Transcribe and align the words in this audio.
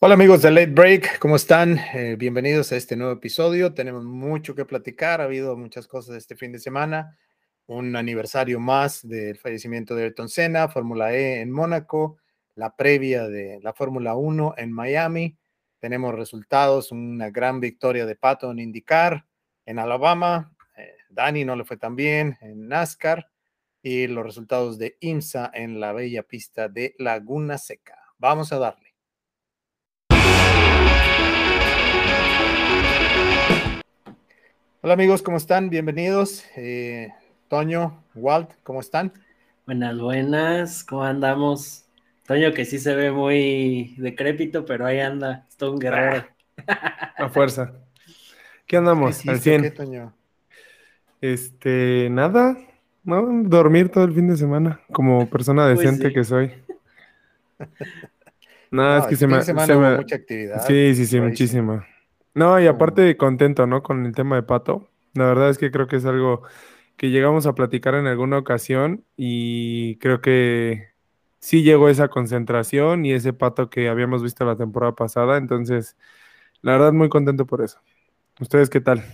Hola 0.00 0.14
amigos 0.14 0.42
de 0.42 0.52
Late 0.52 0.70
Break, 0.70 1.18
¿cómo 1.18 1.34
están? 1.34 1.76
Eh, 1.92 2.14
bienvenidos 2.16 2.70
a 2.70 2.76
este 2.76 2.94
nuevo 2.94 3.14
episodio. 3.14 3.74
Tenemos 3.74 4.04
mucho 4.04 4.54
que 4.54 4.64
platicar, 4.64 5.20
ha 5.20 5.24
habido 5.24 5.56
muchas 5.56 5.88
cosas 5.88 6.14
este 6.14 6.36
fin 6.36 6.52
de 6.52 6.60
semana, 6.60 7.18
un 7.66 7.96
aniversario 7.96 8.60
más 8.60 9.04
del 9.08 9.36
fallecimiento 9.38 9.96
de 9.96 10.04
Ayrton 10.04 10.28
Senna, 10.28 10.68
Fórmula 10.68 11.12
E 11.14 11.40
en 11.40 11.50
Mónaco, 11.50 12.18
la 12.54 12.76
previa 12.76 13.26
de 13.26 13.58
la 13.60 13.72
Fórmula 13.72 14.14
1 14.14 14.54
en 14.56 14.72
Miami. 14.72 15.36
Tenemos 15.80 16.14
resultados, 16.14 16.92
una 16.92 17.30
gran 17.30 17.58
victoria 17.58 18.06
de 18.06 18.14
Pato 18.14 18.52
en 18.52 18.60
IndyCar, 18.60 19.26
en 19.66 19.80
Alabama, 19.80 20.54
eh, 20.76 20.94
Dani 21.10 21.44
no 21.44 21.56
le 21.56 21.64
fue 21.64 21.76
tan 21.76 21.96
bien 21.96 22.38
en 22.40 22.68
NASCAR 22.68 23.28
y 23.82 24.06
los 24.06 24.24
resultados 24.24 24.78
de 24.78 24.96
IMSA 25.00 25.50
en 25.52 25.80
la 25.80 25.92
bella 25.92 26.22
pista 26.22 26.68
de 26.68 26.94
Laguna 26.98 27.58
Seca. 27.58 27.98
Vamos 28.16 28.52
a 28.52 28.60
darle. 28.60 28.87
Hola 34.80 34.94
amigos, 34.94 35.22
¿cómo 35.22 35.36
están? 35.36 35.70
Bienvenidos. 35.70 36.44
Eh, 36.56 37.08
Toño, 37.48 38.04
Walt, 38.14 38.50
¿cómo 38.62 38.80
están? 38.80 39.12
Buenas, 39.66 39.98
buenas, 39.98 40.84
¿cómo 40.84 41.04
andamos? 41.04 41.84
Toño 42.26 42.52
que 42.52 42.64
sí 42.64 42.78
se 42.78 42.94
ve 42.94 43.10
muy 43.10 43.94
decrépito, 43.98 44.64
pero 44.64 44.86
ahí 44.86 45.00
anda, 45.00 45.46
es 45.48 45.56
todo 45.56 45.72
un 45.72 45.78
guerrero. 45.78 46.24
A 47.18 47.28
fuerza. 47.28 47.72
¿Qué 48.66 48.76
andamos? 48.76 49.18
¿Qué 49.18 49.30
hiciste, 49.30 49.60
qué, 49.62 49.70
Toño? 49.70 50.14
Este, 51.20 52.08
nada, 52.10 52.56
no, 53.04 53.26
dormir 53.44 53.88
todo 53.88 54.04
el 54.04 54.12
fin 54.14 54.28
de 54.28 54.36
semana, 54.36 54.80
como 54.92 55.26
persona 55.30 55.66
Pues 55.66 55.80
decente 55.80 56.08
sí. 56.08 56.14
que 56.14 56.24
soy. 56.24 56.52
No, 58.70 58.82
No, 58.82 58.98
es 58.98 59.06
que 59.06 59.16
se 59.16 59.26
me, 59.26 59.42
se 59.42 59.54
me- 59.54 59.96
mucha 59.96 60.16
actividad. 60.16 60.66
Sí, 60.66 60.94
sí, 60.94 61.06
sí, 61.06 61.20
muchísima. 61.20 61.86
No, 62.38 62.60
y 62.60 62.68
aparte 62.68 63.16
contento, 63.16 63.66
¿no? 63.66 63.82
Con 63.82 64.06
el 64.06 64.14
tema 64.14 64.36
de 64.36 64.44
Pato. 64.44 64.88
La 65.14 65.24
verdad 65.26 65.50
es 65.50 65.58
que 65.58 65.72
creo 65.72 65.88
que 65.88 65.96
es 65.96 66.04
algo 66.04 66.42
que 66.96 67.10
llegamos 67.10 67.46
a 67.46 67.54
platicar 67.56 67.96
en 67.96 68.06
alguna 68.06 68.38
ocasión 68.38 69.04
y 69.16 69.96
creo 69.98 70.20
que 70.20 70.90
sí 71.40 71.64
llegó 71.64 71.88
esa 71.88 72.08
concentración 72.08 73.04
y 73.04 73.12
ese 73.12 73.32
Pato 73.32 73.70
que 73.70 73.88
habíamos 73.88 74.22
visto 74.22 74.44
la 74.44 74.56
temporada 74.56 74.94
pasada. 74.94 75.36
Entonces, 75.36 75.96
la 76.62 76.72
verdad, 76.72 76.92
muy 76.92 77.08
contento 77.08 77.46
por 77.46 77.62
eso. 77.62 77.80
¿Ustedes 78.40 78.70
qué 78.70 78.80
tal? 78.80 79.04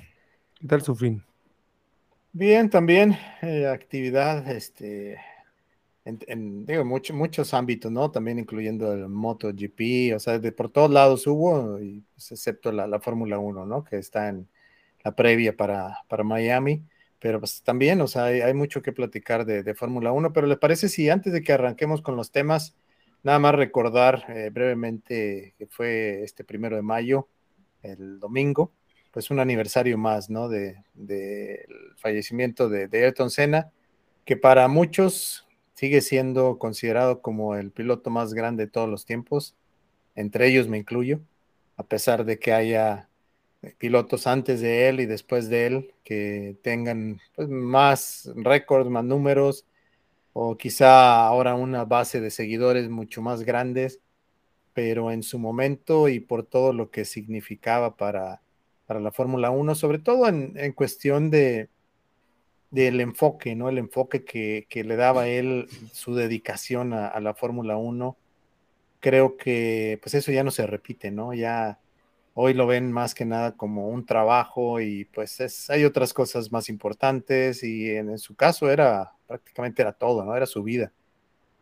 ¿Qué 0.61 0.69
tal 0.69 0.83
su 0.83 0.95
fin? 0.95 1.25
Bien, 2.33 2.69
también 2.69 3.17
eh, 3.43 3.67
actividad, 3.67 4.49
este, 4.51 5.19
en, 6.05 6.19
en, 6.27 6.67
digo, 6.67 6.85
mucho- 6.85 7.15
muchos 7.15 7.55
ámbitos, 7.55 7.91
¿no? 7.93 8.11
También 8.11 8.39
incluyendo 8.39 8.93
el 8.93 9.09
MotoGP, 9.09 10.15
o 10.17 10.19
sea, 10.19 10.39
de 10.39 10.53
por 10.53 10.71
todos 10.71 10.91
lados 10.91 11.27
hubo, 11.27 11.81
y, 11.81 12.03
pues, 12.15 12.33
excepto 12.33 12.73
la, 12.73 12.87
la 12.87 13.01
Fórmula 13.01 13.39
1, 13.39 13.65
¿no? 13.67 13.85
Que 13.85 13.97
está 13.99 14.29
en 14.29 14.49
la 15.05 15.15
previa 15.17 15.57
para, 15.57 15.99
para 16.09 16.25
Miami, 16.25 16.83
pero 17.19 17.41
pues 17.41 17.63
también, 17.63 18.01
o 18.01 18.07
sea, 18.09 18.25
hay, 18.27 18.41
hay 18.43 18.55
mucho 18.55 18.83
que 18.83 18.93
platicar 18.93 19.45
de, 19.47 19.63
de 19.63 19.75
Fórmula 19.75 20.13
1, 20.13 20.33
pero 20.33 20.47
¿les 20.47 20.59
parece 20.59 20.89
si 20.89 21.09
antes 21.11 21.33
de 21.33 21.43
que 21.43 21.53
arranquemos 21.53 22.03
con 22.03 22.17
los 22.17 22.31
temas, 22.33 22.77
nada 23.23 23.39
más 23.39 23.55
recordar 23.55 24.25
eh, 24.29 24.51
brevemente 24.53 25.55
que 25.59 25.67
fue 25.67 26.23
este 26.25 26.45
primero 26.45 26.77
de 26.77 26.83
mayo, 26.83 27.29
el 27.83 28.19
domingo? 28.21 28.73
pues 29.11 29.31
un 29.31 29.39
aniversario 29.39 29.97
más, 29.97 30.29
¿no? 30.29 30.49
De, 30.49 30.83
del 30.93 31.67
fallecimiento 31.97 32.69
de, 32.69 32.89
de 32.89 33.05
Ayrton 33.05 33.31
Senna, 33.31 33.71
que 34.25 34.37
para 34.37 34.67
muchos 34.67 35.44
sigue 35.75 36.01
siendo 36.01 36.59
considerado 36.59 37.21
como 37.21 37.57
el 37.57 37.71
piloto 37.71 38.11
más 38.11 38.35
grande 38.35 38.67
de 38.67 38.71
todos 38.71 38.89
los 38.89 39.05
tiempos, 39.05 39.55
entre 40.15 40.49
ellos 40.49 40.69
me 40.69 40.79
incluyo, 40.79 41.21
a 41.77 41.83
pesar 41.85 42.25
de 42.25 42.39
que 42.39 42.53
haya 42.53 43.09
pilotos 43.79 44.27
antes 44.27 44.61
de 44.61 44.89
él 44.89 45.01
y 45.01 45.07
después 45.07 45.49
de 45.49 45.67
él 45.67 45.95
que 46.05 46.57
tengan 46.63 47.21
pues, 47.35 47.49
más 47.49 48.31
récords, 48.37 48.91
más 48.91 49.05
números, 49.05 49.67
o 50.33 50.57
quizá 50.57 51.27
ahora 51.27 51.55
una 51.55 51.85
base 51.85 52.21
de 52.21 52.31
seguidores 52.31 52.89
mucho 52.89 53.23
más 53.23 53.43
grandes, 53.43 54.01
pero 54.73 55.11
en 55.11 55.23
su 55.23 55.39
momento 55.39 56.09
y 56.09 56.21
por 56.21 56.45
todo 56.45 56.73
lo 56.73 56.91
que 56.91 57.05
significaba 57.05 57.97
para 57.97 58.41
para 58.87 59.01
la 59.01 59.13
Fórmula 59.13 59.51
1, 59.51 59.75
sobre 59.75 59.99
todo 59.99 60.29
en, 60.29 60.53
en 60.57 60.73
cuestión 60.73 61.31
de 61.31 61.69
del 62.71 63.01
enfoque, 63.01 63.55
¿no? 63.55 63.69
El 63.69 63.79
enfoque 63.79 64.25
que, 64.25 64.67
que 64.69 64.85
le 64.85 64.97
daba 64.97 65.29
él, 65.29 65.69
su 65.93 66.15
dedicación 66.15 66.93
a, 66.93 67.19
la 67.21 67.35
Fórmula 67.35 67.77
1. 67.77 68.17
Creo 69.01 69.37
que 69.37 69.99
pues 70.03 70.15
eso 70.15 70.33
ya 70.33 70.45
no 70.45 70.51
se 70.51 70.67
repite, 70.67 71.11
¿no? 71.11 71.35
Ya 71.35 71.79
hoy 72.35 72.55
lo 72.55 72.67
ven 72.67 72.91
más 72.91 73.15
que 73.15 73.25
nada 73.25 73.57
como 73.57 73.89
un 73.89 74.07
trabajo 74.07 74.81
y 74.81 75.05
pues 75.07 75.41
es, 75.41 75.71
hay 75.71 75.85
otras 75.85 76.13
cosas 76.13 76.51
más 76.51 76.69
importantes 76.69 77.63
y 77.63 77.91
en, 77.91 78.19
su 78.19 78.35
caso 78.35 78.71
era 78.71 79.13
prácticamente 79.27 79.83
era 79.83 79.93
todo, 79.93 80.25
¿no? 80.25 80.37
Era 80.37 80.47
su 80.47 80.63
vida. 80.63 80.93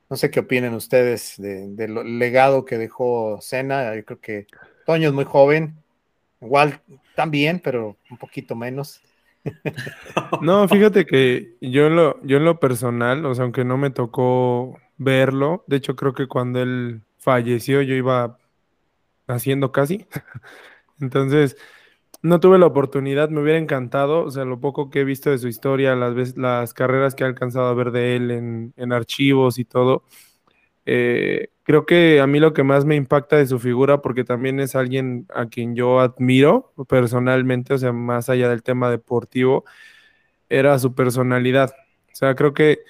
No 0.09 0.17
sé 0.17 0.31
qué 0.31 0.41
opinen 0.41 0.75
ustedes 0.75 1.35
de- 1.39 1.69
del 1.69 2.19
legado 2.19 2.65
que 2.65 2.79
dejó 2.79 3.39
Senna. 3.41 3.95
Yo 3.97 4.05
creo 4.05 4.21
que 4.21 4.47
Toño 4.87 5.09
es 5.09 5.15
muy 5.15 5.25
joven, 5.25 5.77
igual 6.41 6.81
también, 7.15 7.61
pero 7.61 7.97
un 8.11 8.19
poquito 8.19 8.55
menos. 8.55 9.03
No, 10.41 10.69
fíjate 10.69 11.07
que 11.07 11.57
yo 11.61 11.87
en 11.87 11.97
lo, 11.97 12.23
yo 12.23 12.37
en 12.37 12.45
lo 12.45 12.61
personal, 12.61 13.25
o 13.27 13.35
sea, 13.35 13.45
aunque 13.45 13.65
no 13.65 13.77
me 13.77 13.91
tocó 13.91 14.79
verlo, 14.99 15.65
de 15.67 15.77
hecho 15.77 15.97
creo 15.97 16.15
que 16.15 16.29
cuando 16.29 16.61
él 16.61 17.03
falleció 17.19 17.83
yo 17.83 17.95
iba 17.95 18.39
haciendo 19.27 19.73
casi. 19.73 20.07
Entonces, 21.01 21.57
no 22.23 22.41
tuve 22.41 22.59
la 22.59 22.67
oportunidad, 22.67 23.31
me 23.31 23.43
hubiera 23.43 23.59
encantado, 23.59 24.25
o 24.25 24.31
sea, 24.31 24.45
lo 24.45 24.61
poco 24.61 24.91
que 24.91 25.01
he 25.01 25.05
visto 25.05 25.31
de 25.31 25.39
su 25.39 25.49
historia, 25.49 25.97
las, 25.97 26.37
las 26.37 26.75
carreras 26.75 27.15
que 27.15 27.25
he 27.25 27.27
alcanzado 27.27 27.67
a 27.67 27.75
ver 27.75 27.91
de 27.91 28.17
él 28.17 28.31
en, 28.31 28.75
en 28.77 28.93
archivos 28.93 29.59
y 29.59 29.65
todo, 29.65 30.05
eh, 30.87 31.52
creo 31.65 31.87
que 31.87 32.21
a 32.21 32.27
mí 32.27 32.41
lo 32.41 32.53
que 32.55 32.63
más 32.65 32.85
me 32.85 32.97
impacta 32.97 33.37
de 33.37 33.47
su 33.47 33.59
figura, 33.59 34.03
porque 34.03 34.25
también 34.25 34.61
es 34.61 34.75
alguien 34.77 35.27
a 35.35 35.47
quien 35.49 35.75
yo 35.77 36.01
admiro 36.01 36.73
personalmente, 36.89 37.75
o 37.75 37.79
sea, 37.79 37.93
más 37.93 38.29
allá 38.29 38.49
del 38.49 38.63
tema 38.63 38.91
deportivo, 38.91 39.65
era 40.49 40.79
su 40.79 40.95
personalidad. 40.95 41.73
O 42.13 42.15
sea, 42.15 42.35
creo 42.35 42.55
que 42.55 42.81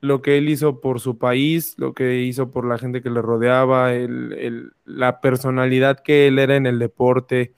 lo 0.00 0.22
que 0.22 0.38
él 0.38 0.48
hizo 0.48 0.80
por 0.80 1.00
su 1.00 1.18
país, 1.18 1.74
lo 1.78 1.94
que 1.94 2.20
hizo 2.22 2.50
por 2.50 2.66
la 2.66 2.78
gente 2.78 3.02
que 3.02 3.10
le 3.10 3.22
rodeaba, 3.22 3.94
el- 3.94 4.72
la 4.84 5.20
personalidad 5.20 6.00
que 6.00 6.28
él 6.28 6.38
era 6.38 6.56
en 6.56 6.66
el 6.66 6.78
deporte, 6.78 7.54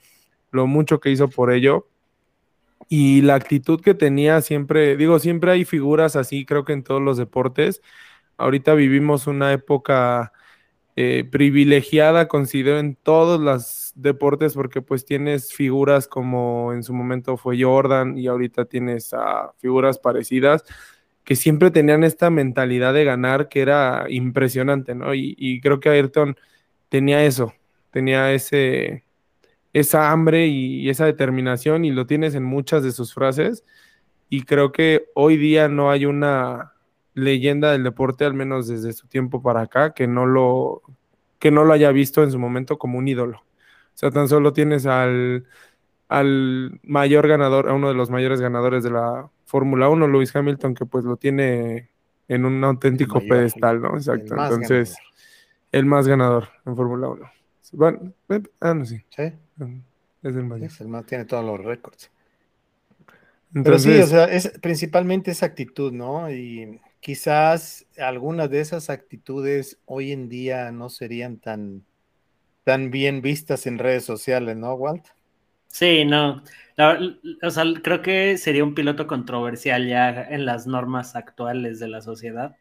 lo 0.53 0.67
mucho 0.67 1.01
que 1.01 1.11
hizo 1.11 1.29
por 1.29 1.53
ello 1.53 1.89
y 2.89 3.23
la 3.23 3.35
actitud 3.35 3.81
que 3.81 3.95
tenía 3.95 4.41
siempre, 4.41 4.97
digo, 4.97 5.19
siempre 5.19 5.51
hay 5.53 5.65
figuras 5.65 6.17
así, 6.17 6.45
creo 6.47 6.65
que 6.65 6.73
en 6.73 6.83
todos 6.85 7.03
los 7.03 7.17
deportes. 7.17 7.83
Ahorita 8.39 8.75
vivimos 8.75 9.27
una 9.27 9.53
época 9.53 10.33
eh, 10.97 11.25
privilegiada, 11.31 12.27
considero, 12.27 12.79
en 12.79 12.97
todos 12.97 13.39
los 13.39 13.93
deportes, 13.97 14.55
porque 14.55 14.81
pues 14.81 15.05
tienes 15.05 15.53
figuras 15.53 16.09
como 16.09 16.73
en 16.73 16.83
su 16.83 16.95
momento 16.95 17.37
fue 17.37 17.63
Jordan 17.63 18.17
y 18.17 18.27
ahorita 18.29 18.65
tienes 18.65 19.13
a 19.13 19.53
figuras 19.59 19.99
parecidas 19.99 20.65
que 21.23 21.37
siempre 21.37 21.71
tenían 21.71 22.05
esta 22.05 22.31
mentalidad 22.31 22.95
de 22.95 23.05
ganar 23.05 23.49
que 23.49 23.61
era 23.61 24.07
impresionante, 24.09 24.95
¿no? 24.95 25.13
Y, 25.15 25.61
creo 25.61 25.81
que 25.81 25.91
Ayrton 25.91 26.37
tenía 26.89 27.25
eso, 27.25 27.53
tenía 27.91 28.33
ese, 28.33 29.05
esa 29.73 30.13
hambre 30.13 30.47
y 30.47 30.89
esa 30.89 31.05
determinación 31.05 31.85
y 31.85 31.91
lo 31.91 32.07
tienes 32.07 32.35
en 32.35 32.45
muchas 32.45 32.83
de 32.85 32.93
sus 32.93 33.13
frases 33.13 33.65
y 34.31 34.43
creo 34.45 34.73
que 34.73 35.07
hoy 35.15 35.37
día 35.37 35.69
no 35.69 35.91
hay 35.91 36.07
una 36.07 36.73
leyenda 37.17 37.73
del 37.73 37.83
deporte, 37.83 38.27
al 38.27 38.35
menos 38.35 38.69
desde 38.69 38.93
su 38.93 39.09
tiempo 39.09 39.43
para 39.43 39.63
acá, 39.63 39.95
que 39.95 40.07
no 40.07 40.27
lo, 40.27 40.83
que 41.39 41.51
no 41.51 41.65
lo 41.65 41.73
haya 41.73 41.91
visto 41.91 42.23
en 42.23 42.31
su 42.31 42.39
momento 42.39 42.79
como 42.79 42.99
un 42.99 43.09
ídolo. 43.09 43.39
O 43.39 43.99
sea, 43.99 44.11
tan 44.11 44.29
solo 44.29 44.53
tienes 44.53 44.85
al, 44.85 45.47
al 46.09 46.79
mayor 46.83 47.27
ganador, 47.27 47.71
a 47.71 47.73
uno 47.73 47.89
de 47.89 47.95
los 47.95 48.11
mayores 48.11 48.43
ganadores 48.43 48.85
de 48.85 48.91
la 48.91 49.31
Fórmula 49.47 49.89
1, 49.89 50.07
Lewis 50.09 50.37
Hamilton, 50.37 50.75
que 50.75 50.85
pues 50.85 51.05
lo 51.07 51.17
tiene 51.17 51.89
en 52.29 52.45
un 52.45 52.63
auténtico 52.63 53.15
mayor, 53.15 53.29
pedestal, 53.31 53.81
¿no? 53.81 53.97
Exacto. 53.97 54.35
Entonces, 54.35 54.91
ganador. 54.91 55.15
el 55.73 55.87
más 55.87 56.07
ganador 56.07 56.49
en 56.67 56.77
Fórmula 56.77 57.09
1. 57.09 57.31
Bueno, 57.73 58.13
eh, 58.29 58.43
ah, 58.61 58.75
no, 58.75 58.85
sí, 58.85 59.03
Sí, 59.09 59.23
es 59.23 60.37
el 60.37 60.45
mayor. 60.45 60.67
es 60.67 60.81
el 60.83 60.89
más, 60.89 61.07
tiene 61.07 61.25
todos 61.25 61.45
los 61.45 61.65
récords. 61.65 62.11
Pero 63.55 63.79
sí, 63.79 63.99
o 63.99 64.07
sea, 64.07 64.25
es 64.25 64.53
principalmente 64.61 65.31
esa 65.31 65.47
actitud, 65.47 65.91
¿no? 65.93 66.31
Y 66.31 66.79
quizás 67.01 67.87
algunas 67.99 68.51
de 68.51 68.61
esas 68.61 68.91
actitudes 68.91 69.81
hoy 69.87 70.13
en 70.13 70.29
día 70.29 70.73
no 70.73 70.89
serían 70.91 71.39
tan, 71.41 71.87
tan 72.65 72.91
bien 72.93 73.23
vistas 73.23 73.67
en 73.67 73.79
redes 73.79 74.05
sociales, 74.05 74.57
¿no, 74.57 74.75
Walt? 74.75 75.07
Sí, 75.69 76.05
no. 76.05 76.43
La- 76.77 76.99
o 77.43 77.51
sea, 77.51 77.65
creo 77.83 78.03
que 78.03 78.39
sería 78.39 78.65
un 78.65 78.75
piloto 78.75 79.07
controversial 79.07 79.87
ya 79.89 80.11
en 80.25 80.47
las 80.47 80.67
normas 80.67 81.17
actuales 81.17 81.79
de 81.81 81.89
la 81.89 82.01
sociedad. 82.01 82.57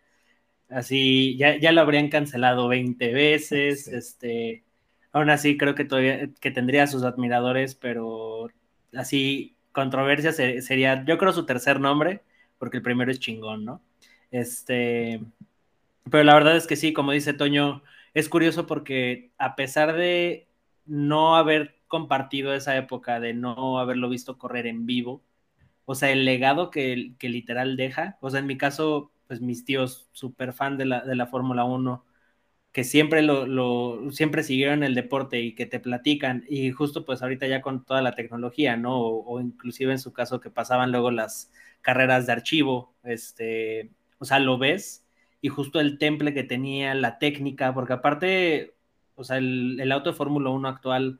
Así, 0.70 1.38
ya, 1.38 1.58
ya 1.60 1.72
lo 1.74 1.82
habrían 1.82 2.10
cancelado 2.10 2.68
20 2.70 3.14
veces, 3.14 3.88
Sí. 3.88 3.92
este, 3.92 4.66
aún 5.14 5.30
así 5.32 5.58
creo 5.58 5.76
que 5.76 5.86
todavía 5.86 6.30
que 6.42 6.52
tendría 6.52 6.88
sus 6.88 7.04
admiradores, 7.04 7.76
pero 7.76 8.50
así 8.96 9.58
controversia 9.74 10.34
sería, 10.34 11.06
yo 11.06 11.18
creo 11.20 11.34
su 11.34 11.46
tercer 11.46 11.80
nombre, 11.82 12.24
porque 12.60 12.78
el 12.78 12.84
primero 12.84 13.12
es 13.12 13.20
chingón, 13.20 13.66
¿no? 13.66 13.82
Este, 14.36 15.22
pero 16.12 16.24
la 16.26 16.34
verdad 16.34 16.58
es 16.58 16.68
que 16.68 16.76
sí, 16.76 16.94
como 16.94 17.14
dice 17.14 17.34
Toño, 17.34 17.84
es 18.14 18.30
curioso 18.30 18.68
porque 18.68 19.32
a 19.38 19.56
pesar 19.56 19.96
de 19.96 20.50
no 20.86 21.38
haber 21.38 21.78
compartido 21.88 22.54
esa 22.54 22.76
época, 22.78 23.20
de 23.22 23.34
no 23.34 23.80
haberlo 23.80 24.10
visto 24.10 24.38
correr 24.38 24.68
en 24.68 24.86
vivo, 24.86 25.24
o 25.86 25.96
sea, 25.96 26.12
el 26.12 26.26
legado 26.26 26.70
que, 26.72 27.14
que 27.20 27.30
literal 27.30 27.78
deja, 27.78 28.18
o 28.22 28.30
sea, 28.30 28.42
en 28.42 28.48
mi 28.48 28.58
caso, 28.58 29.12
pues 29.28 29.42
mis 29.42 29.66
tíos, 29.66 30.10
súper 30.12 30.54
fan 30.54 30.78
de 30.78 30.86
la, 30.86 31.02
de 31.06 31.16
la 31.16 31.28
Fórmula 31.28 31.64
1, 31.64 32.06
que 32.74 32.84
siempre 32.84 33.22
lo, 33.22 33.48
lo, 33.48 34.12
siempre 34.12 34.44
siguieron 34.44 34.84
el 34.84 34.96
deporte 34.96 35.40
y 35.42 35.56
que 35.56 35.66
te 35.66 35.80
platican, 35.80 36.44
y 36.50 36.72
justo 36.72 37.06
pues 37.06 37.22
ahorita 37.24 37.48
ya 37.48 37.62
con 37.62 37.86
toda 37.86 38.02
la 38.02 38.16
tecnología, 38.16 38.76
¿no? 38.78 39.00
O, 39.00 39.40
inclusive 39.40 39.94
en 39.94 40.00
su 40.00 40.14
caso 40.14 40.42
que 40.42 40.50
pasaban 40.50 40.92
luego 40.92 41.12
las 41.12 41.52
carreras 41.82 42.28
de 42.28 42.34
archivo, 42.34 42.94
este, 43.04 43.92
o 44.26 44.28
sea, 44.28 44.40
lo 44.40 44.58
ves, 44.58 45.06
y 45.42 45.50
justo 45.50 45.80
el 45.80 45.98
temple 46.00 46.34
que 46.34 46.44
tenía, 46.44 46.96
la 46.96 47.20
técnica, 47.20 47.74
porque 47.74 47.94
aparte, 47.94 48.76
o 49.16 49.24
sea, 49.24 49.38
el, 49.38 49.80
el 49.80 49.92
auto 49.92 50.12
de 50.12 50.16
Fórmula 50.18 50.50
1 50.50 50.68
actual 50.68 51.20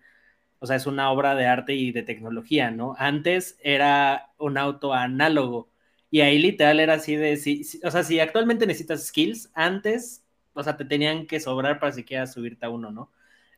o 0.60 0.68
sea, 0.68 0.78
es 0.78 0.88
una 0.88 1.12
obra 1.12 1.36
de 1.36 1.46
arte 1.46 1.76
y 1.76 1.92
de 1.92 2.02
tecnología, 2.02 2.72
¿no? 2.72 2.96
Antes 2.98 3.58
era 3.62 4.32
un 4.40 4.58
auto 4.58 4.94
análogo 4.94 5.70
y 6.10 6.22
ahí 6.22 6.40
literal 6.40 6.80
era 6.80 6.96
así 6.96 7.16
de, 7.16 7.38
si, 7.38 7.62
o 7.84 7.92
sea, 7.92 8.04
si 8.04 8.20
actualmente 8.20 8.66
necesitas 8.66 9.06
skills, 9.06 9.52
antes, 9.54 10.24
o 10.54 10.64
sea, 10.64 10.76
te 10.76 10.86
tenían 10.86 11.28
que 11.28 11.40
sobrar 11.40 11.80
para 11.80 11.92
siquiera 11.92 12.26
subirte 12.26 12.66
a 12.66 12.70
uno, 12.70 12.92
¿no? 12.92 13.12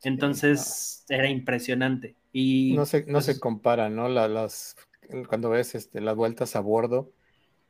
Entonces 0.04 1.06
era 1.08 1.30
impresionante. 1.30 2.18
Y, 2.34 2.74
no 2.76 2.86
se, 2.86 3.06
no 3.06 3.22
se 3.22 3.32
pues 3.34 3.40
compara, 3.40 3.90
¿no? 3.90 4.10
las, 4.10 4.76
cuando 5.28 5.50
ves 5.50 5.76
este, 5.76 6.02
las 6.02 6.16
vueltas 6.16 6.56
a 6.58 6.60
bordo, 6.60 7.14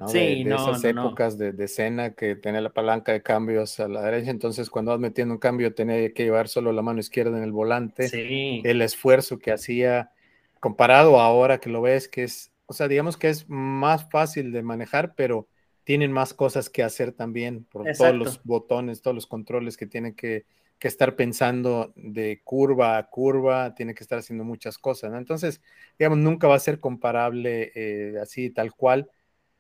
Sí, 0.06 0.44
de, 0.44 0.54
esas 0.54 0.84
épocas 0.84 1.40
de, 1.40 1.54
de, 1.54 1.66
escena 1.66 2.14
que 2.14 2.36
tenía 2.36 2.62
la 2.62 2.70
palanca 2.70 3.14
de 3.14 3.24
cambios 3.24 3.80
a 3.80 3.88
la 3.88 4.04
derecha, 4.04 4.30
entonces 4.30 4.70
cuando 4.70 4.92
vas 4.92 5.00
metiendo 5.00 5.34
un 5.34 5.40
cambio 5.40 5.74
tenía 5.74 6.14
que 6.14 6.24
llevar 6.24 6.50
solo 6.50 6.72
la 6.72 6.84
mano 6.84 7.00
izquierda 7.00 7.36
en 7.36 7.44
el 7.44 7.52
volante. 7.52 8.08
Sí. 8.08 8.62
El 8.64 8.84
esfuerzo 8.84 9.40
que 9.40 9.52
hacía 9.52 10.12
comparado 10.60 11.20
ahora 11.20 11.58
que 11.58 11.72
lo 11.72 11.82
ves 11.82 12.08
que 12.08 12.24
es, 12.24 12.52
o 12.68 12.74
sea, 12.74 12.88
digamos 12.88 13.18
que 13.18 13.30
es 13.30 13.50
más 13.50 14.08
fácil 14.12 14.52
de 14.52 14.62
manejar, 14.62 15.16
pero 15.16 15.48
tienen 15.84 16.12
más 16.12 16.36
cosas 16.36 16.70
que 16.70 16.84
hacer 16.84 17.12
también 17.12 17.64
por 17.64 17.92
todos 17.98 18.14
los 18.14 18.44
botones, 18.44 19.02
todos 19.02 19.16
los 19.16 19.26
controles 19.26 19.78
que 19.78 19.88
tienen 19.88 20.14
que, 20.14 20.46
que, 20.78 20.88
estar 20.90 21.16
pensando 21.16 21.92
de 21.96 22.42
curva 22.44 23.00
a 23.00 23.10
curva, 23.10 23.74
tiene 23.74 23.96
que 23.96 24.04
estar 24.04 24.20
haciendo 24.20 24.44
muchas 24.44 24.78
cosas, 24.78 25.12
¿no? 25.12 25.18
Entonces, 25.18 25.60
digamos, 25.98 26.20
nunca 26.20 26.48
va 26.48 26.56
a 26.56 26.60
ser 26.60 26.80
comparable 26.80 27.72
eh, 27.74 28.20
así 28.22 28.52
tal 28.52 28.74
cual 28.76 29.10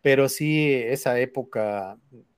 pero 0.01 0.29
sí 0.29 0.71
esa 0.73 1.19
época 1.19 1.97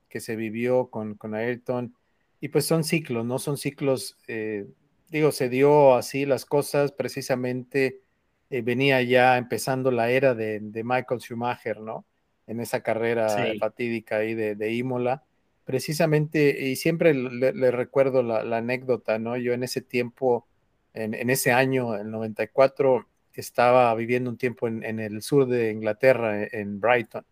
que 0.10 0.20
se 0.20 0.36
vivió 0.36 0.90
con, 0.90 1.16
con 1.16 1.36
Ayrton, 1.36 1.96
y 2.42 2.50
pues 2.50 2.66
son 2.66 2.84
ciclos, 2.84 3.26
¿no? 3.26 3.40
Son 3.40 3.58
ciclos, 3.58 4.18
eh, 4.28 4.68
digo, 5.10 5.32
se 5.32 5.50
dio 5.50 5.96
así 5.96 6.26
las 6.26 6.46
cosas, 6.46 6.92
precisamente 6.92 8.02
eh, 8.50 8.62
venía 8.62 9.02
ya 9.02 9.38
empezando 9.38 9.92
la 9.92 10.10
era 10.10 10.36
de, 10.36 10.62
Michael 10.84 11.22
Schumacher, 11.22 11.80
¿no? 11.82 12.06
En 12.48 12.60
esa 12.60 12.82
carrera 12.82 13.30
fatídica 13.60 14.18
ahí 14.18 14.34
de, 14.34 14.56
de, 14.56 14.74
Imola. 14.74 15.24
Precisamente, 15.66 16.68
y 16.68 16.76
siempre 16.78 17.14
le, 17.14 17.72
recuerdo 17.72 18.24
la, 18.24 18.58
anécdota, 18.58 19.20
¿no? 19.20 19.38
Yo 19.38 19.54
en 19.54 19.64
ese 19.64 19.82
tiempo, 19.82 20.48
en, 20.94 21.14
en, 21.14 21.30
ese 21.30 21.52
año, 21.52 21.96
el 21.96 22.10
94, 22.10 23.06
estaba 23.34 23.94
viviendo 23.94 24.32
un 24.32 24.38
tiempo 24.38 24.68
en, 24.68 24.84
en 24.84 25.00
el 25.00 25.22
sur 25.22 25.46
de 25.46 25.72
Inglaterra, 25.72 26.44
en 26.44 26.80
Brighton 26.80 27.24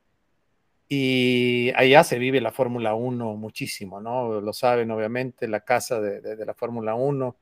y 0.90 1.72
allá 1.76 2.04
se 2.04 2.18
vive 2.18 2.40
la 2.40 2.52
Fórmula 2.52 2.94
1 2.94 3.36
muchísimo, 3.36 4.00
¿no? 4.00 4.40
Lo 4.40 4.54
saben, 4.54 4.90
obviamente, 4.92 5.48
la 5.48 5.62
casa 5.62 6.00
de, 6.00 6.46
la 6.46 6.54
Fórmula 6.54 6.96
1. 6.96 7.36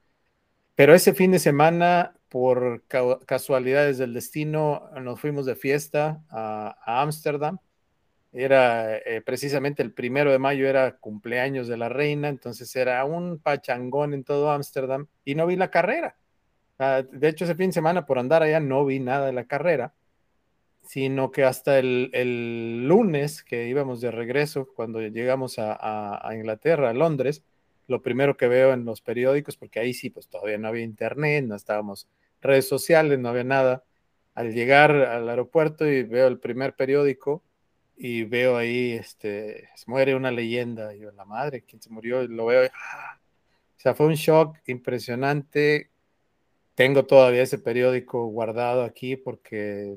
Pero 0.75 0.95
ese 0.95 1.13
fin 1.13 1.31
de 1.31 1.39
semana, 1.39 2.15
por 2.29 2.83
casualidades 3.25 3.97
del 3.97 4.13
destino, 4.13 4.89
nos 5.01 5.19
fuimos 5.19 5.45
de 5.45 5.55
fiesta 5.55 6.23
a 6.29 7.01
Ámsterdam. 7.01 7.59
Era 8.33 8.97
eh, 8.97 9.21
precisamente 9.21 9.83
el 9.83 9.93
primero 9.93 10.31
de 10.31 10.39
mayo, 10.39 10.67
era 10.67 10.97
cumpleaños 10.97 11.67
de 11.67 11.77
la 11.77 11.87
reina, 11.87 12.27
entonces 12.29 12.75
era 12.75 13.05
un 13.05 13.39
pachangón 13.39 14.13
en 14.13 14.25
todo 14.25 14.51
Ámsterdam 14.51 15.07
y 15.23 15.35
no 15.35 15.47
vi 15.47 15.55
la 15.55 15.71
carrera. 15.71 16.17
Ah, 16.79 17.03
de 17.09 17.29
hecho, 17.29 17.45
ese 17.45 17.55
fin 17.55 17.69
de 17.69 17.73
semana, 17.73 18.05
por 18.05 18.19
andar 18.19 18.43
allá, 18.43 18.59
no 18.59 18.85
vi 18.85 18.99
nada 18.99 19.27
de 19.27 19.33
la 19.33 19.45
carrera 19.45 19.93
sino 20.85 21.31
que 21.31 21.43
hasta 21.43 21.79
el, 21.79 22.87
lunes 22.87 23.43
que 23.43 23.67
íbamos 23.67 24.01
de 24.01 24.11
regreso, 24.11 24.67
cuando 24.75 25.01
llegamos 25.01 25.55
a, 25.57 26.29
Inglaterra, 26.33 26.91
a 26.91 26.93
Londres, 26.93 27.43
lo 27.87 28.01
primero 28.01 28.37
que 28.37 28.47
veo 28.47 28.73
en 28.73 28.85
los 28.85 29.01
periódicos, 29.01 29.57
porque 29.57 29.79
ahí 29.79 29.93
sí, 29.93 30.09
pues 30.09 30.27
todavía 30.27 30.57
no 30.57 30.67
había 30.67 30.83
internet, 30.83 31.45
no 31.45 31.55
estábamos 31.55 32.07
redes 32.41 32.67
sociales, 32.67 33.19
no 33.19 33.29
había 33.29 33.43
nada. 33.43 33.83
Al 34.33 34.53
llegar 34.53 34.91
al 34.91 35.29
aeropuerto 35.29 35.87
y 35.87 36.03
veo 36.03 36.27
el 36.27 36.39
primer 36.39 36.75
periódico 36.75 37.43
y 37.97 38.23
veo 38.23 38.57
ahí, 38.57 38.91
este, 38.93 39.69
se 39.75 39.89
muere 39.89 40.15
una 40.15 40.31
leyenda, 40.31 40.93
y 40.95 40.99
yo, 40.99 41.11
la 41.11 41.25
madre, 41.25 41.63
¿quién 41.63 41.81
se 41.81 41.89
murió? 41.89 42.27
Lo 42.27 42.47
veo, 42.47 42.69
¡ah! 42.73 43.19
o 43.77 43.79
sea, 43.79 43.95
fue 43.95 44.07
un 44.07 44.15
shock 44.15 44.57
impresionante, 44.67 45.91
tengo 46.75 47.05
todavía 47.05 47.41
ese 47.41 47.57
periódico 47.57 48.27
guardado 48.27 48.83
aquí 48.83 49.15
porque 49.15 49.95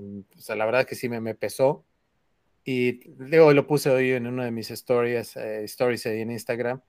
la 0.48 0.64
verdad 0.64 0.82
es 0.82 0.86
que 0.86 0.94
sí 0.94 1.08
me, 1.08 1.20
me 1.20 1.34
pesó. 1.34 1.84
Y 2.64 3.00
luego 3.18 3.52
lo 3.52 3.66
puse 3.66 3.90
hoy 3.90 4.12
en 4.12 4.26
una 4.26 4.44
de 4.44 4.50
mis 4.50 4.70
stories, 4.70 5.36
eh, 5.36 5.64
stories 5.64 6.06
ahí 6.06 6.20
en 6.20 6.30
Instagram. 6.30 6.80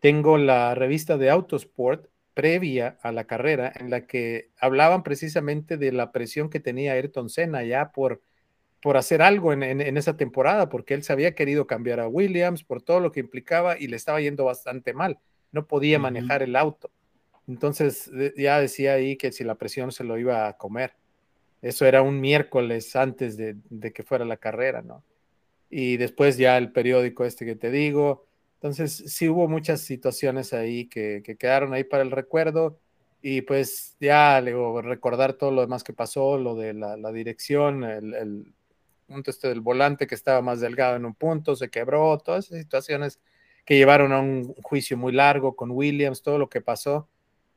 Tengo 0.00 0.38
la 0.38 0.74
revista 0.74 1.16
de 1.16 1.30
Autosport 1.30 2.06
previa 2.34 2.98
a 3.02 3.12
la 3.12 3.24
carrera 3.24 3.72
en 3.76 3.90
la 3.90 4.06
que 4.06 4.50
hablaban 4.58 5.02
precisamente 5.02 5.76
de 5.76 5.92
la 5.92 6.12
presión 6.12 6.50
que 6.50 6.60
tenía 6.60 6.92
Ayrton 6.92 7.28
Senna 7.28 7.64
ya 7.64 7.92
por, 7.92 8.22
por 8.82 8.96
hacer 8.96 9.22
algo 9.22 9.52
en, 9.52 9.62
en, 9.62 9.96
esa 9.96 10.16
temporada, 10.16 10.68
porque 10.68 10.94
él 10.94 11.02
se 11.02 11.12
había 11.12 11.34
querido 11.34 11.66
cambiar 11.66 12.00
a 12.00 12.08
Williams 12.08 12.64
por 12.64 12.82
todo 12.82 13.00
lo 13.00 13.12
que 13.12 13.20
implicaba 13.20 13.78
y 13.78 13.88
le 13.88 13.96
estaba 13.96 14.20
yendo 14.20 14.44
bastante 14.44 14.94
mal. 14.94 15.18
No 15.52 15.66
podía 15.66 15.98
manejar 15.98 16.42
el 16.42 16.56
auto. 16.56 16.90
Entonces 17.48 18.10
ya 18.36 18.60
decía 18.60 18.94
ahí 18.94 19.16
que 19.16 19.32
si 19.32 19.44
la 19.44 19.56
presión 19.56 19.92
se 19.92 20.04
lo 20.04 20.18
iba 20.18 20.46
a 20.46 20.56
comer. 20.56 20.94
Eso 21.62 21.84
era 21.84 22.02
un 22.02 22.20
miércoles 22.20 22.94
antes 22.96 23.36
de, 23.36 23.56
que 23.92 24.02
fuera 24.02 24.24
la 24.24 24.38
carrera, 24.38 24.82
¿no? 24.82 25.04
Y 25.68 25.98
después 25.98 26.36
ya 26.38 26.56
el 26.56 26.72
periódico 26.72 27.24
este 27.24 27.44
que 27.44 27.56
te 27.56 27.70
digo. 27.70 28.26
Entonces 28.54 29.04
sí 29.06 29.28
hubo 29.28 29.48
muchas 29.48 29.80
situaciones 29.82 30.52
ahí 30.52 30.86
que, 30.86 31.22
quedaron 31.38 31.74
ahí 31.74 31.84
para 31.84 32.02
el 32.02 32.10
recuerdo. 32.10 32.78
Y 33.22 33.42
pues 33.42 33.96
ya 34.00 34.40
luego 34.40 34.80
recordar 34.80 35.34
todo 35.34 35.50
lo 35.50 35.60
demás 35.60 35.84
que 35.84 35.92
pasó, 35.92 36.38
lo 36.38 36.54
de 36.54 36.72
la, 36.72 37.12
dirección, 37.12 37.84
el, 37.84 38.14
el, 38.14 38.54
punto 39.06 39.30
este 39.30 39.48
del 39.48 39.60
volante 39.60 40.06
que 40.06 40.14
estaba 40.14 40.40
más 40.40 40.60
delgado 40.60 40.96
en 40.96 41.04
un 41.04 41.14
punto, 41.14 41.56
se 41.56 41.68
quebró, 41.68 42.16
todas 42.18 42.46
esas 42.46 42.60
situaciones 42.60 43.20
que 43.66 43.76
llevaron 43.76 44.12
a 44.12 44.20
un 44.20 44.54
juicio 44.62 44.96
muy 44.96 45.12
largo 45.12 45.56
con 45.56 45.72
Williams, 45.72 46.22
todo 46.22 46.38
lo 46.38 46.48
que 46.48 46.60
pasó 46.60 47.08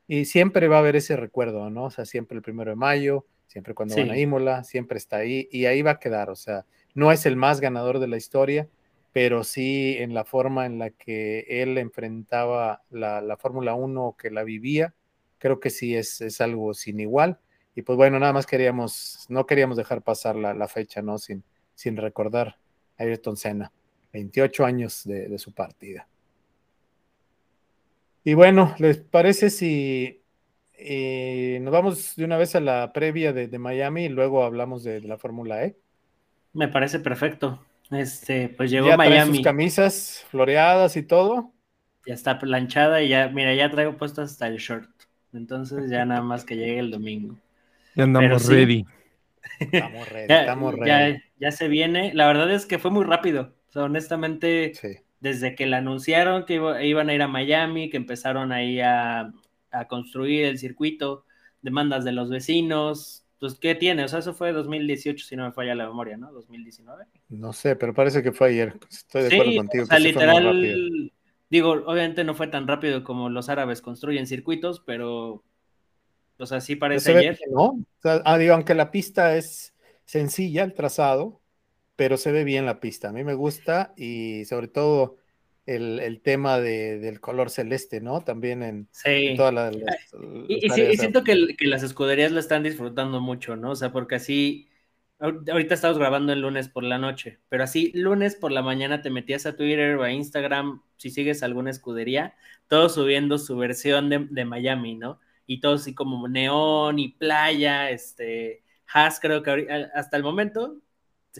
y 0.06 0.26
siempre 0.26 0.68
va 0.68 0.76
a 0.76 0.78
haber 0.80 0.96
ese 0.96 1.16
recuerdo, 1.16 1.70
¿no? 1.70 1.84
O 1.84 1.90
sea, 1.90 2.04
siempre 2.04 2.36
el 2.36 2.42
primero 2.42 2.70
de 2.70 2.76
mayo, 2.76 3.26
siempre 3.46 3.74
cuando 3.74 3.96
van 3.96 4.10
a 4.10 4.18
Imola, 4.18 4.64
siempre 4.64 4.98
está 4.98 5.18
ahí 5.18 5.48
y 5.50 5.66
ahí 5.66 5.82
va 5.82 5.92
a 5.92 5.98
quedar. 6.00 6.30
O 6.30 6.36
sea, 6.36 6.66
no 6.94 7.12
es 7.12 7.26
el 7.26 7.36
más 7.36 7.60
ganador 7.60 7.98
de 7.98 8.08
la 8.08 8.16
historia, 8.16 8.68
pero 9.12 9.44
sí 9.44 9.96
en 9.98 10.12
la 10.12 10.24
forma 10.24 10.66
en 10.66 10.78
la 10.78 10.90
que 10.90 11.46
él 11.48 11.78
enfrentaba 11.78 12.82
la, 12.90 13.36
Fórmula 13.38 13.74
1 13.74 14.16
que 14.18 14.30
la 14.30 14.44
vivía, 14.44 14.94
creo 15.38 15.60
que 15.60 15.70
sí 15.70 15.96
es, 15.96 16.20
es, 16.20 16.40
algo 16.40 16.74
sin 16.74 17.00
igual. 17.00 17.38
Y 17.74 17.82
pues 17.82 17.96
bueno, 17.96 18.18
nada 18.18 18.32
más 18.32 18.46
queríamos, 18.46 19.26
no 19.28 19.46
queríamos 19.46 19.76
dejar 19.76 20.02
pasar 20.02 20.36
la, 20.36 20.68
fecha, 20.68 21.02
¿no? 21.02 21.18
Sin, 21.18 21.42
sin 21.74 21.96
recordar 21.96 22.58
a 22.98 23.02
Ayrton 23.02 23.36
Senna, 23.36 23.72
28 24.12 24.64
años 24.64 25.02
de 25.04 25.38
su 25.38 25.52
partida. 25.52 26.06
Y 28.26 28.32
bueno, 28.32 28.74
¿les 28.78 28.96
parece 28.96 29.50
si 29.50 30.22
eh, 30.72 31.58
nos 31.60 31.70
vamos 31.70 32.16
de 32.16 32.24
una 32.24 32.38
vez 32.38 32.56
a 32.56 32.60
la 32.60 32.90
previa 32.94 33.34
de, 33.34 33.58
Miami 33.58 34.06
y 34.06 34.08
luego 34.08 34.44
hablamos 34.44 34.82
de, 34.82 35.02
la 35.02 35.18
Fórmula 35.18 35.62
E? 35.62 35.76
Me 36.54 36.68
parece 36.68 37.00
perfecto. 37.00 37.62
Este, 37.90 38.48
pues 38.48 38.70
llegó 38.70 38.88
¿Ya 38.88 38.96
Miami. 38.96 39.36
sus 39.36 39.44
camisas 39.44 40.26
floreadas 40.30 40.96
y 40.96 41.02
todo. 41.02 41.52
Ya 42.06 42.14
está 42.14 42.38
planchada 42.38 43.02
y 43.02 43.08
ya, 43.08 43.28
mira, 43.28 43.54
ya 43.54 43.70
traigo 43.70 43.98
puesto 43.98 44.22
hasta 44.22 44.46
el 44.46 44.56
short. 44.56 44.88
Entonces 45.34 45.90
ya 45.90 46.06
nada 46.06 46.22
más 46.22 46.46
que 46.46 46.56
llegue 46.56 46.78
el 46.78 46.90
domingo. 46.90 47.36
Ya 47.94 48.04
andamos 48.04 48.48
ready. 48.48 48.86
Estamos 49.60 50.08
ready, 50.10 50.28
ya, 50.28 50.40
estamos 50.40 50.74
ready. 50.74 51.22
Ya, 51.38 51.50
se 51.50 51.68
viene. 51.68 52.14
La 52.14 52.26
verdad 52.26 52.50
es 52.50 52.64
que 52.64 52.78
fue 52.78 52.90
muy 52.90 53.04
rápido. 53.04 53.52
O 53.68 53.72
sea, 53.72 53.82
honestamente, 53.82 54.72
sí 54.74 55.03
desde 55.24 55.54
que 55.54 55.64
le 55.64 55.76
anunciaron 55.76 56.44
que 56.44 56.60
iban 56.82 57.08
a 57.08 57.14
ir 57.14 57.22
a 57.22 57.28
Miami, 57.28 57.88
que 57.88 57.96
empezaron 57.96 58.52
ahí 58.52 58.78
a, 58.80 59.32
a 59.70 59.88
construir 59.88 60.44
el 60.44 60.58
circuito, 60.58 61.24
demandas 61.62 62.04
de 62.04 62.12
los 62.12 62.28
vecinos. 62.28 63.24
Pues, 63.40 63.54
¿qué 63.54 63.74
tiene? 63.74 64.04
O 64.04 64.08
sea, 64.08 64.18
eso 64.18 64.34
fue 64.34 64.52
2018, 64.52 65.24
si 65.24 65.34
no 65.34 65.46
me 65.46 65.52
falla 65.52 65.74
la 65.74 65.86
memoria, 65.86 66.18
¿no? 66.18 66.30
2019. 66.30 67.06
No 67.30 67.54
sé, 67.54 67.74
pero 67.74 67.94
parece 67.94 68.22
que 68.22 68.32
fue 68.32 68.48
ayer. 68.48 68.74
Estoy 68.90 69.22
de 69.22 69.34
acuerdo 69.34 69.56
contigo. 69.56 69.84
O 69.84 69.86
sea, 69.86 69.98
literal, 69.98 71.12
digo, 71.48 71.70
obviamente 71.70 72.22
no 72.22 72.34
fue 72.34 72.48
tan 72.48 72.68
rápido 72.68 73.02
como 73.02 73.30
los 73.30 73.48
árabes 73.48 73.80
construyen 73.80 74.26
circuitos, 74.26 74.82
pero, 74.84 75.42
o 76.36 76.46
sea, 76.46 76.60
sí 76.60 76.76
parece 76.76 77.16
ayer. 77.16 77.38
¿no? 77.50 77.62
O 77.62 77.86
sea, 78.02 78.20
ah, 78.26 78.36
digo, 78.36 78.52
aunque 78.52 78.74
la 78.74 78.90
pista 78.90 79.38
es 79.38 79.74
sencilla, 80.04 80.64
el 80.64 80.74
trazado, 80.74 81.40
pero 81.96 82.16
se 82.16 82.32
ve 82.32 82.44
bien 82.44 82.66
la 82.66 82.80
pista. 82.80 83.08
A 83.08 83.12
mí 83.12 83.24
me 83.24 83.34
gusta 83.34 83.92
y 83.96 84.44
sobre 84.46 84.68
todo 84.68 85.18
el, 85.66 86.20
tema 86.22 86.58
del 86.58 87.20
color 87.20 87.50
celeste, 87.50 88.00
¿no? 88.00 88.20
También 88.20 88.62
en, 88.62 88.88
todas 89.36 89.54
las... 89.54 89.76
y, 90.48 90.68
siento 90.96 91.24
que, 91.24 91.54
las 91.60 91.82
escuderías 91.82 92.32
la 92.32 92.40
están 92.40 92.62
disfrutando 92.62 93.20
mucho, 93.20 93.56
¿no? 93.56 93.70
O 93.70 93.76
sea, 93.76 93.92
porque 93.92 94.16
así, 94.16 94.68
ahorita 95.18 95.74
estamos 95.74 95.98
grabando 95.98 96.32
el 96.32 96.40
lunes 96.40 96.68
por 96.68 96.84
la 96.84 96.98
noche, 96.98 97.38
pero 97.48 97.64
así 97.64 97.92
lunes 97.94 98.36
por 98.36 98.52
la 98.52 98.62
mañana 98.62 99.00
te 99.00 99.10
metías 99.10 99.46
a 99.46 99.56
Twitter 99.56 99.96
o 99.96 100.02
a 100.02 100.12
Instagram, 100.12 100.82
si 100.96 101.10
sigues 101.10 101.42
alguna 101.42 101.70
escudería, 101.70 102.34
todos 102.68 102.94
subiendo 102.94 103.38
su 103.38 103.56
versión 103.56 104.10
de, 104.10 104.26
de 104.30 104.44
Miami, 104.44 104.96
¿no? 104.96 105.20
Y 105.46 105.60
todo 105.60 105.74
así 105.74 105.94
como 105.94 106.28
neón 106.28 106.98
y 106.98 107.08
playa, 107.08 107.90
este... 107.90 108.62
Haas 108.92 109.18
creo 109.18 109.42
que 109.42 109.66
hasta 109.94 110.16
el 110.16 110.22
momento, 110.22 110.76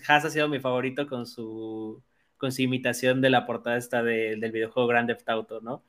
Haas 0.06 0.24
ha 0.24 0.30
sido 0.30 0.48
mi 0.48 0.60
favorito 0.60 1.06
con 1.06 1.26
su 1.26 2.02
con 2.36 2.52
su 2.52 2.62
imitación 2.62 3.20
de 3.20 3.30
la 3.30 3.46
portada 3.46 3.76
esta 3.76 4.02
del 4.02 4.52
videojuego 4.52 4.88
Grand 4.88 5.08
Theft 5.08 5.28
Auto, 5.28 5.60
¿no? 5.60 5.82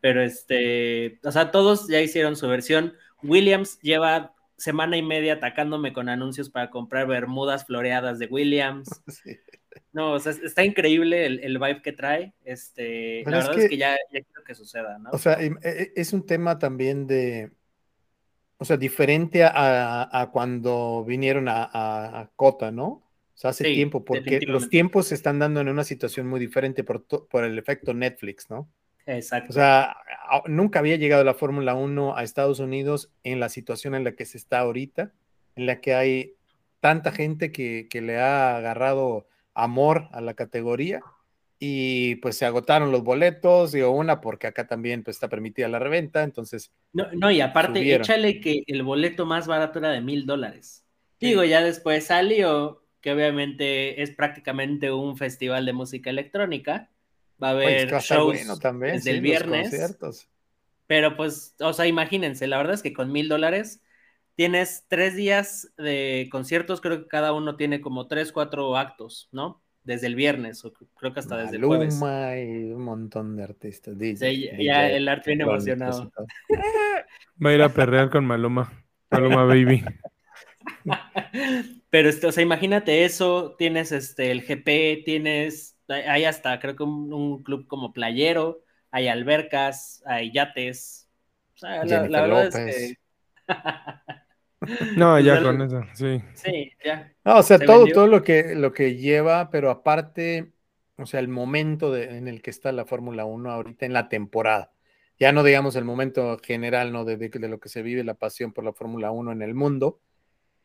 Pero 0.00 0.22
este, 0.22 1.20
o 1.22 1.30
sea, 1.30 1.50
todos 1.50 1.86
ya 1.86 2.00
hicieron 2.00 2.34
su 2.34 2.48
versión. 2.48 2.94
Williams 3.22 3.78
lleva 3.80 4.34
semana 4.56 4.96
y 4.96 5.02
media 5.02 5.34
atacándome 5.34 5.92
con 5.92 6.08
anuncios 6.08 6.50
para 6.50 6.70
comprar 6.70 7.06
bermudas 7.06 7.66
floreadas 7.66 8.18
de 8.18 8.26
Williams. 8.26 8.88
No, 9.94 10.12
o 10.12 10.18
sea, 10.18 10.32
está 10.32 10.64
increíble 10.64 11.26
el, 11.26 11.40
el 11.40 11.58
vibe 11.58 11.82
que 11.82 11.92
trae. 11.92 12.32
Este, 12.44 13.22
la 13.26 13.38
verdad 13.38 13.58
es 13.58 13.68
que, 13.68 13.76
ya, 13.76 13.94
quiero 14.10 14.44
que 14.44 14.54
suceda, 14.54 14.98
¿no? 14.98 15.10
O 15.10 15.18
sea, 15.18 15.34
e, 15.34 15.54
e, 15.62 15.92
es 15.94 16.14
un 16.14 16.24
tema 16.24 16.58
también 16.58 17.06
de, 17.06 17.52
o 18.56 18.64
sea, 18.64 18.76
diferente 18.76 19.44
a, 19.44 20.30
cuando 20.32 21.04
vinieron 21.04 21.48
a, 21.48 21.64
a, 21.72 22.30
Cota, 22.36 22.70
¿no? 22.70 23.02
Hace 23.42 23.64
tiempo, 23.64 24.04
porque 24.04 24.40
los 24.46 24.68
tiempos 24.68 25.08
se 25.08 25.14
están 25.14 25.38
dando 25.38 25.60
en 25.60 25.68
una 25.68 25.84
situación 25.84 26.28
muy 26.28 26.38
diferente 26.38 26.84
por, 26.84 27.04
por 27.04 27.44
el 27.44 27.58
efecto 27.58 27.94
Netflix, 27.94 28.50
¿no? 28.50 28.68
Exacto. 29.06 29.50
O 29.50 29.52
sea, 29.52 29.96
nunca 30.46 30.78
había 30.78 30.96
llegado 30.96 31.24
la 31.24 31.34
Fórmula 31.34 31.74
1 31.74 32.16
a 32.16 32.22
Estados 32.22 32.60
Unidos 32.60 33.10
en 33.24 33.40
la 33.40 33.48
situación 33.48 33.94
en 33.94 34.04
la 34.04 34.12
que 34.12 34.24
se 34.24 34.38
está 34.38 34.60
ahorita, 34.60 35.12
en 35.56 35.66
la 35.66 35.80
que 35.80 35.94
hay 35.94 36.34
tanta 36.80 37.12
gente 37.12 37.52
que, 37.52 37.88
le 37.92 38.18
ha 38.18 38.56
agarrado 38.56 39.28
amor 39.54 40.08
a 40.12 40.20
la 40.20 40.34
categoría 40.34 41.00
y 41.58 42.16
pues 42.16 42.36
se 42.36 42.44
agotaron 42.44 42.90
los 42.90 43.04
boletos, 43.04 43.72
digo, 43.72 43.90
una 43.90 44.20
porque 44.20 44.48
acá 44.48 44.66
también 44.66 45.04
pues 45.04 45.16
está 45.16 45.28
permitida 45.28 45.68
la 45.68 45.78
reventa, 45.78 46.24
entonces... 46.24 46.72
No, 46.92 47.06
no 47.12 47.30
y 47.30 47.40
aparte, 47.40 47.94
échale 47.94 48.40
que 48.40 48.64
el 48.66 48.82
boleto 48.82 49.26
más 49.26 49.46
barato 49.46 49.78
era 49.78 49.90
de 49.90 50.00
mil 50.00 50.26
dólares. 50.26 50.84
Digo, 51.20 51.44
ya 51.44 51.62
después 51.62 52.06
salió 52.06 52.81
que 53.02 53.12
obviamente 53.12 54.00
es 54.00 54.12
prácticamente 54.12 54.90
un 54.90 55.16
festival 55.18 55.66
de 55.66 55.72
música 55.72 56.08
electrónica. 56.08 56.88
Va 57.42 57.48
a 57.48 57.50
haber 57.50 57.90
shows 58.00 58.60
también, 58.60 58.94
desde 58.94 59.10
el 59.10 59.20
viernes. 59.20 59.96
Pero 60.86 61.16
pues, 61.16 61.54
o 61.60 61.72
sea, 61.72 61.86
imagínense, 61.86 62.46
la 62.46 62.58
verdad 62.58 62.74
es 62.74 62.82
que 62.82 62.92
con 62.92 63.10
mil 63.10 63.28
dólares 63.28 63.82
tienes 64.36 64.84
tres 64.88 65.16
días 65.16 65.72
de 65.76 66.28
conciertos, 66.30 66.80
creo 66.80 67.02
que 67.02 67.08
cada 67.08 67.32
uno 67.32 67.56
tiene 67.56 67.80
como 67.80 68.06
tres, 68.06 68.30
cuatro 68.30 68.76
actos, 68.76 69.28
¿no? 69.32 69.60
Desde 69.82 70.06
el 70.06 70.14
viernes, 70.14 70.64
o 70.64 70.72
creo 70.72 71.12
que 71.12 71.18
hasta 71.18 71.36
desde 71.36 71.56
el 71.56 71.64
jueves. 71.64 72.00
y 72.00 72.72
un 72.72 72.84
montón 72.84 73.34
de 73.34 73.42
artistas. 73.42 73.96
ya 73.98 74.88
el 74.88 75.08
arte 75.08 75.30
viene 75.30 75.42
emocionado. 75.42 76.12
Va 77.44 77.50
a 77.50 77.54
ir 77.54 77.62
a 77.62 77.68
perrear 77.68 78.08
con 78.10 78.24
Maluma. 78.24 78.72
Maluma 79.10 79.44
Baby. 79.44 79.84
Pero, 81.92 82.08
este, 82.08 82.26
o 82.26 82.32
sea, 82.32 82.42
imagínate 82.42 83.04
eso, 83.04 83.54
tienes 83.58 83.92
este, 83.92 84.30
el 84.30 84.40
GP, 84.40 85.04
tienes, 85.04 85.78
hay 85.88 86.24
hasta, 86.24 86.58
creo 86.58 86.74
que 86.74 86.84
un, 86.84 87.42
club 87.42 87.66
como 87.66 87.92
playero, 87.92 88.62
hay 88.90 89.08
albercas, 89.08 90.02
hay 90.06 90.32
yates. 90.32 91.10
O 91.54 91.58
sea, 91.58 91.84
la, 91.84 92.22
verdad 92.22 92.46
es 92.46 92.54
que... 92.56 92.98
no, 94.96 95.20
ya 95.20 95.42
con 95.42 95.60
eso, 95.60 95.82
sí. 95.92 96.22
Sí, 96.32 96.72
ya. 96.82 97.12
o 97.24 97.42
sea, 97.42 97.58
todo, 97.58 97.84
todo 97.88 98.06
lo 98.06 98.22
que, 98.22 98.54
lo 98.54 98.72
que 98.72 98.96
lleva, 98.96 99.50
pero 99.50 99.70
aparte, 99.70 100.54
o 100.96 101.04
sea, 101.04 101.20
el 101.20 101.28
momento 101.28 101.94
en 101.94 102.26
el 102.26 102.40
que 102.40 102.48
está 102.48 102.72
la 102.72 102.86
Fórmula 102.86 103.26
1 103.26 103.50
ahorita 103.50 103.84
en 103.84 103.92
la 103.92 104.08
temporada. 104.08 104.72
Ya 105.18 105.30
no 105.32 105.42
digamos 105.42 105.76
el 105.76 105.84
momento 105.84 106.38
general, 106.42 106.90
¿no? 106.90 107.04
De, 107.04 107.18
de, 107.18 107.28
de 107.28 107.48
lo 107.48 107.60
que 107.60 107.68
se 107.68 107.82
vive, 107.82 108.02
la 108.02 108.14
pasión 108.14 108.54
por 108.54 108.64
la 108.64 108.72
Fórmula 108.72 109.10
1 109.10 109.30
en 109.32 109.42
el 109.42 109.52
mundo, 109.52 110.00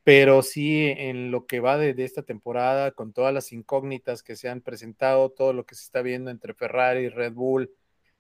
pero 0.08 0.42
sí 0.42 0.86
en 0.86 1.32
lo 1.32 1.48
que 1.48 1.60
va 1.60 1.78
de, 1.78 1.94
esta 2.02 2.24
temporada, 2.24 2.92
con 2.92 3.12
todas 3.12 3.34
las 3.34 3.52
incógnitas 3.52 4.24
que 4.24 4.38
se 4.38 4.48
han 4.48 4.62
presentado, 4.62 5.32
todo 5.32 5.52
lo 5.52 5.66
que 5.66 5.76
se 5.76 5.84
está 5.84 6.02
viendo 6.02 6.32
entre 6.32 6.54
Ferrari, 6.54 7.10
Red 7.10 7.34
Bull, 7.34 7.72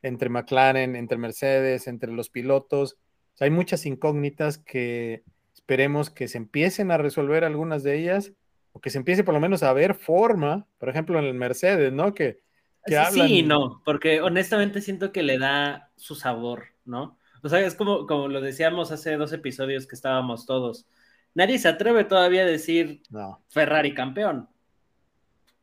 entre 0.01 0.27
McLaren, 0.27 0.97
entre 0.97 1.17
Mercedes, 1.17 1.87
entre 1.87 2.11
los 2.11 2.29
pilotos, 2.29 2.97
hay 3.39 3.51
muchas 3.51 3.85
incógnitas 3.85 4.57
que 4.57 5.23
esperemos 5.53 6.09
que 6.09 6.27
se 6.27 6.37
empiecen 6.37 6.91
a 6.91 6.97
resolver 6.97 7.45
algunas 7.45 7.83
de 7.83 7.97
ellas, 7.97 8.33
o 8.73 8.81
que 8.81 8.89
se 8.89 8.97
empiece 8.97 9.23
por 9.23 9.33
lo 9.33 9.39
menos 9.39 9.63
a 9.63 9.71
ver 9.71 9.95
forma, 9.95 10.67
por 10.79 10.89
ejemplo 10.89 11.17
en 11.17 11.23
el 11.23 11.35
Mercedes, 11.35 11.93
¿no? 11.93 12.13
Que, 12.13 12.41
que 12.85 13.01
sí, 13.13 13.43
no, 13.43 13.81
porque 13.85 14.19
honestamente 14.19 14.81
siento 14.81 15.13
que 15.13 15.23
le 15.23 15.39
da 15.39 15.89
su 15.95 16.15
sabor, 16.15 16.65
¿no? 16.83 17.17
O 17.43 17.47
sea, 17.47 17.61
es 17.61 17.75
como, 17.75 18.07
como 18.07 18.27
lo 18.27 18.41
decíamos 18.41 18.91
hace 18.91 19.15
dos 19.15 19.31
episodios 19.31 19.87
que 19.87 19.95
estábamos 19.95 20.45
todos 20.45 20.85
Nadie 21.33 21.59
se 21.59 21.67
atreve 21.67 22.03
todavía 22.03 22.43
a 22.43 22.45
decir 22.45 23.01
Ferrari 23.49 23.93
campeón. 23.93 24.49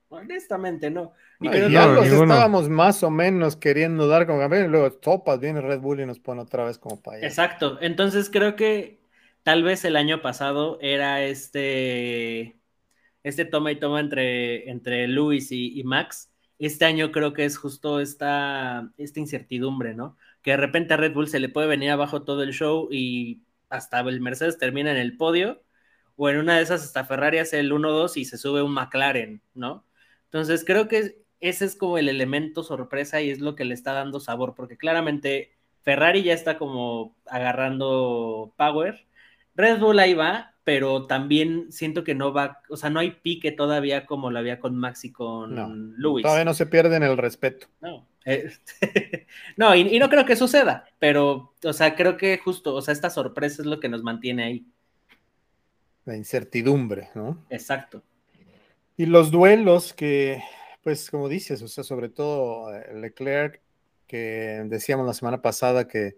Honestamente, 0.08 0.90
no. 0.90 1.12
Y 1.40 1.48
no, 1.48 2.02
estábamos 2.02 2.68
más 2.68 3.02
o 3.02 3.10
menos 3.10 3.56
queriendo 3.56 4.06
dar 4.06 4.26
como 4.26 4.38
campeón 4.38 4.66
y 4.66 4.68
luego 4.68 4.92
topas, 4.92 5.40
viene 5.40 5.60
Red 5.60 5.80
Bull 5.80 6.00
y 6.00 6.06
nos 6.06 6.20
pone 6.20 6.40
otra 6.40 6.64
vez 6.64 6.78
como 6.78 7.02
para 7.02 7.18
Exacto. 7.18 7.78
Entonces 7.80 8.30
creo 8.30 8.54
que 8.54 9.00
tal 9.42 9.62
vez 9.62 9.84
el 9.84 9.96
año 9.96 10.22
pasado 10.22 10.78
era 10.80 11.22
este 11.22 12.56
este 13.24 13.46
toma 13.46 13.72
y 13.72 13.76
toma 13.76 14.00
entre, 14.00 14.70
entre 14.70 15.08
Luis 15.08 15.50
y, 15.50 15.82
Max. 15.82 16.30
Este 16.58 16.84
año 16.84 17.10
creo 17.10 17.32
que 17.32 17.46
es 17.46 17.56
justo 17.56 17.98
esta, 18.00 18.92
esta 18.98 19.18
incertidumbre, 19.18 19.94
¿no? 19.94 20.16
Que 20.42 20.52
de 20.52 20.58
repente 20.58 20.94
a 20.94 20.98
Red 20.98 21.14
Bull 21.14 21.28
se 21.28 21.40
le 21.40 21.48
puede 21.48 21.66
venir 21.66 21.90
abajo 21.90 22.22
todo 22.22 22.42
el 22.42 22.52
show 22.52 22.88
y 22.92 23.40
hasta 23.68 24.00
el 24.00 24.20
Mercedes 24.20 24.58
termina 24.58 24.90
en 24.90 24.98
el 24.98 25.16
podio, 25.16 25.62
o 26.16 26.28
en 26.28 26.38
una 26.38 26.56
de 26.56 26.62
esas 26.62 26.84
hasta 26.84 27.04
Ferrari 27.04 27.38
hace 27.38 27.58
el 27.60 27.72
1-2 27.72 28.16
y 28.16 28.24
se 28.24 28.38
sube 28.38 28.62
un 28.62 28.72
McLaren, 28.72 29.42
¿no? 29.54 29.86
Entonces 30.24 30.64
creo 30.64 30.88
que 30.88 31.24
ese 31.40 31.64
es 31.64 31.76
como 31.76 31.98
el 31.98 32.08
elemento 32.08 32.62
sorpresa 32.62 33.20
y 33.20 33.30
es 33.30 33.40
lo 33.40 33.54
que 33.54 33.64
le 33.64 33.74
está 33.74 33.92
dando 33.92 34.20
sabor, 34.20 34.54
porque 34.54 34.76
claramente 34.76 35.52
Ferrari 35.82 36.22
ya 36.22 36.32
está 36.34 36.56
como 36.58 37.16
agarrando 37.26 38.54
power, 38.56 39.06
Red 39.54 39.78
Bull 39.80 39.98
ahí 39.98 40.14
va, 40.14 40.53
pero 40.64 41.06
también 41.06 41.70
siento 41.70 42.04
que 42.04 42.14
no 42.14 42.32
va, 42.32 42.62
o 42.70 42.76
sea, 42.76 42.88
no 42.88 42.98
hay 42.98 43.10
pique 43.10 43.52
todavía 43.52 44.06
como 44.06 44.30
lo 44.30 44.38
había 44.38 44.58
con 44.58 44.76
Max 44.76 45.04
y 45.04 45.12
con 45.12 45.54
no, 45.54 45.68
Lewis. 45.98 46.22
Todavía 46.22 46.46
no 46.46 46.54
se 46.54 46.66
pierden 46.66 47.02
el 47.02 47.18
respeto. 47.18 47.68
No, 47.82 48.08
este, 48.24 49.26
no, 49.56 49.74
y, 49.74 49.98
no 49.98 50.08
creo 50.08 50.24
que 50.24 50.36
suceda, 50.36 50.86
pero, 50.98 51.54
o 51.62 51.72
sea, 51.74 51.94
creo 51.94 52.16
que 52.16 52.38
justo, 52.38 52.74
o 52.74 52.80
sea, 52.80 52.92
esta 52.92 53.10
sorpresa 53.10 53.60
es 53.60 53.66
lo 53.66 53.78
que 53.78 53.90
nos 53.90 54.02
mantiene 54.02 54.44
ahí. 54.44 54.66
La 56.06 56.16
incertidumbre, 56.16 57.10
¿no? 57.14 57.44
Exacto. 57.50 58.02
Y 58.96 59.06
los 59.06 59.30
duelos 59.30 59.92
que, 59.92 60.42
pues, 60.82 61.10
como 61.10 61.28
dices, 61.28 61.60
o 61.62 61.68
sea, 61.68 61.84
sobre 61.84 62.08
todo 62.08 62.74
eh, 62.74 62.94
Leclerc, 62.94 63.60
que 64.06 64.62
decíamos 64.66 65.06
la 65.06 65.14
semana 65.14 65.42
pasada 65.42 65.88
que 65.88 66.16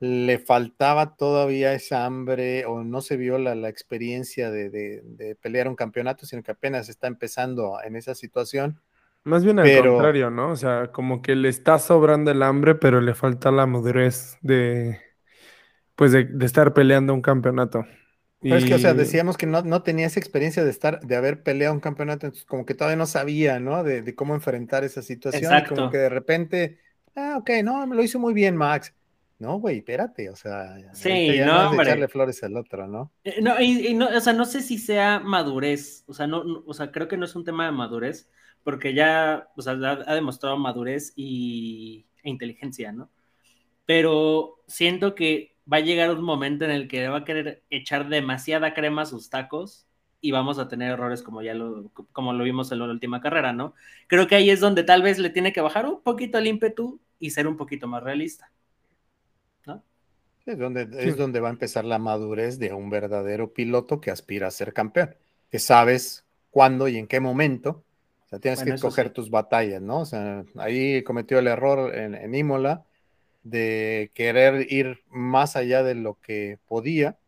le 0.00 0.38
faltaba 0.38 1.14
todavía 1.14 1.74
esa 1.74 2.04
hambre 2.04 2.64
o 2.66 2.82
no 2.82 3.00
se 3.02 3.16
vio 3.16 3.38
la, 3.38 3.68
experiencia 3.68 4.50
de, 4.50 4.70
de, 4.70 5.34
pelear 5.36 5.68
un 5.68 5.76
campeonato, 5.76 6.26
sino 6.26 6.42
que 6.42 6.50
apenas 6.50 6.88
está 6.88 7.06
empezando 7.06 7.78
en 7.84 7.96
esa 7.96 8.14
situación 8.14 8.80
más 9.22 9.44
bien 9.44 9.58
al 9.58 9.82
contrario, 9.82 10.30
¿no? 10.30 10.50
O 10.50 10.56
sea, 10.56 10.90
como 10.92 11.20
que 11.20 11.36
le 11.36 11.48
está 11.48 11.78
sobrando 11.78 12.30
el 12.30 12.42
hambre, 12.42 12.74
pero 12.74 13.00
le 13.00 13.14
falta 13.14 13.50
la 13.50 13.66
madurez 13.66 14.38
de, 14.40 14.98
pues, 15.94 16.12
de, 16.12 16.28
estar 16.40 16.72
peleando 16.72 17.12
un 17.12 17.20
campeonato. 17.20 17.84
Pero 18.40 18.56
es 18.56 18.64
que, 18.64 18.74
o 18.74 18.78
sea, 18.78 18.94
decíamos 18.94 19.36
que 19.36 19.44
no, 19.44 19.60
no, 19.60 19.82
tenía 19.82 20.06
esa 20.06 20.18
experiencia 20.18 20.64
de 20.64 20.70
estar, 20.70 21.00
de 21.00 21.16
haber 21.16 21.42
peleado 21.42 21.74
un 21.74 21.80
campeonato, 21.80 22.26
entonces 22.26 22.46
como 22.46 22.64
que 22.64 22.74
todavía 22.74 22.96
no 22.96 23.04
sabía, 23.04 23.60
¿no? 23.60 23.84
De, 23.84 24.14
cómo 24.14 24.34
enfrentar 24.34 24.84
esa 24.84 25.02
situación. 25.02 25.52
Como 25.68 25.90
que 25.90 25.98
de 25.98 26.08
repente, 26.08 26.78
ah, 27.14 27.36
ok, 27.38 27.50
no, 27.62 27.86
me 27.86 27.96
lo 27.96 28.02
hizo 28.02 28.18
muy 28.18 28.32
bien 28.32 28.56
Max. 28.56 28.94
No, 29.40 29.58
güey, 29.58 29.78
espérate, 29.78 30.28
o 30.28 30.36
sea, 30.36 30.76
sí, 30.92 31.34
ya 31.34 31.46
no, 31.46 31.72
no 31.72 31.82
echarle 31.82 32.08
flores 32.08 32.42
al 32.44 32.58
otro, 32.58 32.86
¿no? 32.86 33.10
Eh, 33.24 33.40
no, 33.40 33.58
y, 33.58 33.94
no, 33.94 34.06
o 34.06 34.20
sea, 34.20 34.34
no 34.34 34.44
sé 34.44 34.60
si 34.60 34.76
sea 34.76 35.18
madurez, 35.18 36.04
o 36.06 36.12
sea, 36.12 36.26
no, 36.26 36.62
o 36.66 36.74
sea, 36.74 36.92
creo 36.92 37.08
que 37.08 37.16
no 37.16 37.24
es 37.24 37.34
un 37.34 37.44
tema 37.44 37.64
de 37.64 37.72
madurez, 37.72 38.28
porque 38.62 38.92
ya, 38.92 39.48
o 39.56 39.62
sea, 39.62 39.72
ha, 39.72 40.14
demostrado 40.14 40.58
madurez 40.58 41.14
y, 41.16 42.04
e 42.22 42.28
inteligencia, 42.28 42.92
¿no? 42.92 43.10
Pero 43.86 44.62
siento 44.66 45.14
que 45.14 45.56
va 45.72 45.78
a 45.78 45.80
llegar 45.80 46.10
un 46.10 46.22
momento 46.22 46.66
en 46.66 46.70
el 46.70 46.86
que 46.86 47.08
va 47.08 47.18
a 47.18 47.24
querer 47.24 47.64
echar 47.70 48.10
demasiada 48.10 48.74
crema 48.74 49.02
a 49.02 49.06
sus 49.06 49.30
tacos 49.30 49.86
y 50.20 50.32
vamos 50.32 50.58
a 50.58 50.68
tener 50.68 50.92
errores 50.92 51.22
como 51.22 51.40
ya 51.40 51.54
lo, 51.54 51.90
como 52.12 52.34
lo 52.34 52.44
vimos 52.44 52.70
en 52.72 52.80
la 52.80 52.84
última 52.84 53.22
carrera, 53.22 53.54
¿no? 53.54 53.74
Creo 54.06 54.26
que 54.26 54.34
ahí 54.34 54.50
es 54.50 54.60
donde 54.60 54.84
tal 54.84 55.00
vez 55.00 55.18
le 55.18 55.30
tiene 55.30 55.54
que 55.54 55.62
bajar 55.62 55.86
un 55.86 56.02
poquito 56.02 56.36
el 56.36 56.46
ímpetu 56.46 57.00
y 57.18 57.30
ser 57.30 57.46
un 57.46 57.56
poquito 57.56 57.88
más 57.88 58.02
realista. 58.02 58.52
Es 60.52 60.58
donde, 60.58 60.88
es 60.98 61.16
donde 61.16 61.40
va 61.40 61.48
a 61.48 61.52
empezar 61.52 61.84
la 61.84 61.98
madurez 61.98 62.58
de 62.58 62.72
un 62.72 62.90
verdadero 62.90 63.52
piloto 63.52 64.00
que 64.00 64.10
aspira 64.10 64.48
a 64.48 64.50
ser 64.50 64.72
campeón, 64.72 65.14
que 65.50 65.58
sabes 65.58 66.24
cuándo 66.50 66.88
y 66.88 66.98
en 66.98 67.06
qué 67.06 67.20
momento. 67.20 67.84
O 68.24 68.28
sea, 68.28 68.38
tienes 68.38 68.62
que 68.62 68.70
escoger 68.70 69.10
tus 69.10 69.30
batallas, 69.30 69.82
¿no? 69.82 70.00
O 70.00 70.04
sea, 70.04 70.44
ahí 70.56 71.02
cometió 71.02 71.38
el 71.38 71.46
error 71.46 71.94
en, 71.94 72.14
en 72.14 72.34
Imola 72.34 72.84
de 73.42 74.10
querer 74.14 74.72
ir 74.72 75.02
más 75.08 75.56
allá 75.56 75.82
de 75.82 75.94
lo 75.94 76.18
que 76.20 76.58
podía, 76.66 77.18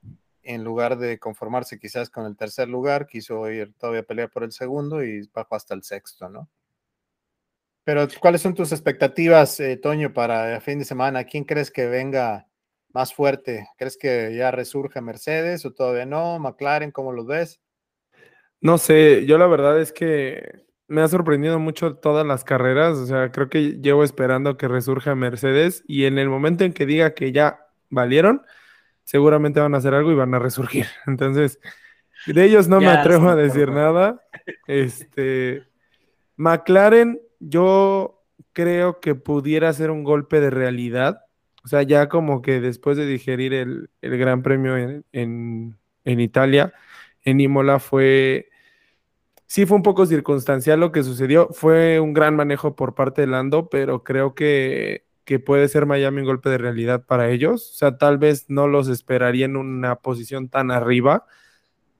en 0.42 0.64
lugar 0.64 0.98
de 0.98 1.18
conformarse 1.18 1.78
quizás 1.78 2.10
con 2.10 2.26
el 2.26 2.36
tercer 2.36 2.68
lugar, 2.68 3.06
quiso 3.06 3.48
ir 3.50 3.72
todavía 3.74 4.00
a 4.00 4.04
pelear 4.04 4.30
por 4.30 4.44
el 4.44 4.52
segundo 4.52 5.04
y 5.04 5.28
bajó 5.32 5.54
hasta 5.54 5.74
el 5.74 5.82
sexto, 5.82 6.28
¿no? 6.28 6.48
Pero, 7.84 8.06
¿cuáles 8.20 8.42
son 8.42 8.54
tus 8.54 8.70
expectativas, 8.70 9.58
eh, 9.58 9.76
Toño, 9.76 10.12
para 10.12 10.54
el 10.54 10.60
fin 10.60 10.78
de 10.78 10.84
semana? 10.84 11.24
¿Quién 11.24 11.44
crees 11.44 11.70
que 11.70 11.86
venga 11.86 12.46
más 12.94 13.14
fuerte? 13.14 13.68
¿Crees 13.76 13.96
que 13.96 14.34
ya 14.36 14.50
resurja 14.50 15.00
Mercedes 15.00 15.64
o 15.64 15.72
todavía 15.72 16.06
no? 16.06 16.38
¿McLaren, 16.38 16.90
cómo 16.90 17.12
lo 17.12 17.24
ves? 17.24 17.60
No 18.60 18.78
sé, 18.78 19.26
yo 19.26 19.38
la 19.38 19.46
verdad 19.46 19.80
es 19.80 19.92
que 19.92 20.64
me 20.86 21.00
ha 21.00 21.08
sorprendido 21.08 21.58
mucho 21.58 21.96
todas 21.96 22.26
las 22.26 22.44
carreras, 22.44 22.98
o 22.98 23.06
sea, 23.06 23.32
creo 23.32 23.48
que 23.48 23.80
llevo 23.80 24.04
esperando 24.04 24.56
que 24.56 24.68
resurja 24.68 25.14
Mercedes 25.14 25.82
y 25.86 26.04
en 26.04 26.18
el 26.18 26.28
momento 26.28 26.64
en 26.64 26.72
que 26.72 26.86
diga 26.86 27.14
que 27.14 27.32
ya 27.32 27.66
valieron, 27.88 28.42
seguramente 29.04 29.60
van 29.60 29.74
a 29.74 29.78
hacer 29.78 29.94
algo 29.94 30.12
y 30.12 30.16
van 30.16 30.34
a 30.34 30.38
resurgir. 30.38 30.86
Entonces, 31.06 31.58
de 32.26 32.44
ellos 32.44 32.68
no 32.68 32.80
me 32.80 32.88
atrevo 32.88 33.28
a 33.28 33.36
decir 33.36 33.70
nada. 33.70 34.22
Este, 34.66 35.66
McLaren, 36.36 37.20
yo 37.40 38.22
creo 38.52 39.00
que 39.00 39.14
pudiera 39.14 39.72
ser 39.72 39.90
un 39.90 40.04
golpe 40.04 40.40
de 40.40 40.50
realidad. 40.50 41.22
O 41.64 41.68
sea, 41.68 41.82
ya 41.82 42.08
como 42.08 42.42
que 42.42 42.60
después 42.60 42.96
de 42.96 43.06
digerir 43.06 43.54
el, 43.54 43.90
Gran 44.00 44.42
Premio 44.42 44.76
en, 44.76 45.04
en, 45.12 46.20
Italia, 46.20 46.72
en 47.22 47.40
Imola 47.40 47.78
fue, 47.78 48.48
sí 49.46 49.66
fue 49.66 49.76
un 49.76 49.82
poco 49.82 50.06
circunstancial 50.06 50.80
lo 50.80 50.92
que 50.92 51.02
sucedió. 51.04 51.48
Fue 51.52 52.00
un 52.00 52.12
gran 52.12 52.34
manejo 52.36 52.74
por 52.76 52.94
parte 52.94 53.22
de 53.22 53.28
Lando, 53.28 53.68
pero 53.68 54.02
creo 54.02 54.34
que 54.34 55.04
que 55.24 55.38
puede 55.38 55.68
ser 55.68 55.86
Miami 55.86 56.20
un 56.20 56.26
golpe 56.26 56.50
de 56.50 56.58
realidad 56.58 57.04
para 57.06 57.30
ellos. 57.30 57.70
O 57.70 57.74
sea, 57.74 57.98
tal 57.98 58.18
vez 58.18 58.46
no 58.48 58.66
los 58.68 58.88
esperaría 58.88 59.46
en 59.46 59.56
una 59.56 59.96
posición 59.96 60.48
tan 60.48 60.70
arriba. 60.70 61.26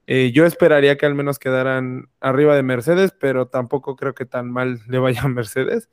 Eh, 0.07 0.33
yo 0.33 0.47
esperaría 0.47 0.97
que 0.99 1.07
al 1.07 1.14
menos 1.14 1.38
quedaran 1.38 2.09
arriba 2.21 2.57
de 2.57 2.62
Mercedes, 2.62 3.14
pero 3.19 3.47
tampoco 3.47 3.97
creo 3.97 4.14
que 4.14 4.26
tan 4.26 4.50
mal 4.50 4.81
le 4.88 4.99
vaya 4.99 5.23
a 5.23 5.28
Mercedes. 5.28 5.88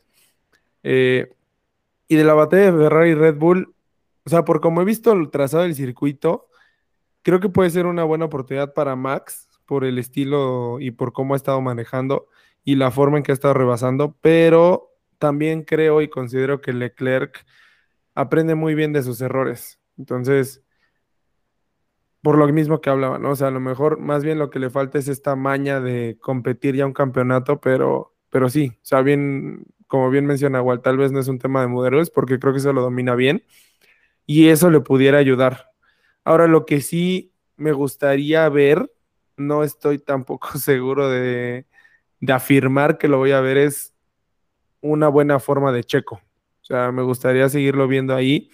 Eh, 0.83 1.31
y 2.09 2.15
de 2.17 2.25
la 2.25 2.33
batalla 2.33 2.71
de 2.71 2.77
Ferrari 2.77 3.11
y 3.11 3.15
Red 3.15 3.37
Bull, 3.37 3.73
o 4.25 4.29
sea, 4.29 4.43
por 4.43 4.59
como 4.59 4.81
he 4.81 4.85
visto 4.85 5.13
el 5.13 5.29
trazado 5.29 5.63
del 5.63 5.75
circuito, 5.75 6.47
creo 7.21 7.39
que 7.39 7.49
puede 7.49 7.69
ser 7.69 7.85
una 7.85 8.03
buena 8.03 8.25
oportunidad 8.25 8.73
para 8.73 8.97
Max 8.97 9.47
por 9.65 9.85
el 9.85 9.99
estilo 9.99 10.79
y 10.81 10.91
por 10.91 11.13
cómo 11.13 11.35
ha 11.35 11.37
estado 11.37 11.61
manejando 11.61 12.27
y 12.63 12.75
la 12.75 12.91
forma 12.91 13.17
en 13.17 13.23
que 13.23 13.31
ha 13.31 13.33
estado 13.33 13.53
rebasando, 13.53 14.17
pero 14.21 14.91
también 15.19 15.63
creo 15.63 16.01
y 16.01 16.09
considero 16.09 16.61
que 16.61 16.73
Leclerc 16.73 17.45
aprende 18.15 18.55
muy 18.55 18.73
bien 18.73 18.91
de 18.91 19.03
sus 19.03 19.21
errores. 19.21 19.79
Entonces, 19.97 20.63
por 22.23 22.37
lo 22.39 22.47
mismo 22.47 22.81
que 22.81 22.89
hablaba, 22.89 23.19
¿no? 23.19 23.31
O 23.31 23.35
sea, 23.35 23.47
a 23.49 23.51
lo 23.51 23.59
mejor 23.59 23.99
más 23.99 24.23
bien 24.23 24.39
lo 24.39 24.49
que 24.49 24.59
le 24.59 24.71
falta 24.71 24.97
es 24.97 25.07
esta 25.07 25.35
maña 25.35 25.79
de 25.79 26.17
competir 26.19 26.75
ya 26.75 26.87
un 26.87 26.93
campeonato, 26.93 27.61
pero, 27.61 28.15
pero 28.29 28.49
sí, 28.49 28.71
o 28.81 28.85
sea, 28.85 29.01
bien, 29.01 29.65
como 29.89 30.09
bien 30.09 30.25
menciona 30.25 30.61
Walt, 30.61 30.83
tal 30.83 30.97
vez 30.97 31.11
no 31.11 31.19
es 31.19 31.27
un 31.27 31.39
tema 31.39 31.61
de 31.61 31.67
modelos, 31.67 32.11
porque 32.11 32.39
creo 32.39 32.53
que 32.53 32.61
se 32.61 32.71
lo 32.71 32.81
domina 32.81 33.15
bien 33.15 33.43
y 34.25 34.49
eso 34.49 34.69
le 34.69 34.79
pudiera 34.79 35.17
ayudar. 35.17 35.71
Ahora, 36.23 36.47
lo 36.47 36.65
que 36.67 36.81
sí 36.81 37.33
me 37.57 37.71
gustaría 37.73 38.47
ver, 38.49 38.91
no 39.35 39.63
estoy 39.63 39.97
tampoco 39.97 40.49
seguro 40.59 41.09
de, 41.09 41.65
de 42.19 42.33
afirmar 42.33 42.99
que 42.99 43.07
lo 43.07 43.17
voy 43.17 43.31
a 43.31 43.41
ver, 43.41 43.57
es 43.57 43.95
una 44.81 45.07
buena 45.07 45.39
forma 45.39 45.71
de 45.71 45.83
Checo. 45.83 46.21
O 46.61 46.65
sea, 46.65 46.91
me 46.91 47.01
gustaría 47.01 47.49
seguirlo 47.49 47.87
viendo 47.87 48.15
ahí. 48.15 48.51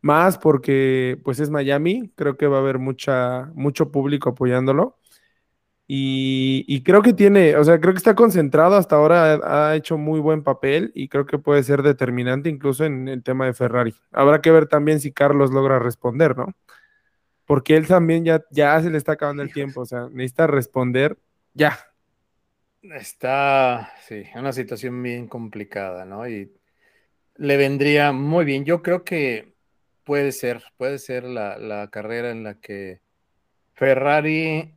Más 0.00 0.36
porque 0.36 1.20
pues 1.22 1.38
es 1.38 1.50
Miami, 1.50 2.12
creo 2.16 2.36
que 2.36 2.48
va 2.48 2.56
a 2.56 2.60
haber 2.60 2.80
mucha, 2.80 3.52
mucho 3.54 3.92
público 3.92 4.30
apoyándolo. 4.30 4.98
Y, 5.94 6.82
creo 6.84 7.02
que 7.02 7.12
tiene, 7.12 7.56
o 7.56 7.64
sea, 7.64 7.78
creo 7.78 7.92
que 7.92 7.98
está 7.98 8.14
concentrado 8.14 8.76
hasta 8.76 8.96
ahora, 8.96 9.34
ha, 9.44 9.76
hecho 9.76 9.98
muy 9.98 10.20
buen 10.20 10.42
papel 10.42 10.90
y 10.94 11.08
creo 11.08 11.26
que 11.26 11.38
puede 11.38 11.62
ser 11.62 11.82
determinante 11.82 12.48
incluso 12.48 12.84
en 12.86 13.08
el 13.08 13.22
tema 13.22 13.44
de 13.44 13.52
Ferrari. 13.52 13.94
Habrá 14.10 14.40
que 14.40 14.50
ver 14.50 14.66
también 14.66 15.00
si 15.00 15.12
Carlos 15.12 15.50
logra 15.50 15.78
responder, 15.78 16.36
¿no? 16.36 16.54
Porque 17.44 17.76
él 17.76 17.86
también 17.86 18.24
ya, 18.24 18.42
ya 18.50 18.80
se 18.80 18.88
le 18.88 18.96
está 18.96 19.12
acabando 19.12 19.42
el 19.42 19.52
tiempo, 19.52 19.82
o 19.82 19.86
sea, 19.86 20.08
necesita 20.10 20.46
responder 20.46 21.18
ya, 21.52 21.78
Está, 22.82 23.92
sí, 24.08 24.24
una 24.34 24.52
situación 24.52 25.00
bien 25.02 25.28
complicada, 25.28 26.04
¿no? 26.04 26.26
Y 26.28 26.52
le 27.36 27.56
vendría 27.56 28.10
muy 28.12 28.44
bien. 28.44 28.64
Yo 28.64 28.82
creo 28.82 29.04
que 29.04 29.54
puede 30.04 30.32
ser, 30.32 30.64
puede 30.78 30.98
ser 30.98 31.24
la, 31.24 31.88
carrera 31.92 32.30
en 32.30 32.42
la 32.42 32.58
que 32.58 33.00
Ferrari 33.74 34.74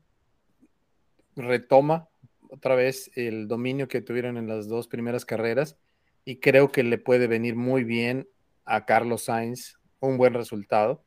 retoma 1.36 2.08
otra 2.50 2.76
vez 2.76 3.12
el 3.16 3.48
dominio 3.48 3.88
que 3.88 4.02
tuvieron 4.02 4.38
en 4.38 4.48
las 4.48 4.68
dos 4.68 4.88
primeras 4.88 5.26
carreras 5.26 5.78
y 6.24 6.38
creo 6.38 6.72
que 6.72 6.84
le 6.84 6.98
puede 6.98 7.28
venir 7.28 7.56
muy 7.56 7.84
bien 7.84 8.28
a 8.66 8.86
Carlos 8.86 9.26
Sainz 9.26 9.78
un 10.00 10.18
buen 10.18 10.34
resultado. 10.34 11.04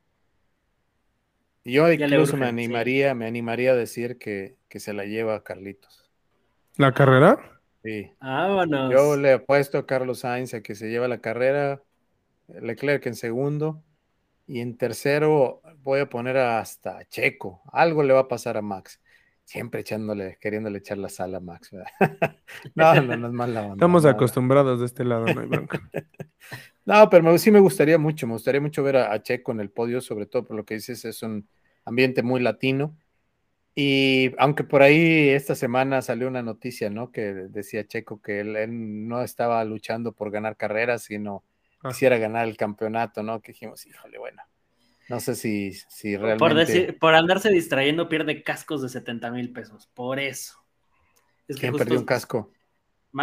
Yo 1.65 1.93
incluso 1.93 2.37
me 2.37 2.47
animaría, 2.47 3.15
me 3.15 3.27
animaría 3.27 3.73
a 3.73 3.77
decir 3.77 4.19
que, 4.19 4.57
que 4.69 4.81
se 4.81 4.93
la 4.93 5.05
lleva 5.05 5.35
a 5.35 5.43
Carlitos. 5.43 6.11
¿La 6.77 6.95
carrera? 6.95 7.61
Sí. 7.83 8.11
Vámonos. 8.21 8.93
Yo 8.93 9.17
le 9.17 9.33
apuesto 9.33 9.79
a 9.79 9.87
Carlos 9.87 10.21
Sainz 10.21 10.55
a 10.55 10.63
que 10.63 10.75
se 10.75 10.89
lleva 10.89 11.09
la 11.09 11.21
carrera, 11.21 11.83
Leclerc 12.49 13.05
en 13.07 13.15
segundo, 13.15 13.83
y 14.47 14.61
en 14.61 14.79
tercero 14.79 15.61
voy 15.83 16.01
a 16.01 16.09
poner 16.09 16.39
hasta 16.39 17.05
Checo. 17.09 17.61
Algo 17.73 18.03
le 18.03 18.15
va 18.15 18.21
a 18.21 18.29
pasar 18.29 18.57
a 18.57 18.63
Max. 18.63 19.01
Siempre 19.49 19.81
echándole, 19.81 20.37
queriéndole 20.43 20.77
echar 20.77 20.99
la 20.99 21.09
sala 21.09 21.39
a 21.39 21.41
Max. 21.41 21.71
no, 22.75 22.95
no, 23.01 23.17
no 23.17 23.29
es 23.29 23.33
mala 23.33 23.69
Estamos 23.73 24.05
acostumbrados 24.05 24.79
de 24.81 24.85
este 24.85 25.05
lado, 25.05 25.25
no 25.25 25.41
hay 25.41 25.49
no, 26.85 27.09
pero 27.09 27.39
sí 27.39 27.51
me 27.51 27.59
gustaría 27.59 27.97
mucho, 27.97 28.27
me 28.27 28.35
gustaría 28.35 28.61
mucho 28.61 28.83
ver 28.83 28.99
a, 28.99 29.11
a 29.11 29.23
Checo 29.23 29.53
en 29.53 29.61
el 29.61 29.71
podio, 29.71 30.03
sobre 30.03 30.27
todo 30.27 30.45
por 30.45 30.55
lo 30.55 30.67
que 30.67 30.75
dices, 30.75 31.03
es 31.07 31.23
un 31.23 31.49
ambiente 31.87 32.23
muy 32.23 32.43
latino 32.43 32.95
y 33.75 34.35
aunque 34.37 34.65
por 34.65 34.83
ahí 34.83 35.31
esta 35.31 35.55
semana 35.55 36.03
salió 36.03 36.29
una 36.29 36.43
noticia, 36.43 36.91
¿no? 36.91 37.11
Que 37.11 37.33
decía 37.33 37.87
Checo 37.87 38.21
que 38.21 38.41
él, 38.41 39.09
no 39.09 39.23
estaba 39.23 39.65
luchando 39.65 40.13
por 40.13 40.31
ganar 40.31 40.59
carreras, 40.59 41.05
sino 41.05 41.43
ah. 41.83 41.89
quisiera 41.89 42.19
ganar 42.19 42.47
el 42.49 42.59
campeonato, 42.59 43.23
¿no? 43.23 43.41
Que 43.41 43.53
dijimos, 43.53 43.87
híjole, 43.87 44.19
bueno, 44.19 44.43
no 45.09 45.21
sé 45.21 45.35
si, 45.35 45.73
si 45.73 46.17
realmente... 46.17 46.39
Por, 46.39 46.55
decir, 46.55 46.99
por 46.99 47.15
andarse 47.15 47.51
distrayendo 47.51 48.09
pierde 48.09 48.43
cascos 48.43 48.83
de 48.83 48.89
70 48.89 49.31
mil 49.31 49.53
pesos, 49.53 49.89
por 49.95 50.19
eso. 50.19 50.59
Es 51.47 51.57
¿Quién 51.57 51.75
perdió 51.75 51.99
un 51.99 52.05
casco? 52.05 52.53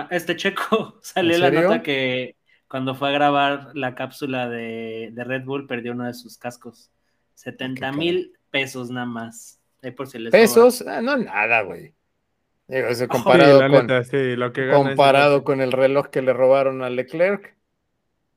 Este 0.10 0.36
Checo, 0.36 1.00
salió 1.02 1.38
la 1.38 1.52
nota 1.52 1.84
que 1.84 2.36
cuando 2.68 2.96
fue 2.96 3.10
a 3.10 3.12
grabar 3.12 3.72
la 3.76 3.94
cápsula 3.94 4.50
de, 4.50 5.14
Red 5.16 5.44
Bull 5.44 5.68
perdió 5.68 5.92
uno 5.92 6.06
de 6.06 6.14
sus 6.14 6.38
cascos. 6.38 6.92
70 7.36 7.92
mil 7.92 8.34
pesos 8.50 8.90
nada 8.90 9.06
más. 9.06 9.60
Pesos, 10.32 10.84
ah, 10.88 11.02
no 11.02 11.16
nada, 11.18 11.62
güey. 11.62 11.94
comparado, 13.08 13.60
con, 13.70 13.88
comparado 14.72 15.44
con 15.44 15.62
el 15.62 15.72
reloj 15.72 16.08
que 16.08 16.24
le 16.24 16.34
robaron 16.34 16.82
a 16.82 16.90
Leclerc. 16.90 17.56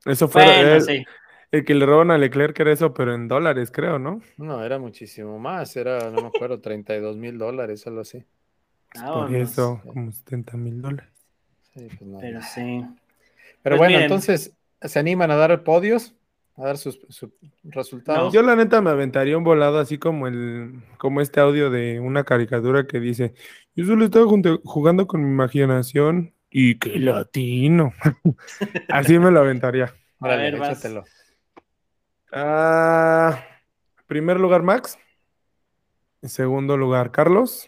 Eso 0.05 0.27
fue 0.27 0.75
el, 0.77 1.05
que 1.51 1.73
le 1.73 1.85
robaron 1.85 2.11
a 2.11 2.17
Leclerc 2.17 2.59
era 2.59 2.71
eso, 2.71 2.93
pero 2.93 3.13
en 3.13 3.27
dólares, 3.27 3.71
creo, 3.71 3.99
¿no? 3.99 4.21
No, 4.37 4.63
era 4.63 4.77
muchísimo 4.79 5.39
más, 5.39 5.75
era, 5.75 6.09
no 6.11 6.21
me 6.21 6.27
acuerdo, 6.27 6.59
32 6.59 7.17
mil 7.17 7.37
dólares, 7.37 7.85
algo 7.87 8.01
así. 8.01 8.23
Por 8.93 9.33
eso, 9.35 9.81
como 9.85 10.11
70 10.11 10.57
mil 10.57 10.81
dólares. 10.81 11.11
Sí, 11.73 11.87
pues 11.97 12.11
pero 12.19 12.41
sí. 12.41 12.85
Pero 13.61 13.77
pues 13.77 13.89
bueno, 13.89 13.99
entonces, 13.99 14.53
¿se 14.81 14.99
animan 14.99 15.31
a 15.31 15.35
dar 15.35 15.63
podios? 15.63 16.15
a 16.59 16.65
dar 16.65 16.77
sus, 16.77 16.99
sus 17.09 17.29
resultados. 17.63 18.33
Yo 18.33 18.41
la 18.41 18.55
neta 18.55 18.81
me 18.81 18.89
aventaría 18.89 19.37
un 19.37 19.43
volado 19.43 19.79
así 19.79 19.97
como 19.97 20.27
el, 20.27 20.83
como 20.97 21.21
este 21.21 21.39
audio 21.39 21.69
de 21.69 21.99
una 21.99 22.25
caricatura 22.25 22.85
que 22.85 22.99
dice, 22.99 23.33
yo 23.75 23.85
solo 23.85 24.05
estaba 24.05 24.25
jugando 24.25 25.07
con 25.07 25.23
mi 25.23 25.29
imaginación 25.29 26.33
y 26.49 26.77
qué 26.77 26.99
latino. 26.99 27.93
así 28.89 29.17
me 29.19 29.31
lo 29.31 29.39
aventaría. 29.39 29.93
A 30.19 30.27
ver, 30.27 30.55
échatelo. 30.55 31.05
Ah, 32.31 33.43
primer 34.07 34.39
lugar, 34.39 34.61
Max. 34.61 34.97
En 36.21 36.29
segundo 36.29 36.77
lugar, 36.77 37.11
Carlos. 37.11 37.67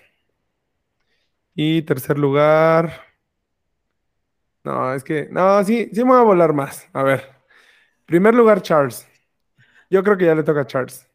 Y 1.56 1.82
tercer 1.84 2.18
lugar. 2.18 3.02
No, 4.64 4.94
es 4.94 5.04
que. 5.04 5.28
No, 5.32 5.64
sí, 5.64 5.90
sí 5.94 6.04
me 6.04 6.12
voy 6.12 6.20
a 6.20 6.24
volar 6.24 6.54
más. 6.54 6.88
A 6.94 7.04
ver. 7.04 7.30
Primer 8.06 8.36
lugar, 8.36 8.62
Charles. 8.62 9.08
Yo 9.90 10.04
creo 10.04 10.18
que 10.18 10.26
ya 10.26 10.36
le 10.36 10.44
toca 10.44 10.62
a 10.62 10.68
Charles. 10.68 11.08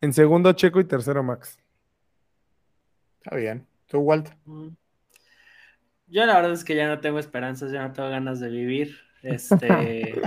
En 0.00 0.12
segundo, 0.12 0.52
Checo 0.52 0.80
y 0.80 0.84
tercero, 0.84 1.22
Max. 1.22 1.58
Está 3.22 3.36
bien. 3.36 3.66
¿Tú, 3.86 3.98
Walt? 3.98 4.30
Mm. 4.44 4.68
Yo 6.06 6.26
la 6.26 6.34
verdad 6.34 6.52
es 6.52 6.64
que 6.64 6.76
ya 6.76 6.86
no 6.86 7.00
tengo 7.00 7.18
esperanzas, 7.18 7.72
ya 7.72 7.86
no 7.86 7.92
tengo 7.92 8.10
ganas 8.10 8.38
de 8.38 8.50
vivir. 8.50 8.98
Este. 9.22 10.20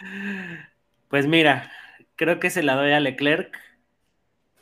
pues 1.10 1.26
mira, 1.26 1.70
creo 2.16 2.40
que 2.40 2.48
se 2.48 2.62
la 2.62 2.76
doy 2.76 2.92
a 2.92 3.00
Leclerc. 3.00 3.54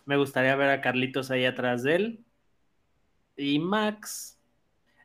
Me 0.07 0.17
gustaría 0.17 0.57
ver 0.57 0.71
a 0.71 0.81
Carlitos 0.81 1.31
ahí 1.31 1.45
atrás 1.45 1.83
de 1.83 1.95
él. 1.95 2.25
Y 3.37 3.59
Max, 3.61 4.41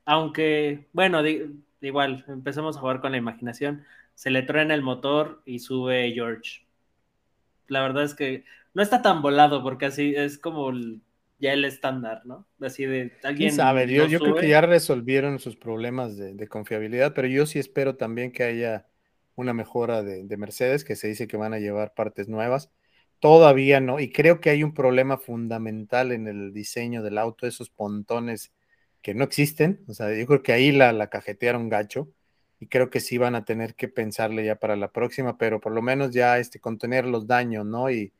aunque, 0.05 0.87
bueno, 0.93 1.21
igual, 1.81 2.25
empecemos 2.27 2.77
a 2.77 2.79
jugar 2.79 3.01
con 3.01 3.11
la 3.11 3.17
imaginación. 3.17 3.83
Se 4.15 4.31
le 4.31 4.41
truena 4.41 4.73
el 4.73 4.81
motor 4.81 5.41
y 5.45 5.59
sube 5.59 6.11
George. 6.13 6.65
La 7.67 7.81
verdad 7.81 8.03
es 8.03 8.15
que 8.15 8.45
no 8.73 8.81
está 8.81 9.01
tan 9.01 9.21
volado 9.21 9.61
porque 9.61 9.85
así 9.85 10.13
es 10.15 10.37
como 10.37 10.71
ya 11.39 11.53
el 11.53 11.65
estándar, 11.65 12.21
¿no? 12.25 12.47
Así 12.61 12.85
de 12.85 13.11
alguien. 13.23 13.51
sabe? 13.51 13.91
Yo, 13.91 14.07
yo 14.07 14.19
creo 14.19 14.35
que 14.35 14.47
ya 14.47 14.61
resolvieron 14.61 15.39
sus 15.39 15.57
problemas 15.57 16.17
de, 16.17 16.47
confiabilidad, 16.47 17.13
pero 17.13 17.27
yo 17.27 17.45
sí 17.45 17.59
espero 17.59 17.95
también 17.97 18.31
que 18.31 18.43
haya 18.43 18.87
una 19.35 19.53
mejora 19.53 20.03
de, 20.03 20.23
de 20.23 20.37
Mercedes, 20.37 20.83
que 20.83 20.95
se 20.95 21.07
dice 21.07 21.27
que 21.27 21.37
van 21.37 21.53
a 21.53 21.59
llevar 21.59 21.93
partes 21.93 22.27
nuevas 22.29 22.71
Todavía 23.23 23.79
no, 23.79 24.01
y 24.01 24.11
creo 24.11 24.41
que 24.41 24.49
hay 24.49 24.63
un 24.63 24.73
problema 24.73 25.17
fundamental 25.17 26.11
en 26.11 26.27
el 26.27 26.51
diseño 26.51 27.01
del 27.01 27.17
auto, 27.17 27.47
esos 27.47 27.69
pontones 27.69 28.51
que 29.01 29.13
no 29.13 29.23
existen, 29.23 29.81
o 29.87 29.93
sea, 29.93 30.13
yo 30.13 30.27
creo 30.27 30.43
que 30.43 30.51
ahí 30.51 30.73
la, 30.73 30.91
la 30.91 31.07
cajetearon 31.09 31.69
gacho, 31.69 32.09
y 32.59 32.67
creo 32.67 32.89
que 32.89 32.99
sí 32.99 33.17
van 33.17 33.35
a 33.35 33.45
tener 33.45 33.75
que 33.75 33.87
pensarle 33.87 34.43
ya 34.43 34.57
para 34.57 34.75
la 34.75 34.91
próxima, 34.91 35.37
pero 35.37 35.61
por 35.61 35.71
lo 35.71 35.81
menos 35.81 36.11
ya 36.11 36.37
este, 36.37 36.59
contener 36.59 37.05
los 37.05 37.25
daños, 37.25 37.65
¿no? 37.65 37.89
Y 37.89 38.11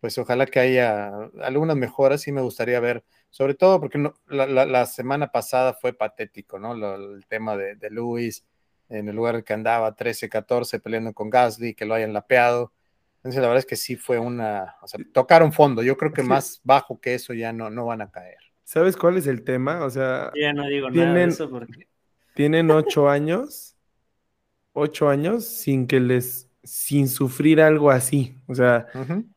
pues 0.00 0.18
ojalá 0.18 0.44
que 0.44 0.60
haya 0.60 1.10
algunas 1.40 1.76
mejoras, 1.78 2.20
sí 2.20 2.30
me 2.30 2.42
gustaría 2.42 2.78
ver, 2.78 3.04
sobre 3.30 3.54
todo 3.54 3.80
porque 3.80 3.96
no, 3.96 4.12
la, 4.28 4.84
semana 4.84 5.32
pasada 5.32 5.72
fue 5.72 5.94
patético, 5.94 6.58
¿no? 6.58 6.74
el 6.94 7.24
tema 7.26 7.56
de, 7.56 7.76
de 7.76 7.88
Luis, 7.88 8.44
en 8.92 9.08
el 9.08 9.16
lugar 9.16 9.42
que 9.44 9.52
andaba 9.52 9.96
13-14 9.96 10.80
peleando 10.80 11.12
con 11.12 11.30
Gasly, 11.30 11.74
que 11.74 11.84
lo 11.84 11.94
hayan 11.94 12.12
lapeado 12.12 12.72
entonces, 13.22 13.40
la 13.40 13.46
verdad 13.46 13.60
es 13.60 13.66
que 13.66 13.76
sí 13.76 13.94
fue 13.94 14.18
una. 14.18 14.74
O 14.82 14.88
sea, 14.88 14.98
tocaron 15.12 15.52
fondo. 15.52 15.80
Yo 15.84 15.96
creo 15.96 16.12
que 16.12 16.24
más 16.24 16.60
bajo 16.64 17.00
que 17.00 17.14
eso 17.14 17.32
ya 17.32 17.52
no, 17.52 17.70
no 17.70 17.86
van 17.86 18.02
a 18.02 18.10
caer. 18.10 18.38
¿Sabes 18.64 18.96
cuál 18.96 19.16
es 19.16 19.28
el 19.28 19.44
tema? 19.44 19.84
O 19.84 19.90
sea. 19.90 20.32
Ya 20.34 20.52
no 20.52 20.66
digo 20.66 20.88
tienen, 20.90 21.14
nada 21.14 21.26
de 21.26 21.32
eso 21.32 21.48
porque. 21.48 21.86
Tienen 22.34 22.72
ocho 22.72 23.08
años. 23.08 23.76
Ocho 24.72 25.08
años 25.08 25.44
sin 25.44 25.86
que 25.86 26.00
les. 26.00 26.50
Sin 26.64 27.08
sufrir 27.08 27.60
algo 27.60 27.92
así. 27.92 28.36
O 28.48 28.56
sea, 28.56 28.88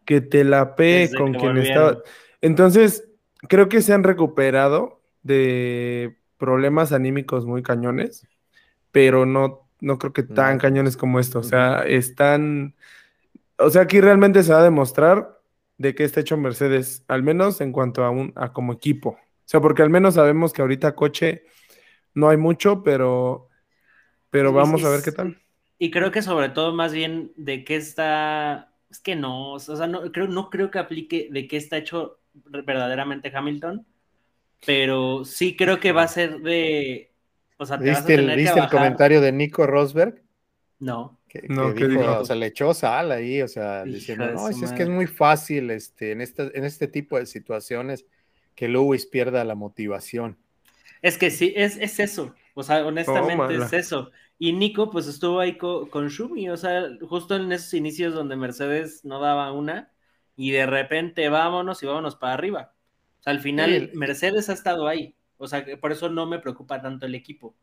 que 0.04 0.20
te 0.22 0.44
la 0.44 0.76
pe 0.76 1.12
con 1.16 1.34
quien 1.36 1.58
estaba. 1.58 2.00
Entonces, 2.42 3.08
creo 3.48 3.70
que 3.70 3.82
se 3.82 3.94
han 3.94 4.04
recuperado 4.04 5.04
de 5.22 6.18
problemas 6.38 6.92
anímicos 6.92 7.46
muy 7.46 7.64
cañones, 7.64 8.28
pero 8.96 9.26
no, 9.26 9.68
no 9.82 9.98
creo 9.98 10.14
que 10.14 10.24
tan 10.24 10.58
cañones 10.58 10.96
como 10.96 11.20
esto. 11.20 11.40
O 11.40 11.44
sea, 11.44 11.80
están 11.86 12.76
o 13.60 13.70
sea, 13.70 13.82
aquí 13.82 14.00
realmente 14.00 14.42
se 14.42 14.54
va 14.54 14.62
a 14.62 14.64
demostrar 14.64 15.38
de 15.78 15.94
qué 15.94 16.06
está 16.06 16.22
hecho 16.22 16.38
Mercedes, 16.38 17.04
al 17.10 17.22
menos 17.22 17.60
en 17.60 17.74
cuanto 17.74 18.06
a, 18.06 18.10
un, 18.10 18.32
a 18.38 18.54
como 18.54 18.72
equipo. 18.72 19.10
O 19.10 19.44
sea, 19.44 19.60
porque 19.60 19.82
al 19.82 19.90
menos 19.90 20.14
sabemos 20.14 20.54
que 20.54 20.62
ahorita 20.62 20.96
coche 20.96 21.44
no 22.14 22.30
hay 22.30 22.38
mucho, 22.38 22.84
pero, 22.84 23.50
pero 24.30 24.54
vamos 24.54 24.82
a 24.86 24.90
ver 24.90 25.02
qué 25.04 25.12
tal. 25.12 25.42
Y 25.78 25.92
creo 25.92 26.10
que 26.10 26.22
sobre 26.22 26.48
todo 26.48 26.74
más 26.74 26.94
bien 26.94 27.34
de 27.36 27.66
qué 27.66 27.76
está, 27.76 28.72
es 28.90 29.00
que 29.00 29.18
no, 29.18 29.56
o 29.56 29.60
sea, 29.60 29.88
no 29.88 30.10
creo, 30.14 30.28
no 30.30 30.50
creo 30.50 30.72
que 30.72 30.80
aplique 30.80 31.28
de 31.30 31.50
qué 31.50 31.58
está 31.58 31.76
hecho 31.76 32.20
verdaderamente 32.34 33.30
Hamilton, 33.36 33.86
pero 34.66 35.26
sí 35.26 35.58
creo 35.58 35.82
que 35.82 35.92
va 35.92 36.04
a 36.04 36.08
ser 36.08 36.40
de, 36.40 37.12
o 37.58 37.66
sea, 37.66 37.78
te 37.78 37.86
¿Viste, 37.86 38.14
el, 38.16 38.36
¿viste 38.36 38.60
el 38.60 38.70
comentario 38.70 39.22
de 39.22 39.32
Nico 39.32 39.66
Rosberg? 39.68 40.22
No 40.80 41.20
no, 41.50 41.74
dijo, 41.74 42.20
o 42.20 42.26
sea, 42.26 42.36
le 42.36 42.48
echó 42.48 42.74
sal 42.74 43.12
ahí, 43.12 43.42
o 43.42 43.48
sea, 43.48 43.84
diciendo, 43.84 44.32
no, 44.32 44.50
es, 44.50 44.72
que 44.72 44.84
es 44.84 44.90
muy 44.90 45.08
fácil 45.08 45.70
este, 45.72 46.12
en, 46.12 46.22
este, 46.22 46.58
en 46.58 46.64
este 46.64 46.88
tipo 46.88 47.18
de 47.18 47.26
situaciones 47.26 48.06
que 48.56 48.68
Lewis 48.68 49.06
pierda 49.06 49.44
la 49.44 49.56
motivación. 49.56 50.38
Es 51.02 51.18
que 51.18 51.30
sí, 51.30 51.54
es, 51.56 51.78
es 51.78 52.00
eso, 52.00 52.34
o 52.54 52.64
sea, 52.64 52.86
honestamente 52.86 53.56
es 53.56 53.74
eso. 53.74 54.12
Y 54.38 54.54
Nico, 54.54 54.90
pues 54.90 55.08
estuvo 55.08 55.40
ahí 55.40 55.58
con, 55.58 55.90
con 55.90 56.08
Shumi, 56.10 56.50
o 56.50 56.58
sea, 56.58 56.88
justo 57.08 57.36
en 57.36 57.52
esos 57.52 57.74
inicios 57.74 58.14
donde 58.14 58.36
Mercedes 58.36 59.04
no 59.06 59.20
daba 59.20 59.52
una, 59.52 59.92
y 60.36 60.52
de 60.52 60.66
repente 60.66 61.30
vámonos 61.30 61.82
y 61.84 61.86
vámonos 61.86 62.16
para 62.16 62.34
arriba. 62.34 62.74
O 63.20 63.24
sea, 63.24 63.32
al 63.32 63.40
final 63.40 63.92
Mercedes 63.94 64.50
ha 64.50 64.54
estado 64.54 64.88
ahí, 64.88 65.16
o 65.38 65.48
sea, 65.48 65.66
por 65.80 65.92
eso 65.92 66.10
no 66.10 66.26
me 66.26 66.40
preocupa 66.40 66.82
tanto 66.82 67.06
el 67.06 67.16
equipo 67.16 67.56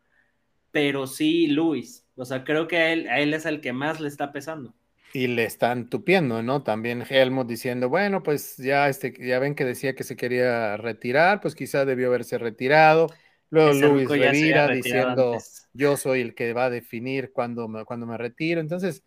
pero 0.72 1.06
sí 1.06 1.46
Luis. 1.46 2.04
O 2.16 2.24
sea, 2.24 2.42
creo 2.42 2.66
que 2.66 2.78
a 2.78 2.92
él, 2.92 3.08
a 3.08 3.20
él 3.20 3.32
es 3.35 3.46
el 3.46 3.61
que 3.61 3.72
más 3.72 4.00
le 4.00 4.08
está 4.08 4.32
pesando. 4.32 4.74
Y 5.14 5.26
le 5.26 5.44
están 5.44 5.90
tupiendo, 5.90 6.42
¿no? 6.42 6.62
También 6.62 7.04
Helmut 7.08 7.46
diciendo, 7.46 7.90
bueno, 7.90 8.22
pues 8.22 8.56
ya, 8.56 8.88
este, 8.88 9.14
ya 9.20 9.38
ven 9.38 9.54
que 9.54 9.66
decía 9.66 9.94
que 9.94 10.04
se 10.04 10.16
quería 10.16 10.78
retirar, 10.78 11.40
pues 11.42 11.54
quizá 11.54 11.85
debió 11.85 12.08
haberse 12.08 12.38
retirado. 12.38 13.08
Luego 13.50 13.74
Luis 13.74 14.08
Revira 14.08 14.68
diciendo, 14.68 15.37
yo 15.74 15.98
soy 15.98 16.22
el 16.22 16.35
que 16.35 16.54
va 16.54 16.64
a 16.64 16.70
definir 16.70 17.30
cuando 17.32 17.68
me, 17.68 17.85
cuando 17.85 18.06
me 18.06 18.16
retiro. 18.16 18.62
Entonces, 18.62 19.04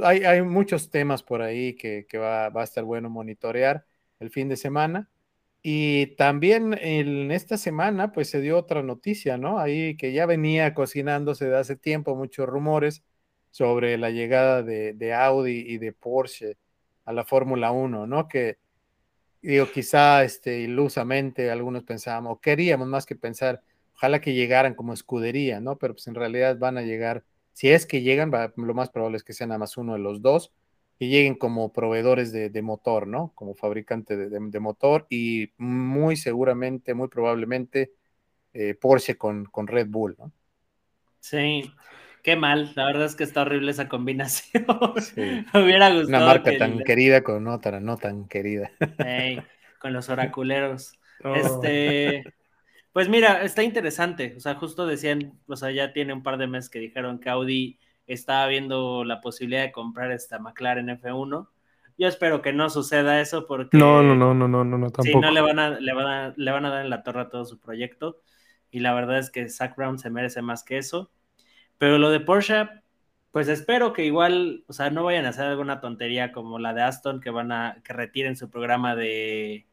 hay, 0.00 0.22
hay 0.22 0.42
muchos 0.42 0.90
temas 0.90 1.24
por 1.24 1.42
ahí 1.42 1.74
que, 1.74 2.06
que 2.08 2.18
va, 2.18 2.50
va 2.50 2.60
a 2.60 2.64
estar 2.64 2.84
bueno 2.84 3.10
monitorear 3.10 3.84
el 4.20 4.30
fin 4.30 4.48
de 4.48 4.56
semana. 4.56 5.10
Y 5.62 6.14
también 6.16 6.76
en 6.80 7.30
esta 7.32 7.58
semana, 7.58 8.12
pues 8.12 8.30
se 8.30 8.40
dio 8.40 8.58
otra 8.58 8.82
noticia, 8.82 9.36
¿no? 9.36 9.58
Ahí 9.58 9.96
que 9.96 10.12
ya 10.12 10.24
venía 10.26 10.72
cocinándose 10.74 11.46
de 11.46 11.56
hace 11.56 11.76
tiempo 11.76 12.14
muchos 12.14 12.48
rumores 12.48 13.02
sobre 13.50 13.98
la 13.98 14.10
llegada 14.10 14.62
de, 14.62 15.14
Audi 15.14 15.64
y 15.66 15.78
de 15.78 15.92
Porsche 15.92 16.56
a 17.04 17.12
la 17.12 17.24
Fórmula 17.24 17.72
1, 17.72 18.06
¿no? 18.06 18.28
Que, 18.28 18.58
digo, 19.42 19.66
quizá 19.72 20.24
este, 20.24 20.60
ilusamente 20.60 21.50
algunos 21.50 21.84
pensábamos, 21.84 22.34
o 22.34 22.40
queríamos 22.40 22.86
más 22.88 23.06
que 23.06 23.16
pensar, 23.16 23.62
ojalá 23.94 24.20
que 24.20 24.34
llegaran 24.34 24.74
como 24.74 24.92
escudería, 24.92 25.60
¿no? 25.60 25.76
Pero 25.78 25.94
pues 25.94 26.06
en 26.06 26.14
realidad 26.14 26.58
van 26.58 26.78
a 26.78 26.82
llegar, 26.82 27.24
si 27.52 27.70
es 27.70 27.86
que 27.86 28.02
llegan, 28.02 28.30
lo 28.56 28.74
más 28.74 28.90
probable 28.90 29.16
es 29.16 29.24
que 29.24 29.32
sean 29.32 29.48
nada 29.48 29.58
más 29.58 29.76
uno 29.76 29.94
de 29.94 30.00
los 30.00 30.22
dos 30.22 30.52
que 30.98 31.06
lleguen 31.06 31.36
como 31.36 31.72
proveedores 31.72 32.32
de, 32.32 32.62
motor, 32.62 33.06
¿no? 33.06 33.32
Como 33.34 33.54
fabricante 33.54 34.16
de, 34.16 34.60
motor 34.60 35.06
y 35.08 35.52
muy 35.56 36.16
seguramente, 36.16 36.92
muy 36.94 37.08
probablemente 37.08 37.92
eh, 38.52 38.74
Porsche 38.74 39.16
con, 39.16 39.44
con, 39.44 39.68
Red 39.68 39.86
Bull, 39.88 40.16
¿no? 40.18 40.32
Sí, 41.20 41.72
qué 42.24 42.34
mal, 42.34 42.72
la 42.74 42.86
verdad 42.86 43.06
es 43.06 43.14
que 43.14 43.22
está 43.22 43.42
horrible 43.42 43.70
esa 43.70 43.88
combinación. 43.88 44.64
Me 45.54 45.62
hubiera 45.62 45.90
gustado. 45.90 46.08
Una 46.08 46.26
marca 46.26 46.58
tan 46.58 46.80
querida 46.80 47.22
con 47.22 47.46
otra 47.46 47.78
no 47.78 47.96
tan 47.96 48.26
querida. 48.26 48.72
con 49.78 49.92
los 49.92 50.08
oraculeros. 50.08 50.94
Oh. 51.22 51.34
Este, 51.34 52.24
pues 52.92 53.08
mira, 53.08 53.44
está 53.44 53.62
interesante, 53.62 54.34
o 54.36 54.40
sea, 54.40 54.56
justo 54.56 54.84
decían, 54.84 55.38
o 55.46 55.54
sea, 55.54 55.70
ya 55.70 55.92
tiene 55.92 56.12
un 56.12 56.24
par 56.24 56.38
de 56.38 56.48
meses 56.48 56.70
que 56.70 56.80
dijeron 56.80 57.20
que 57.20 57.28
Audi 57.28 57.78
estaba 58.14 58.46
viendo 58.46 59.04
la 59.04 59.20
posibilidad 59.20 59.62
de 59.62 59.72
comprar 59.72 60.10
esta 60.10 60.38
McLaren 60.38 60.88
F1. 60.88 61.48
Yo 61.98 62.08
espero 62.08 62.42
que 62.42 62.52
no 62.52 62.70
suceda 62.70 63.20
eso 63.20 63.46
porque... 63.46 63.76
No, 63.76 64.02
no, 64.02 64.14
no, 64.14 64.32
no, 64.32 64.48
no, 64.48 64.64
no, 64.64 64.90
tampoco. 64.90 65.02
Si 65.02 65.14
no, 65.14 65.30
le 65.30 65.40
van, 65.40 65.58
a, 65.58 65.78
le, 65.80 65.92
van 65.92 66.06
a, 66.06 66.34
le 66.36 66.50
van 66.50 66.64
a 66.64 66.70
dar 66.70 66.84
en 66.84 66.90
la 66.90 67.02
torre 67.02 67.22
a 67.22 67.28
todo 67.28 67.44
su 67.44 67.58
proyecto. 67.58 68.20
Y 68.70 68.80
la 68.80 68.94
verdad 68.94 69.18
es 69.18 69.30
que 69.30 69.48
Zach 69.48 69.76
Brown 69.76 69.98
se 69.98 70.10
merece 70.10 70.40
más 70.40 70.62
que 70.62 70.78
eso. 70.78 71.10
Pero 71.76 71.98
lo 71.98 72.10
de 72.10 72.20
Porsche, 72.20 72.68
pues 73.30 73.48
espero 73.48 73.92
que 73.92 74.04
igual, 74.04 74.64
o 74.68 74.72
sea, 74.72 74.90
no 74.90 75.04
vayan 75.04 75.26
a 75.26 75.30
hacer 75.30 75.46
alguna 75.46 75.80
tontería 75.80 76.32
como 76.32 76.58
la 76.58 76.72
de 76.72 76.82
Aston, 76.82 77.20
que 77.20 77.30
van 77.30 77.52
a, 77.52 77.80
que 77.84 77.92
retiren 77.92 78.36
su 78.36 78.48
programa 78.48 78.94
de, 78.94 79.66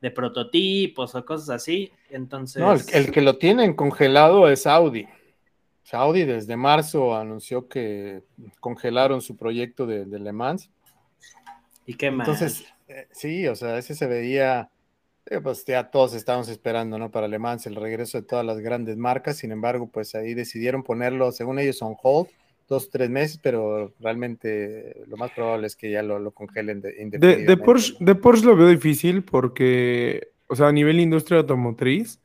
de 0.00 0.10
prototipos 0.10 1.14
o 1.14 1.24
cosas 1.24 1.50
así. 1.50 1.92
Entonces... 2.10 2.60
No, 2.60 2.72
el, 2.72 2.80
el 2.92 3.10
que 3.10 3.22
lo 3.22 3.36
tienen 3.38 3.74
congelado 3.74 4.48
es 4.48 4.66
Audi. 4.66 5.08
Audi 5.94 6.24
desde 6.24 6.56
marzo 6.56 7.14
anunció 7.14 7.68
que 7.68 8.22
congelaron 8.60 9.20
su 9.20 9.36
proyecto 9.36 9.86
de, 9.86 10.06
Le 10.06 10.32
Mans. 10.32 10.70
¿Y 11.86 11.94
qué 11.94 12.10
más? 12.10 12.28
Entonces, 12.28 12.64
eh, 12.88 13.08
sí, 13.10 13.46
o 13.46 13.56
sea, 13.56 13.78
ese 13.78 13.94
se 13.94 14.06
veía, 14.06 14.70
eh, 15.26 15.40
pues 15.40 15.64
ya 15.64 15.90
todos 15.90 16.14
estábamos 16.14 16.48
esperando, 16.48 16.98
¿no? 16.98 17.10
Para 17.10 17.28
Le 17.28 17.38
Mans, 17.38 17.66
el 17.66 17.76
regreso 17.76 18.20
de 18.20 18.26
todas 18.26 18.44
las 18.44 18.58
grandes 18.60 18.96
marcas. 18.96 19.38
Sin 19.38 19.52
embargo, 19.52 19.88
pues 19.88 20.14
ahí 20.14 20.34
decidieron 20.34 20.82
ponerlo, 20.82 21.32
según 21.32 21.58
ellos, 21.58 21.82
on 21.82 21.96
hold 22.02 22.28
dos, 22.70 22.88
tres 22.88 23.10
meses, 23.10 23.38
pero 23.42 23.92
realmente 23.98 25.02
lo 25.08 25.16
más 25.16 25.32
probable 25.32 25.66
es 25.66 25.74
que 25.74 25.90
ya 25.90 26.02
lo, 26.04 26.30
congelen 26.30 26.80
de, 26.80 26.92
de, 27.18 27.44
de, 27.44 27.56
Porsche, 27.56 27.96
de 27.98 28.14
Porsche 28.14 28.46
lo 28.46 28.56
veo 28.56 28.68
difícil 28.68 29.24
porque, 29.24 30.28
o 30.46 30.54
sea, 30.54 30.68
a 30.68 30.72
nivel 30.72 31.00
industria 31.00 31.40
automotriz, 31.40 32.20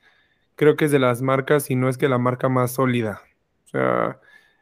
creo 0.56 0.78
que 0.78 0.86
es 0.86 0.92
de 0.92 1.00
las 1.00 1.24
marcas, 1.24 1.72
y 1.72 1.76
no 1.76 1.90
es 1.90 1.98
que 1.98 2.08
la 2.08 2.20
marca 2.20 2.48
más 2.48 2.74
sólida. 2.74 3.22
Sea, 3.76 4.20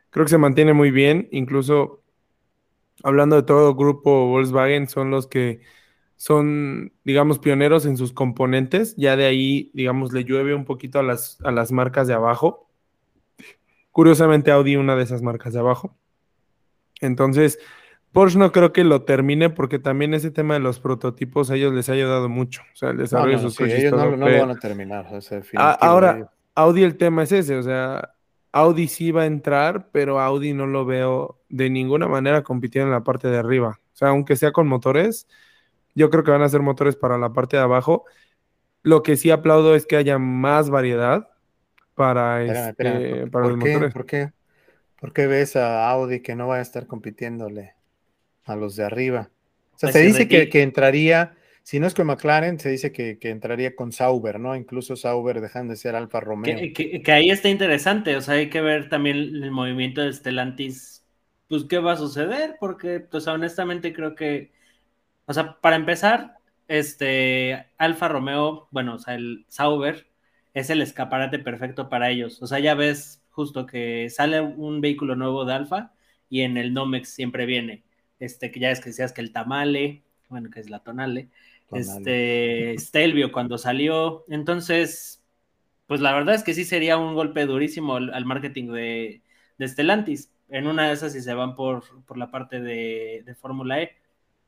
creo 0.10 0.26
que 0.26 0.30
se 0.30 0.38
mantiene 0.38 0.74
muy 0.74 0.92
bien, 0.92 1.28
incluso 1.32 2.02
hablando 3.04 3.36
de 3.36 3.44
todo 3.44 3.76
grupo 3.76 4.28
Volkswagen, 4.28 4.88
son 4.88 5.12
los 5.12 5.28
que 5.28 5.62
son, 6.16 6.94
digamos, 7.04 7.40
pioneros 7.40 7.86
en 7.86 7.98
sus 7.98 8.14
componentes. 8.14 8.96
Ya 8.96 9.16
de 9.16 9.26
ahí, 9.26 9.72
digamos, 9.74 10.14
le 10.14 10.24
llueve 10.24 10.56
un 10.56 10.66
poquito 10.66 11.00
a 11.00 11.04
las, 11.04 11.40
a 11.44 11.52
las 11.52 11.72
marcas 11.72 12.08
de 12.08 12.14
abajo. 12.14 12.70
Curiosamente, 13.92 14.52
Audi, 14.52 14.76
una 14.76 14.96
de 14.96 15.04
esas 15.04 15.22
marcas 15.22 15.54
de 15.54 15.60
abajo. 15.60 15.96
Entonces, 17.02 17.60
Porsche 18.14 18.40
no 18.40 18.52
creo 18.52 18.72
que 18.72 18.84
lo 18.84 19.04
termine 19.04 19.50
porque 19.50 19.80
también 19.80 20.14
ese 20.14 20.32
tema 20.32 20.54
de 20.54 20.60
los 20.60 20.80
prototipos 20.80 21.52
a 21.52 21.56
ellos 21.56 21.74
les 21.74 21.90
ha 21.90 21.94
ayudado 21.94 22.30
mucho. 22.30 22.62
O 22.74 22.76
sea, 22.76 22.92
el 22.92 22.98
desarrollo 22.98 23.38
de 23.38 23.44
sus 23.44 23.56
sí, 23.56 23.64
Ellos 23.64 23.92
no, 23.92 24.16
lo 24.16 24.26
van 24.26 24.52
a 24.52 24.56
terminar. 24.56 25.08
ahora, 25.80 26.32
Audi 26.56 26.84
el 26.84 26.96
tema 26.96 27.24
es 27.24 27.32
ese, 27.32 27.58
o 27.58 27.64
sea, 27.64 28.14
Audi 28.54 28.88
sí 28.88 29.12
va 29.12 29.24
a 29.24 29.26
entrar, 29.26 29.90
pero 29.92 30.20
Audi 30.20 30.54
no 30.54 30.68
lo 30.68 30.86
veo 30.86 31.42
de 31.50 31.70
ninguna 31.70 32.08
manera 32.08 32.44
compitiendo 32.44 32.88
en 32.88 32.94
la 32.94 33.04
parte 33.04 33.28
de 33.28 33.38
arriba. 33.38 33.80
O 33.94 33.96
sea, 33.96 34.10
aunque 34.10 34.36
sea 34.36 34.52
con 34.52 34.68
motores, 34.68 35.28
yo 35.96 36.10
creo 36.10 36.24
que 36.24 36.32
van 36.32 36.44
a 36.44 36.50
ser 36.50 36.62
motores 36.62 36.96
para 36.96 37.18
la 37.18 37.34
parte 37.34 37.58
de 37.58 37.64
abajo. 37.64 38.06
Lo 38.84 39.02
que 39.02 39.18
sí 39.18 39.32
aplaudo 39.32 39.76
es 39.76 39.86
que 39.86 39.96
haya 39.96 40.20
más 40.20 40.70
variedad 40.70 41.30
para, 41.96 42.44
este, 42.44 43.28
para 43.28 43.48
los 43.48 43.58
motores. 43.58 43.92
¿por 43.94 44.06
qué? 44.06 44.32
¿Por 45.00 45.14
qué 45.14 45.28
ves 45.28 45.56
a 45.56 45.90
Audi 45.90 46.22
que 46.22 46.36
no 46.36 46.48
va 46.48 46.58
a 46.58 46.62
estar 46.62 46.88
compitiéndole 46.88 47.74
a 48.46 48.56
los 48.56 48.76
de 48.76 48.86
arriba? 48.86 49.32
O 49.74 49.78
sea, 49.78 49.90
pues 49.90 49.94
se 49.94 50.02
dice 50.02 50.28
que, 50.28 50.62
entraría, 50.62 51.36
si 51.64 51.80
no 51.80 51.88
es 51.88 51.94
con 51.94 52.08
McLaren, 52.08 52.60
se 52.60 52.70
dice 52.70 52.92
que, 52.92 53.18
entraría 53.22 53.76
con 53.76 53.92
Sauber, 53.92 54.40
¿no? 54.40 54.56
Incluso 54.56 54.98
Sauber 54.98 55.40
dejando 55.40 55.72
de 55.72 55.78
ser 55.78 55.96
Alfa 55.96 56.20
Romeo. 56.20 56.58
Que, 56.74 57.02
ahí 57.08 57.30
está 57.30 57.50
interesante, 57.50 58.16
o 58.18 58.22
sea, 58.22 58.36
hay 58.36 58.50
que 58.50 58.62
ver 58.62 58.90
también 58.90 59.18
el 59.18 59.52
movimiento 59.52 60.02
de 60.02 60.12
Stellantis, 60.12 61.06
pues 61.48 61.64
qué 61.64 61.80
va 61.80 61.94
a 61.94 61.98
suceder, 61.98 62.58
porque, 62.60 63.00
pues 63.00 63.28
honestamente 63.28 63.94
creo 63.94 64.14
que, 64.14 64.52
o 65.26 65.34
sea, 65.34 65.60
para 65.62 65.78
empezar, 65.78 66.38
este, 66.68 67.66
Alfa 67.78 68.10
Romeo, 68.10 68.68
bueno, 68.72 68.96
o 68.96 69.00
sea, 69.00 69.16
el 69.16 69.46
Sauber, 69.48 70.08
es 70.54 70.70
el 70.70 70.82
escaparate 70.82 71.40
perfecto 71.40 71.90
para 71.90 72.10
ellos. 72.10 72.42
O 72.42 72.48
sea, 72.48 72.60
ya 72.60 72.76
ves 72.76 73.24
justo 73.32 73.66
que 73.66 74.10
sale 74.10 74.42
un 74.42 74.82
vehículo 74.82 75.16
nuevo 75.16 75.46
de 75.46 75.54
Alfa 75.54 75.94
y 76.30 76.42
en 76.42 76.58
el 76.58 76.74
Nomex 76.74 77.10
siempre 77.10 77.46
viene. 77.46 77.84
Este, 78.20 78.52
que 78.52 78.60
ya 78.60 78.72
es 78.72 78.80
que 78.80 78.90
decías 78.90 79.14
que 79.14 79.22
el 79.22 79.34
Tamale, 79.34 80.04
bueno, 80.30 80.50
que 80.50 80.60
es 80.60 80.70
la 80.70 80.80
Tonale, 80.80 81.30
este, 81.76 82.76
Stelvio 82.78 83.32
cuando 83.32 83.58
salió. 83.58 84.26
Entonces, 84.30 85.24
pues 85.88 86.02
la 86.02 86.14
verdad 86.14 86.36
es 86.36 86.44
que 86.44 86.54
sí 86.54 86.66
sería 86.66 86.98
un 86.98 87.16
golpe 87.16 87.46
durísimo 87.46 87.96
al, 87.96 88.26
marketing 88.26 88.72
de, 88.72 89.22
de, 89.58 89.68
Stellantis. 89.68 90.32
En 90.50 90.68
una 90.68 90.88
de 90.88 90.94
esas, 90.94 91.14
si 91.14 91.22
se 91.22 91.34
van 91.34 91.56
por, 91.56 91.84
por 92.06 92.18
la 92.18 92.30
parte 92.30 92.60
de, 92.62 93.24
de 93.26 93.36
Fórmula 93.36 93.82
E 93.82 94.04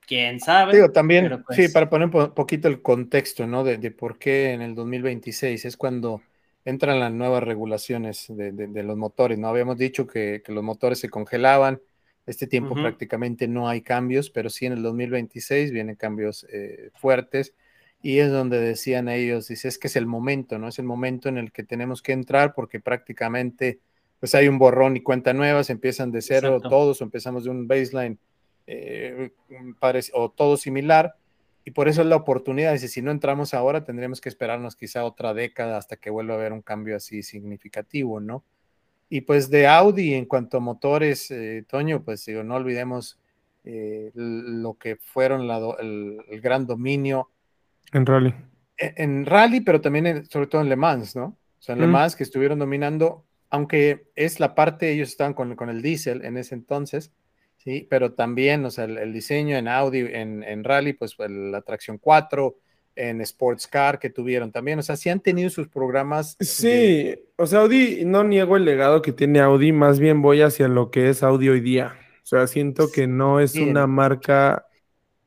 quién 0.05 0.39
sabe. 0.39 0.73
Digo, 0.73 0.91
también, 0.91 1.29
sí, 1.29 1.43
pues 1.45 1.73
para 1.73 1.89
poner 1.89 2.09
un 2.13 2.33
poquito 2.33 2.67
el 2.67 2.81
contexto, 2.81 3.45
¿no? 3.47 3.63
De, 3.63 3.91
por 3.91 4.17
qué 4.17 4.53
en 4.53 4.61
el 4.61 4.75
2026 4.75 5.65
es 5.65 5.77
cuando 5.77 6.21
entran 6.63 6.99
las 6.99 7.11
nuevas 7.11 7.43
regulaciones 7.43 8.25
de, 8.29 8.83
los 8.83 8.97
motores, 8.97 9.37
¿no? 9.37 9.47
Habíamos 9.49 9.77
dicho 9.77 10.07
que, 10.07 10.41
los 10.47 10.63
motores 10.63 10.99
se 10.99 11.09
congelaban, 11.09 11.81
este 12.25 12.47
tiempo 12.47 12.73
prácticamente 12.73 13.47
no 13.47 13.67
hay 13.67 13.81
cambios, 13.81 14.29
pero 14.29 14.49
sí 14.49 14.65
en 14.65 14.73
el 14.73 14.83
2026 14.83 15.71
vienen 15.71 15.95
cambios 15.95 16.45
eh, 16.51 16.89
fuertes 16.95 17.53
y 18.01 18.19
es 18.19 18.31
donde 18.31 18.59
decían 18.59 19.09
ellos, 19.09 19.47
dice, 19.47 19.67
es 19.67 19.77
que 19.77 19.87
es 19.87 19.95
el 19.95 20.05
momento, 20.05 20.57
¿no? 20.57 20.67
Es 20.67 20.79
el 20.79 20.85
momento 20.85 21.29
en 21.29 21.37
el 21.37 21.51
que 21.51 21.63
tenemos 21.63 22.01
que 22.01 22.13
entrar 22.13 22.53
porque 22.53 22.79
prácticamente 22.79 23.79
pues 24.19 24.33
hay 24.33 24.47
un 24.47 24.57
borrón 24.57 24.97
y 24.97 25.01
cuenta 25.01 25.33
nueva, 25.33 25.63
se 25.63 25.73
empiezan 25.73 26.11
de 26.11 26.21
cero 26.21 26.59
todos 26.61 27.01
o 27.01 27.03
empezamos 27.03 27.43
de 27.43 27.49
un 27.51 27.67
baseline 27.67 28.17
eh, 28.67 29.31
o 30.13 30.31
todo 30.31 30.57
similar, 30.57 31.15
y 31.65 31.71
por 31.71 31.87
eso 31.87 32.01
es 32.01 32.07
la 32.07 32.15
oportunidad. 32.15 32.73
Dice, 32.73 32.87
si 32.87 33.01
no 33.01 33.09
entramos 33.09 33.55
ahora, 33.55 33.83
tendremos 33.83 34.21
que 34.21 34.29
esperarnos 34.29 34.75
quizá 34.75 35.03
otra 35.03 35.33
década 35.33 35.77
hasta 35.77 35.97
que 35.97 36.11
vuelva 36.11 36.35
a 36.35 36.37
haber 36.37 36.53
un 36.53 36.61
cambio 36.61 36.95
así 36.95 37.23
significativo, 37.23 38.19
¿no? 38.19 38.43
Y 39.09 39.21
pues 39.21 39.49
de 39.49 39.67
Audi 39.67 40.13
en 40.13 40.25
cuanto 40.25 40.57
a 40.57 40.59
motores, 40.59 41.29
eh, 41.31 41.63
Toño, 41.67 42.03
pues 42.03 42.25
digo, 42.25 42.43
no 42.43 42.55
olvidemos 42.55 43.19
eh, 43.63 44.11
lo 44.13 44.75
que 44.75 44.95
fueron 44.95 45.49
el, 45.79 46.41
gran 46.41 46.65
dominio. 46.65 47.29
En 47.93 48.05
rally. 48.05 48.33
E, 48.77 48.93
en, 48.97 49.25
rally, 49.25 49.61
pero 49.61 49.81
también 49.81 50.25
sobre 50.25 50.47
todo 50.47 50.61
en 50.61 50.69
Le 50.69 50.75
Mans, 50.75 51.15
¿no? 51.15 51.25
O 51.25 51.61
sea, 51.61 51.73
en 51.73 51.81
Le 51.81 51.87
Mans 51.87 52.15
que 52.15 52.23
estuvieron 52.23 52.59
dominando, 52.59 53.25
aunque 53.49 54.07
es 54.15 54.39
la 54.39 54.55
parte, 54.55 54.91
ellos 54.91 55.09
estaban 55.09 55.33
con, 55.33 55.55
con 55.55 55.69
el 55.69 55.81
diésel 55.81 56.25
en 56.25 56.37
ese 56.37 56.55
entonces, 56.55 57.11
Sí, 57.65 57.87
pero 57.89 58.13
también, 58.13 58.63
o 58.63 58.69
sea, 58.69 58.83
el, 58.85 59.11
diseño 59.11 59.57
en 59.57 59.67
Audi, 59.67 60.01
en, 60.01 60.43
en 60.43 60.63
Rally, 60.63 60.93
pues 60.93 61.15
la 61.17 61.63
tracción 61.63 61.97
4, 61.97 62.55
en 62.95 63.21
Sports 63.21 63.67
Car 63.67 63.99
que 63.99 64.09
tuvieron 64.09 64.51
también, 64.51 64.79
o 64.79 64.83
sea, 64.83 64.95
sí 64.95 65.09
han 65.09 65.19
tenido 65.19 65.49
sus 65.49 65.67
programas. 65.67 66.35
Sí, 66.39 67.15
o 67.35 67.45
sea, 67.47 67.59
Audi, 67.59 68.03
no 68.05 68.23
niego 68.23 68.57
el 68.57 68.65
legado 68.65 69.01
que 69.01 69.11
tiene 69.11 69.39
Audi, 69.39 69.71
más 69.71 69.99
bien 69.99 70.21
voy 70.21 70.41
hacia 70.41 70.67
lo 70.67 70.91
que 70.91 71.09
es 71.09 71.23
Audi 71.23 71.49
hoy 71.49 71.59
día. 71.59 71.95
O 72.23 72.27
sea, 72.27 72.47
siento 72.47 72.91
que 72.91 73.05
no 73.05 73.39
es 73.39 73.55
una 73.55 73.85
marca 73.85 74.64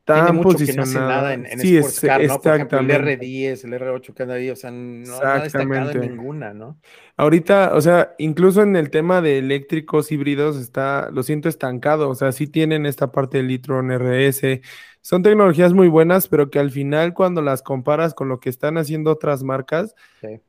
tan 0.08 0.36
mucho 0.36 0.50
posicionada. 0.50 1.34
en, 1.34 1.46
en 1.46 1.58
sí, 1.58 1.76
Sports 1.76 2.00
Car, 2.00 2.24
¿no? 2.24 2.40
Por 2.40 2.54
ejemplo, 2.54 2.78
el 2.78 2.90
R10, 2.90 3.64
el 3.64 3.72
R8 3.72 4.14
que 4.14 4.22
anda 4.22 4.34
ahí, 4.34 4.50
o 4.50 4.56
sea, 4.56 4.70
no, 4.70 5.14
ha 5.22 5.40
destacado 5.40 5.90
en 5.90 6.00
ninguna, 6.00 6.54
¿no? 6.54 6.78
Ahorita, 7.16 7.72
o 7.74 7.80
sea, 7.80 8.14
incluso 8.18 8.62
en 8.62 8.76
el 8.76 8.90
tema 8.90 9.20
de 9.20 9.38
eléctricos 9.38 10.10
híbridos 10.10 10.56
está, 10.56 11.10
lo 11.12 11.22
siento 11.22 11.48
estancado, 11.48 12.08
o 12.08 12.14
sea, 12.14 12.32
sí 12.32 12.46
tienen 12.46 12.86
esta 12.86 13.12
parte 13.12 13.38
del 13.38 13.48
Litron 13.48 13.90
RS, 13.90 14.60
son 15.00 15.22
tecnologías 15.22 15.72
muy 15.72 15.88
buenas, 15.88 16.28
pero 16.28 16.50
que 16.50 16.58
al 16.58 16.70
final 16.70 17.14
cuando 17.14 17.42
las 17.42 17.62
comparas 17.62 18.14
con 18.14 18.28
lo 18.28 18.40
que 18.40 18.50
están 18.50 18.78
haciendo 18.78 19.12
otras 19.12 19.42
marcas, 19.42 19.94
eh, 20.22 20.40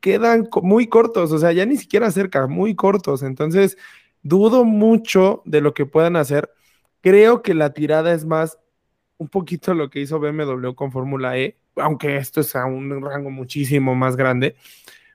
quedan 0.00 0.48
muy 0.62 0.86
cortos, 0.86 1.32
o 1.32 1.38
sea, 1.38 1.52
ya 1.52 1.66
ni 1.66 1.76
siquiera 1.76 2.10
cerca, 2.10 2.46
muy 2.46 2.74
cortos, 2.74 3.22
entonces 3.22 3.76
dudo 4.22 4.64
mucho 4.64 5.42
de 5.44 5.60
lo 5.60 5.74
que 5.74 5.86
puedan 5.86 6.16
hacer. 6.16 6.50
Creo 7.00 7.42
que 7.42 7.54
la 7.54 7.72
tirada 7.72 8.12
es 8.12 8.24
más 8.24 8.58
un 9.20 9.28
poquito 9.28 9.74
lo 9.74 9.90
que 9.90 10.00
hizo 10.00 10.18
BMW 10.18 10.72
con 10.74 10.92
Fórmula 10.92 11.36
E, 11.38 11.58
aunque 11.76 12.16
esto 12.16 12.40
es 12.40 12.56
a 12.56 12.64
un 12.64 13.02
rango 13.02 13.30
muchísimo 13.30 13.94
más 13.94 14.16
grande, 14.16 14.56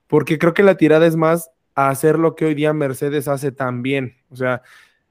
porque 0.06 0.38
creo 0.38 0.54
que 0.54 0.62
la 0.62 0.78
tirada 0.78 1.08
es 1.08 1.16
más 1.16 1.50
a 1.74 1.90
hacer 1.90 2.20
lo 2.20 2.36
que 2.36 2.46
hoy 2.46 2.54
día 2.54 2.72
Mercedes 2.72 3.28
hace 3.28 3.52
tan 3.52 3.82
bien. 3.82 4.16
O 4.30 4.36
sea, 4.36 4.62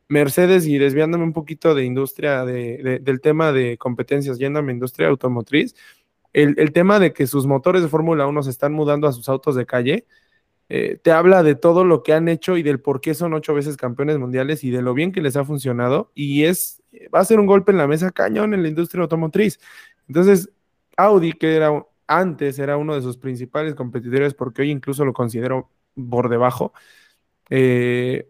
Mercedes, 0.08 0.68
y 0.68 0.78
desviándome 0.78 1.24
un 1.24 1.32
poquito 1.32 1.74
de 1.74 1.84
industria, 1.84 2.44
del 2.44 3.20
tema 3.20 3.50
de 3.50 3.76
competencias, 3.78 4.38
yendo 4.38 4.60
a 4.60 4.70
industria 4.70 5.08
automotriz, 5.08 5.74
el, 6.32 6.54
el 6.56 6.72
tema 6.72 7.00
de 7.00 7.12
que 7.12 7.26
sus 7.26 7.48
motores 7.48 7.82
de 7.82 7.88
Fórmula 7.88 8.28
1 8.28 8.44
se 8.44 8.50
están 8.50 8.72
mudando 8.72 9.08
a 9.08 9.12
sus 9.12 9.28
autos 9.28 9.56
de 9.56 9.66
calle, 9.66 10.06
eh, 10.68 10.98
te 11.02 11.10
habla 11.10 11.42
de 11.42 11.56
todo 11.56 11.84
lo 11.84 12.02
que 12.02 12.12
han 12.12 12.28
hecho 12.28 12.56
y 12.56 12.62
del 12.62 12.80
por 12.80 13.00
qué 13.00 13.14
son 13.14 13.34
ocho 13.34 13.54
veces 13.54 13.76
campeones 13.76 14.18
mundiales 14.18 14.64
y 14.64 14.70
de 14.70 14.82
lo 14.82 14.94
bien 14.94 15.12
que 15.12 15.20
les 15.20 15.36
ha 15.36 15.44
funcionado. 15.44 16.10
Y 16.14 16.44
es, 16.44 16.82
va 17.14 17.20
a 17.20 17.24
ser 17.24 17.40
un 17.40 17.46
golpe 17.46 17.72
en 17.72 17.78
la 17.78 17.86
mesa 17.86 18.10
cañón 18.10 18.54
en 18.54 18.62
la 18.62 18.68
industria 18.68 19.02
automotriz. 19.02 19.60
Entonces, 20.08 20.50
Audi, 20.96 21.32
que 21.32 21.56
era 21.56 21.70
antes 22.06 22.58
era 22.58 22.76
uno 22.76 22.94
de 22.94 23.02
sus 23.02 23.16
principales 23.16 23.74
competidores, 23.74 24.34
porque 24.34 24.62
hoy 24.62 24.70
incluso 24.70 25.04
lo 25.04 25.12
considero 25.12 25.70
por 26.10 26.28
debajo, 26.28 26.72
eh, 27.50 28.28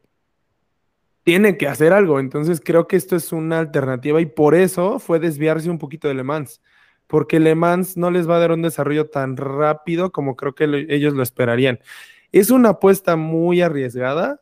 tiene 1.25 1.57
que 1.57 1.69
hacer 1.69 1.93
algo. 1.93 2.21
Entonces, 2.21 2.61
creo 2.65 2.87
que 2.87 2.97
esto 2.97 3.17
es 3.17 3.33
una 3.33 3.59
alternativa 3.59 4.21
y 4.21 4.27
por 4.27 4.55
eso 4.55 4.99
fue 4.99 5.19
desviarse 5.19 5.71
un 5.71 5.79
poquito 5.79 6.09
de 6.09 6.15
Le 6.15 6.23
Mans 6.23 6.61
porque 7.07 7.41
Le 7.41 7.55
Mans 7.55 7.97
no 7.97 8.11
les 8.11 8.29
va 8.29 8.37
a 8.37 8.41
dar 8.41 8.53
un 8.53 8.63
desarrollo 8.63 9.09
tan 9.09 9.37
rápido 9.37 10.13
como 10.13 10.37
creo 10.37 10.55
que 10.55 10.87
ellos 10.89 11.15
lo 11.15 11.23
esperarían. 11.23 11.81
Es 12.33 12.51
una 12.51 12.71
apuesta 12.71 13.17
muy 13.17 13.61
arriesgada, 13.61 14.41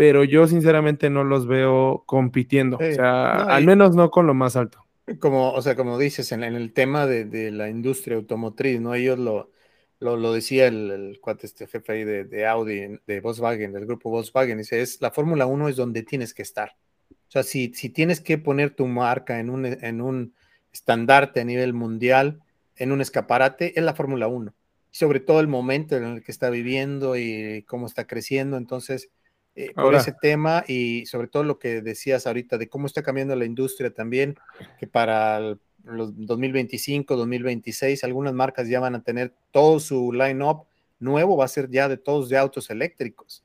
pero 0.00 0.24
yo 0.24 0.46
sinceramente 0.46 1.10
no 1.10 1.24
los 1.24 1.46
veo 1.46 2.04
compitiendo. 2.06 2.78
o 2.78 2.80
sea, 2.80 3.32
al 3.32 3.66
menos 3.66 3.94
no 3.94 4.10
con 4.10 4.26
lo 4.26 4.32
más 4.32 4.56
alto. 4.56 4.86
Como, 5.18 5.52
o 5.52 5.60
sea, 5.60 5.76
como 5.76 5.98
dices, 5.98 6.32
en, 6.32 6.42
el 6.42 6.72
tema 6.72 7.06
de, 7.06 7.50
la 7.50 7.68
industria 7.68 8.16
automotriz, 8.16 8.80
¿no? 8.80 8.94
Ellos 8.94 9.18
lo, 9.18 9.50
lo, 9.98 10.32
decía 10.32 10.68
el, 10.68 11.18
cuate, 11.20 11.46
este 11.46 11.66
jefe 11.66 11.92
ahí 11.92 12.04
de, 12.04 12.46
Audi, 12.46 12.98
de 13.06 13.20
Volkswagen, 13.20 13.74
del 13.74 13.84
grupo 13.84 14.08
Volkswagen, 14.08 14.56
dice, 14.56 14.80
es, 14.80 15.02
la 15.02 15.10
Fórmula 15.10 15.44
1 15.44 15.68
es 15.68 15.76
donde 15.76 16.02
tienes 16.02 16.32
que 16.32 16.40
estar. 16.40 16.76
O 17.10 17.30
sea, 17.30 17.42
si, 17.42 17.74
si 17.74 17.90
tienes 17.90 18.22
que 18.22 18.38
poner 18.38 18.70
tu 18.70 18.86
marca 18.86 19.38
en 19.38 19.50
un, 19.50 19.66
en 19.66 20.00
un 20.00 20.32
estandarte 20.72 21.42
a 21.42 21.44
nivel 21.44 21.74
mundial, 21.74 22.40
en 22.76 22.90
un 22.90 23.02
escaparate, 23.02 23.78
es 23.78 23.84
la 23.84 23.92
Fórmula 23.92 24.28
1. 24.28 24.54
Sobre 24.92 25.20
todo 25.20 25.40
el 25.40 25.48
momento 25.48 25.94
en 25.94 26.04
el 26.04 26.22
que 26.22 26.32
está 26.32 26.48
viviendo 26.48 27.18
y 27.18 27.64
cómo 27.68 27.86
está 27.86 28.06
creciendo. 28.06 28.56
Entonces, 28.56 29.10
eh, 29.56 29.72
por 29.74 29.94
ese 29.94 30.12
tema 30.12 30.64
y 30.66 31.06
sobre 31.06 31.28
todo 31.28 31.42
lo 31.42 31.58
que 31.58 31.82
decías 31.82 32.26
ahorita 32.26 32.56
de 32.56 32.68
cómo 32.68 32.86
está 32.86 33.02
cambiando 33.02 33.34
la 33.34 33.44
industria 33.44 33.92
también, 33.92 34.36
que 34.78 34.86
para 34.86 35.56
los 35.84 36.26
2025, 36.26 37.16
2026, 37.16 38.04
algunas 38.04 38.32
marcas 38.32 38.68
ya 38.68 38.80
van 38.80 38.94
a 38.94 39.02
tener 39.02 39.34
todo 39.50 39.80
su 39.80 40.12
line-up 40.12 40.66
nuevo, 41.00 41.36
va 41.36 41.46
a 41.46 41.48
ser 41.48 41.68
ya 41.70 41.88
de 41.88 41.96
todos 41.96 42.28
de 42.28 42.38
autos 42.38 42.70
eléctricos. 42.70 43.44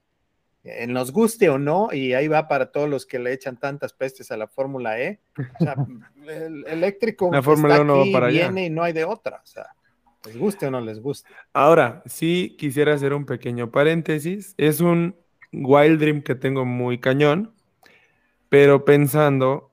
En 0.64 0.94
nos 0.94 1.12
guste 1.12 1.50
o 1.50 1.60
no, 1.60 1.90
y 1.92 2.14
ahí 2.14 2.28
va 2.28 2.48
para 2.48 2.72
todos 2.72 2.90
los 2.90 3.06
que 3.06 3.20
le 3.20 3.34
echan 3.34 3.60
tantas 3.60 3.94
pestes 3.94 4.32
a 4.32 4.38
la 4.38 4.48
Fórmula 4.48 5.00
E. 5.00 5.20
O 5.60 5.64
sea, 5.64 5.76
el 6.28 6.66
eléctrico 6.68 7.30
la 7.32 7.44
Fórmula 7.44 7.76
aquí, 7.76 8.12
para 8.12 8.28
viene 8.28 8.66
y 8.66 8.70
no 8.70 8.82
hay 8.84 8.94
de 8.94 9.06
otra. 9.06 9.42
O 9.44 9.48
sea, 9.48 9.68
les 10.26 10.38
guste 10.38 10.66
o 10.66 10.72
no 10.72 10.82
les 10.82 11.00
guste. 11.00 11.30
Ahora, 11.54 12.02
sí 12.08 12.56
quisiera 12.58 12.96
hacer 12.96 13.14
un 13.14 13.26
pequeño 13.26 13.70
paréntesis. 13.70 14.56
Es 14.58 14.80
un 14.82 15.16
Wild 15.64 16.00
Dream 16.00 16.22
que 16.22 16.36
tengo 16.36 16.66
muy 16.66 17.00
cañón, 17.00 17.54
pero 18.50 18.86
pensando 18.86 19.72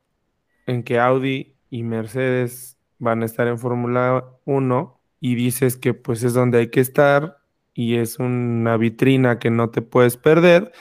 en 0.66 0.82
que 0.82 0.98
Audi 0.98 1.54
y 1.70 1.82
Mercedes 1.82 2.78
van 2.98 3.22
a 3.22 3.26
estar 3.26 3.48
en 3.48 3.58
Fórmula 3.58 4.24
1 4.44 5.00
y 5.20 5.34
dices 5.34 5.76
que 5.76 5.94
pues 5.94 6.22
es 6.22 6.34
donde 6.34 6.58
hay 6.58 6.68
que 6.68 6.80
estar 6.80 7.38
y 7.74 7.96
es 7.96 8.18
una 8.18 8.76
vitrina 8.76 9.38
que 9.38 9.50
no 9.50 9.70
te 9.70 9.82
puedes 9.82 10.16
perder, 10.16 10.72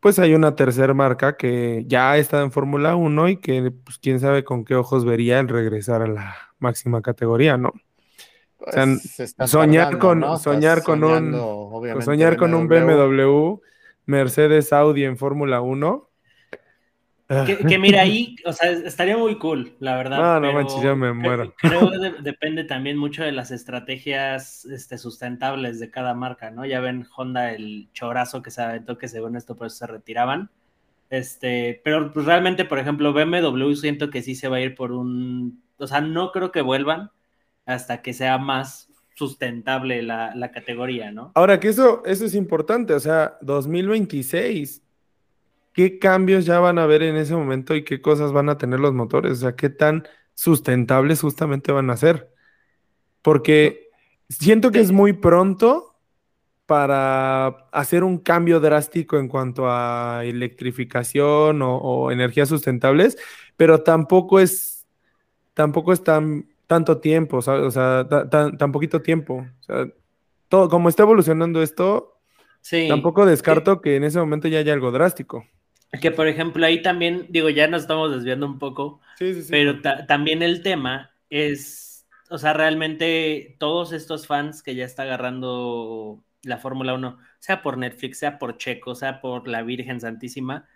pues 0.00 0.18
hay 0.18 0.34
una 0.34 0.54
tercera 0.54 0.94
marca 0.94 1.36
que 1.36 1.84
ya 1.86 2.12
ha 2.12 2.18
estado 2.18 2.44
en 2.44 2.52
Fórmula 2.52 2.94
1 2.94 3.28
y 3.28 3.36
que 3.38 3.70
pues 3.70 3.98
quién 3.98 4.20
sabe 4.20 4.44
con 4.44 4.64
qué 4.64 4.74
ojos 4.74 5.04
vería 5.04 5.40
el 5.40 5.48
regresar 5.48 6.02
a 6.02 6.06
la 6.06 6.36
máxima 6.58 7.02
categoría, 7.02 7.56
¿no? 7.56 7.72
Pues, 8.58 9.24
soñar 9.46 9.98
con 9.98 10.38
soñar 10.38 10.82
con 10.82 11.04
un 11.04 12.02
soñar 12.02 12.36
con 12.36 12.54
un 12.54 12.68
BMW, 12.68 13.60
Mercedes 14.08 14.72
Audi 14.72 15.04
en 15.04 15.16
Fórmula 15.16 15.60
1 15.60 16.08
que, 17.28 17.78
mira 17.78 18.00
ahí, 18.00 18.36
o 18.46 18.52
sea, 18.54 18.70
estaría 18.70 19.16
muy 19.18 19.38
cool, 19.38 19.76
la 19.80 19.96
verdad. 19.96 20.18
No, 20.18 20.40
no 20.40 20.52
manches, 20.52 20.82
ya 20.82 20.94
me 20.94 21.12
muero. 21.12 21.54
Creo 21.58 21.90
que 21.90 22.22
depende 22.22 22.64
también 22.64 22.96
mucho 22.96 23.22
de 23.22 23.32
las 23.32 23.50
estrategias 23.50 24.64
este, 24.64 24.96
sustentables 24.96 25.78
de 25.78 25.90
cada 25.90 26.14
marca, 26.14 26.50
¿no? 26.50 26.64
Ya 26.64 26.80
ven 26.80 27.06
Honda 27.14 27.52
el 27.52 27.90
chorazo 27.92 28.40
que 28.40 28.50
se 28.50 28.62
aventó 28.62 28.96
que 28.96 29.08
según 29.08 29.36
esto 29.36 29.56
pues 29.56 29.76
se 29.76 29.86
retiraban. 29.86 30.50
Este, 31.10 31.82
pero 31.84 32.12
pues 32.12 32.24
realmente, 32.24 32.64
por 32.64 32.78
ejemplo, 32.78 33.12
BMW 33.12 33.74
siento 33.74 34.08
que 34.08 34.22
sí 34.22 34.34
se 34.34 34.48
va 34.48 34.56
a 34.56 34.60
ir 34.60 34.74
por 34.74 34.92
un, 34.92 35.62
o 35.76 35.86
sea, 35.86 36.00
no 36.00 36.32
creo 36.32 36.50
que 36.50 36.62
vuelvan 36.62 37.10
hasta 37.66 38.00
que 38.00 38.14
sea 38.14 38.38
más 38.38 38.87
sustentable 39.18 40.02
la, 40.02 40.34
la 40.36 40.52
categoría, 40.52 41.10
¿no? 41.10 41.32
Ahora 41.34 41.58
que 41.58 41.68
eso, 41.68 42.02
eso 42.06 42.24
es 42.24 42.34
importante, 42.34 42.94
o 42.94 43.00
sea, 43.00 43.36
2026 43.42 44.82
qué 45.78 46.00
cambios 46.00 46.44
ya 46.44 46.58
van 46.58 46.78
a 46.80 46.82
haber 46.82 47.04
en 47.04 47.14
ese 47.14 47.36
momento 47.36 47.76
y 47.76 47.84
qué 47.84 48.00
cosas 48.00 48.32
van 48.32 48.48
a 48.48 48.58
tener 48.58 48.80
los 48.80 48.94
motores, 48.94 49.32
o 49.32 49.36
sea, 49.36 49.54
qué 49.54 49.70
tan 49.70 50.08
sustentables 50.34 51.20
justamente 51.20 51.70
van 51.70 51.88
a 51.88 51.96
ser. 51.96 52.32
Porque 53.22 53.88
siento 54.28 54.72
que 54.72 54.80
es 54.80 54.90
muy 54.90 55.12
pronto 55.12 55.96
para 56.66 57.46
hacer 57.70 58.04
un 58.04 58.18
cambio 58.18 58.58
drástico 58.58 59.18
en 59.18 59.28
cuanto 59.28 59.70
a 59.70 60.22
electrificación 60.24 61.60
o, 61.62 62.10
energías 62.10 62.48
sustentables, 62.48 63.16
pero 63.56 63.82
tampoco 63.82 64.40
es, 64.40 64.84
tampoco 65.54 65.92
es 65.92 66.02
tan, 66.02 66.48
tanto 66.68 66.98
tiempo, 66.98 67.42
¿sabes? 67.42 67.64
o 67.64 67.70
sea, 67.72 68.06
tan, 68.30 68.72
poquito 68.72 69.02
tiempo. 69.02 69.46
O 69.60 69.62
sea, 69.62 69.88
todo, 70.48 70.68
como 70.68 70.88
está 70.88 71.02
evolucionando 71.02 71.62
esto, 71.62 72.20
tampoco 72.88 73.26
descarto 73.26 73.80
que 73.80 73.96
en 73.96 74.04
ese 74.04 74.20
momento 74.20 74.46
ya 74.46 74.60
haya 74.60 74.74
algo 74.74 74.92
drástico. 74.92 75.44
Que 76.00 76.10
por 76.10 76.28
ejemplo 76.28 76.64
ahí 76.66 76.82
también, 76.82 77.26
digo, 77.30 77.48
ya 77.48 77.66
nos 77.66 77.82
estamos 77.82 78.14
desviando 78.14 78.46
un 78.46 78.58
poco, 78.58 79.00
pero 79.50 79.80
también 80.06 80.42
el 80.42 80.62
tema 80.62 81.10
es, 81.30 82.06
o 82.28 82.36
sea, 82.36 82.52
realmente 82.52 83.56
todos 83.58 83.92
estos 83.92 84.26
fans 84.26 84.62
que 84.62 84.74
ya 84.74 84.84
está 84.84 85.04
agarrando 85.04 86.22
la 86.42 86.58
Fórmula 86.58 86.92
1, 86.92 87.18
sea 87.38 87.62
por 87.62 87.78
Netflix, 87.78 88.18
sea 88.18 88.38
por 88.38 88.58
Checo, 88.58 88.94
sea 88.94 89.22
por 89.22 89.48
la 89.48 89.62
Virgen 89.62 90.00
Santísima, 90.00 90.68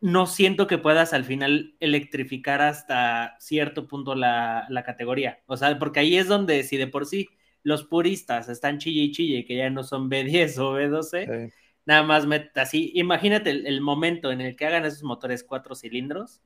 no 0.00 0.26
siento 0.26 0.66
que 0.66 0.78
puedas 0.78 1.12
al 1.12 1.24
final 1.24 1.74
electrificar 1.80 2.62
hasta 2.62 3.36
cierto 3.38 3.86
punto 3.86 4.14
la, 4.14 4.66
la, 4.70 4.82
categoría. 4.82 5.40
O 5.46 5.56
sea, 5.56 5.78
porque 5.78 6.00
ahí 6.00 6.16
es 6.16 6.26
donde 6.26 6.62
si 6.62 6.76
de 6.76 6.86
por 6.86 7.06
sí 7.06 7.28
los 7.62 7.84
puristas 7.84 8.48
están 8.48 8.78
chille 8.78 9.02
y 9.02 9.12
chille, 9.12 9.44
que 9.44 9.56
ya 9.56 9.70
no 9.70 9.82
son 9.82 10.10
B10 10.10 10.58
o 10.58 10.74
B12, 10.74 11.52
nada 11.84 12.02
más 12.02 12.26
así, 12.54 12.92
imagínate 12.94 13.50
el, 13.50 13.80
momento 13.80 14.32
en 14.32 14.40
el 14.40 14.56
que 14.56 14.66
hagan 14.66 14.84
esos 14.84 15.02
motores 15.02 15.44
cuatro 15.44 15.74
cilindros, 15.74 16.40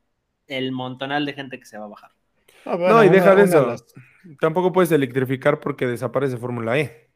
el 0.46 0.72
montonal 0.72 1.24
de 1.24 1.32
gente 1.32 1.58
que 1.58 1.66
se 1.66 1.78
va 1.78 1.84
a 1.84 1.88
bajar. 1.88 2.10
Ah, 2.64 2.76
no, 2.78 3.04
y 3.04 3.08
deja 3.08 3.34
de 3.34 3.44
eso. 3.44 3.76
Tampoco 4.40 4.72
puedes 4.72 4.90
electrificar 4.90 5.60
porque 5.60 5.86
desaparece 5.86 6.38
Fórmula 6.38 6.78
E. 6.78 7.10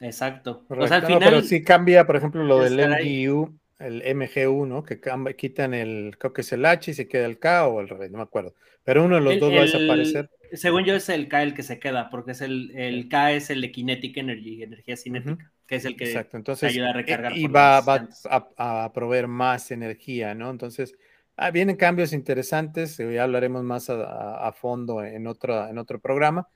Exacto. 0.00 0.64
O 0.68 0.86
sea, 0.86 0.98
al 0.98 1.06
final. 1.06 1.20
pero 1.22 1.42
si 1.42 1.62
cambia, 1.62 2.06
por 2.06 2.16
ejemplo, 2.16 2.42
lo 2.44 2.60
del 2.60 2.78
MGU, 2.78 3.58
el 3.78 4.02
MGU, 4.16 4.66
¿no? 4.66 4.82
Que 4.82 5.00
quitan 5.36 5.74
el, 5.74 6.16
creo 6.18 6.32
que 6.32 6.40
es 6.40 6.52
el 6.52 6.64
H 6.64 6.90
y 6.90 6.94
se 6.94 7.08
queda 7.08 7.26
el 7.26 7.38
K 7.38 7.66
o 7.68 7.80
el 7.80 7.88
revés, 7.88 8.10
no 8.10 8.18
me 8.18 8.24
acuerdo. 8.24 8.54
Pero 8.84 9.04
uno 9.04 9.16
de 9.16 9.20
los 9.20 9.38
dos 9.38 9.52
va 9.52 9.58
a 9.58 9.62
desaparecer. 9.62 10.30
Según 10.52 10.84
yo 10.84 10.94
es 10.94 11.08
el 11.10 11.28
K 11.28 11.42
el 11.42 11.54
que 11.54 11.62
se 11.62 11.78
queda, 11.78 12.08
porque 12.10 12.32
es 12.32 12.40
el, 12.40 12.72
el 12.74 13.08
K 13.08 13.32
es 13.32 13.50
el 13.50 13.60
de 13.60 13.70
Kinetic 13.70 14.16
Energy, 14.16 14.62
energía 14.62 14.96
cinética, 14.96 15.52
que 15.66 15.76
es 15.76 15.84
el 15.84 15.96
que 15.96 16.24
ayuda 16.62 16.90
a 16.90 16.92
recargar. 16.94 17.36
Y 17.36 17.46
va, 17.46 17.78
a, 17.78 18.92
proveer 18.92 19.28
más 19.28 19.70
energía, 19.70 20.34
¿no? 20.34 20.50
Entonces, 20.50 20.94
ah, 21.36 21.50
vienen 21.50 21.76
cambios 21.76 22.12
interesantes, 22.12 22.96
ya 22.96 23.24
hablaremos 23.24 23.62
más 23.62 23.90
a, 23.90 24.52
fondo 24.52 25.04
en 25.04 25.26
otro, 25.26 25.68
en 25.68 25.76
otro 25.76 26.00
programa, 26.00 26.48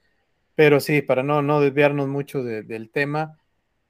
pero 0.54 0.80
sí, 0.80 1.02
para 1.02 1.22
no, 1.22 1.42
no 1.42 1.61
desviarnos 1.61 2.08
mucho 2.08 2.42
del 2.42 2.90
tema, 2.90 3.38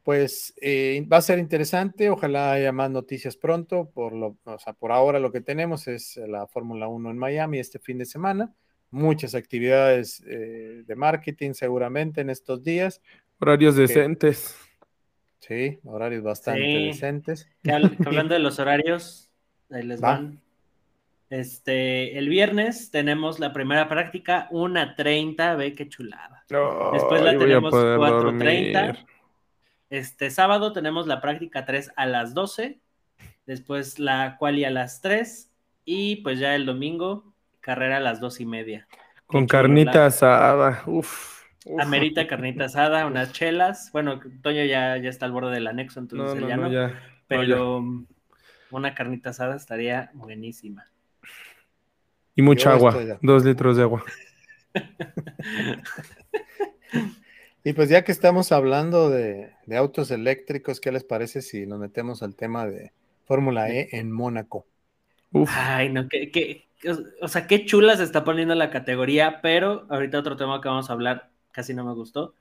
pues 0.02 0.54
eh, 0.60 1.06
va 1.10 1.18
a 1.18 1.22
ser 1.22 1.38
interesante, 1.38 2.10
ojalá 2.10 2.52
haya 2.52 2.72
más 2.72 2.90
noticias 2.90 3.36
pronto, 3.36 3.90
por, 3.90 4.12
lo, 4.12 4.36
o 4.44 4.58
sea, 4.58 4.72
por 4.72 4.92
ahora 4.92 5.18
lo 5.18 5.30
que 5.30 5.40
tenemos 5.40 5.88
es 5.88 6.16
la 6.16 6.46
Fórmula 6.46 6.88
1 6.88 7.10
en 7.10 7.18
Miami 7.18 7.58
este 7.58 7.78
fin 7.78 7.98
de 7.98 8.06
semana 8.06 8.52
muchas 8.92 9.34
actividades 9.34 10.22
eh, 10.26 10.84
de 10.86 10.94
marketing 10.94 11.54
seguramente 11.54 12.20
en 12.20 12.30
estos 12.30 12.62
días. 12.62 13.00
Horarios 13.40 13.74
decentes. 13.74 14.56
Sí, 15.40 15.80
horarios 15.84 16.22
bastante 16.22 16.62
decentes. 16.62 17.48
hablando 18.06 18.34
de 18.34 18.40
los 18.40 18.60
horarios, 18.60 19.30
ahí 19.70 19.82
les 19.82 20.00
van. 20.00 20.40
Este, 21.30 22.18
el 22.18 22.28
viernes 22.28 22.90
tenemos 22.90 23.40
la 23.40 23.52
primera 23.52 23.88
práctica, 23.88 24.48
1.30, 24.50 25.56
ve 25.56 25.72
qué 25.72 25.88
chulada. 25.88 26.44
Después 26.92 27.22
la 27.22 27.36
tenemos 27.36 27.72
4.30. 27.72 29.06
Este 29.92 30.30
sábado 30.30 30.72
tenemos 30.72 31.06
la 31.06 31.20
práctica 31.20 31.66
3 31.66 31.92
a 31.96 32.06
las 32.06 32.32
12. 32.32 32.80
Después 33.44 33.98
la 33.98 34.38
quali 34.38 34.64
a 34.64 34.70
las 34.70 35.02
3. 35.02 35.50
Y 35.84 36.16
pues 36.22 36.38
ya 36.38 36.54
el 36.54 36.64
domingo 36.64 37.34
carrera 37.60 37.98
a 37.98 38.00
las 38.00 38.18
dos 38.18 38.40
y 38.40 38.46
media. 38.46 38.88
Con 39.26 39.46
carnita 39.46 40.06
asada, 40.06 40.82
uf. 40.86 41.42
Amerita 41.78 42.26
carnita 42.26 42.64
asada, 42.64 43.04
unas 43.04 43.32
chelas. 43.32 43.90
Bueno, 43.92 44.18
Toño 44.40 44.64
ya, 44.64 44.96
ya 44.96 45.10
está 45.10 45.26
al 45.26 45.32
borde 45.32 45.52
del 45.52 45.66
anexo, 45.66 46.00
entonces 46.00 46.42
ya 46.48 46.56
no. 46.56 46.70
pero 47.28 47.84
una 48.70 48.94
carnita 48.94 49.28
asada 49.28 49.56
estaría 49.56 50.10
buenísima. 50.14 50.88
Y 52.34 52.40
mucha 52.40 52.72
agua, 52.72 52.96
dos 53.20 53.44
litros 53.44 53.76
de 53.76 53.82
agua. 53.82 54.02
y 57.62 57.74
pues 57.74 57.90
ya 57.90 58.04
que 58.04 58.12
estamos 58.12 58.52
hablando 58.52 59.10
de, 59.10 59.51
de, 59.66 59.76
autos 59.76 60.10
eléctricos, 60.10 60.80
¿qué 60.80 60.92
les 60.92 61.04
parece 61.04 61.42
si 61.42 61.66
nos 61.66 61.78
metemos 61.78 62.22
al 62.22 62.34
tema 62.34 62.66
de 62.66 62.92
Fórmula 63.24 63.70
E 63.70 63.88
en 63.92 64.10
Mónaco? 64.10 64.66
Ay, 65.48 65.88
no, 65.88 66.08
que, 66.08 66.66
o 67.20 67.28
sea, 67.28 67.46
qué 67.46 67.64
chula 67.64 67.96
se 67.96 68.04
está 68.04 68.24
poniendo 68.24 68.54
la 68.54 68.70
categoría, 68.70 69.40
pero 69.40 69.86
ahorita 69.88 70.18
otro 70.18 70.36
tema 70.36 70.60
que 70.60 70.68
vamos 70.68 70.90
a 70.90 70.92
hablar 70.92 71.30
casi 71.52 71.74
no 71.74 71.84
me 71.84 71.94
gustó. 71.94 72.34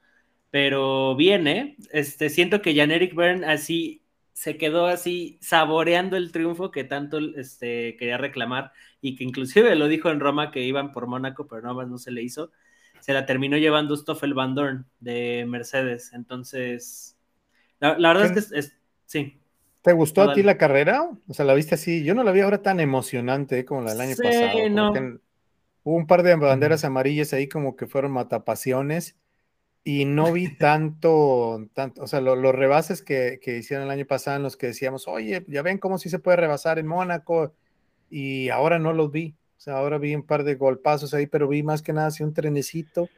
Pero 0.50 1.16
viene, 1.16 1.78
este, 1.92 2.30
siento 2.30 2.62
que 2.62 2.76
Jan 2.76 2.92
Eric 2.92 3.16
Byrne 3.16 3.46
así 3.46 4.02
se 4.34 4.58
quedó 4.58 4.88
así 4.88 5.38
saboreando 5.42 6.18
el 6.18 6.32
triunfo 6.32 6.72
que 6.72 6.84
tanto 6.84 7.20
este, 7.20 7.96
quería 7.98 8.18
reclamar 8.18 8.72
y 9.00 9.16
que 9.16 9.24
inclusive 9.24 9.76
lo 9.76 9.88
dijo 9.88 10.10
en 10.10 10.20
Roma 10.20 10.52
que 10.52 10.64
iban 10.64 10.92
por 10.92 11.08
Mónaco, 11.08 11.48
pero 11.48 11.62
nada 11.62 11.76
más 11.76 11.88
no 11.88 11.98
se 11.98 12.12
le 12.12 12.24
hizo. 12.24 12.52
Se 13.02 13.14
la 13.14 13.26
terminó 13.26 13.58
llevando 13.58 13.98
Stoffel 13.98 14.34
Van 14.34 14.56
Dorn 14.56 14.86
de 15.00 15.46
Mercedes. 15.48 16.14
Entonces, 16.14 17.18
la, 17.80 17.96
verdad 17.96 18.26
es 18.38 18.50
que 18.52 18.60
es, 18.60 18.78
sí. 19.06 19.38
¿Te 19.82 19.94
gustó 19.94 20.22
a 20.22 20.34
ti 20.34 20.44
la 20.44 20.58
carrera? 20.58 21.10
O 21.28 21.34
sea, 21.34 21.44
la 21.44 21.56
viste 21.56 21.76
así. 21.76 22.04
Yo 22.04 22.14
no 22.14 22.24
la 22.24 22.32
vi 22.32 22.42
ahora 22.42 22.62
tan 22.62 22.80
emocionante 22.80 23.66
como 23.66 23.82
la 23.82 23.92
del 23.92 24.02
año 24.02 24.16
pasado. 24.16 24.70
No. 24.70 24.94
Hubo 25.84 25.96
un 25.96 26.06
par 26.06 26.22
de 26.22 26.36
banderas 26.36 26.86
amarillas 26.86 27.34
ahí 27.34 27.50
como 27.50 27.76
que 27.76 27.88
fueron 27.88 28.12
matapasiones 28.12 29.18
y 29.84 30.06
no 30.06 30.32
vi 30.32 30.56
tanto, 30.56 31.68
tanto 31.74 32.04
o 32.04 32.08
sea, 32.08 32.22
los 32.22 32.54
rebases 32.54 33.02
que, 33.02 33.40
que, 33.42 33.58
hicieron 33.58 33.86
el 33.86 33.92
año 33.92 34.06
pasado 34.06 34.38
en 34.38 34.44
los 34.44 34.58
que 34.58 34.68
decíamos, 34.68 35.08
oye, 35.08 35.44
ya 35.48 35.64
ven 35.64 35.80
cómo 35.80 35.98
sí 35.98 36.12
se 36.12 36.20
puede 36.20 36.38
rebasar 36.38 36.78
en 36.78 36.86
Mónaco 36.86 37.56
y 38.12 38.50
ahora 38.50 38.78
no 38.78 38.94
los 38.94 39.12
vi. 39.12 39.36
O 39.62 39.64
sea, 39.64 39.78
ahora 39.78 40.00
vi 40.00 40.16
un 40.16 40.24
par 40.24 40.44
de 40.44 40.56
golpazos 40.56 41.14
ahí, 41.14 41.28
pero 41.28 41.48
vi 41.48 41.62
más 41.62 41.84
que 41.84 41.94
nada 41.94 42.08
así 42.08 42.24
un 42.24 42.34
trenecito 42.34 43.10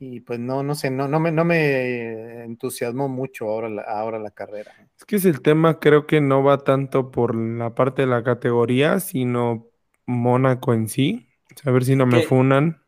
y 0.00 0.18
pues 0.18 0.40
no, 0.40 0.64
no 0.64 0.74
sé, 0.74 0.90
no, 0.90 1.06
no, 1.06 1.20
me, 1.20 1.30
no 1.30 1.44
me 1.44 2.42
entusiasmó 2.42 3.08
mucho 3.08 3.46
ahora 3.46 3.68
la, 3.68 3.82
ahora 3.82 4.18
la 4.18 4.32
carrera. 4.32 4.72
Es 4.98 5.04
que 5.04 5.14
es 5.14 5.24
el 5.24 5.40
tema, 5.40 5.78
creo 5.78 6.08
que 6.08 6.20
no 6.20 6.42
va 6.42 6.64
tanto 6.64 7.12
por 7.12 7.36
la 7.36 7.76
parte 7.76 8.02
de 8.02 8.08
la 8.08 8.24
categoría, 8.24 8.98
sino 8.98 9.70
Mónaco 10.04 10.74
en 10.74 10.88
sí. 10.88 11.28
A 11.64 11.70
ver 11.70 11.84
si 11.84 11.94
no 11.94 12.06
me 12.06 12.22
funan. 12.22 12.82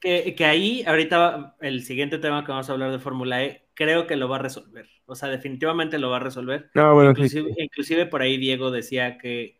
Que, 0.00 0.34
que, 0.34 0.44
ahí, 0.46 0.82
ahorita, 0.84 1.54
el 1.60 1.84
siguiente 1.84 2.18
tema 2.18 2.44
que 2.44 2.50
vamos 2.50 2.68
a 2.68 2.72
hablar 2.72 2.90
de 2.90 2.98
Fórmula 2.98 3.44
E, 3.44 3.68
creo 3.74 4.08
que 4.08 4.16
lo 4.16 4.28
va 4.28 4.38
a 4.38 4.42
resolver. 4.42 4.88
O 5.04 5.14
sea, 5.14 5.28
definitivamente 5.28 6.00
lo 6.00 6.10
va 6.10 6.16
a 6.16 6.20
resolver. 6.20 6.70
No, 6.74 6.92
bueno, 6.92 7.10
inclusive, 7.10 7.54
inclusive 7.56 8.06
por 8.06 8.22
ahí 8.22 8.36
Diego 8.36 8.72
decía 8.72 9.16
que 9.16 9.55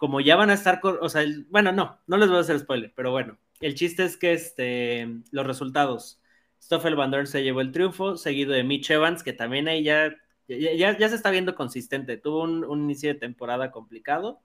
como 0.00 0.22
ya 0.22 0.34
van 0.34 0.48
a 0.48 0.54
estar, 0.54 0.80
o 0.82 1.08
sea, 1.10 1.22
bueno, 1.50 1.72
no, 1.72 2.00
no 2.06 2.16
les 2.16 2.30
voy 2.30 2.38
a 2.38 2.40
hacer 2.40 2.58
spoiler, 2.58 2.90
pero 2.96 3.10
bueno, 3.10 3.36
el 3.60 3.74
chiste 3.74 4.02
es 4.02 4.16
que 4.16 4.32
este, 4.32 5.06
los 5.30 5.46
resultados. 5.46 6.22
Stoffel 6.58 6.96
Van 6.96 7.10
Dorn 7.10 7.26
se 7.26 7.42
llevó 7.42 7.60
el 7.60 7.70
triunfo, 7.70 8.16
seguido 8.16 8.54
de 8.54 8.64
Mitch 8.64 8.90
Evans, 8.90 9.22
que 9.22 9.34
también 9.34 9.68
ahí 9.68 9.84
ya, 9.84 10.16
ya, 10.48 10.96
ya 10.96 11.08
se 11.10 11.14
está 11.14 11.30
viendo 11.30 11.54
consistente. 11.54 12.16
Tuvo 12.16 12.44
un, 12.44 12.64
un, 12.64 12.84
inicio 12.84 13.12
de 13.12 13.20
temporada 13.20 13.70
complicado, 13.70 14.40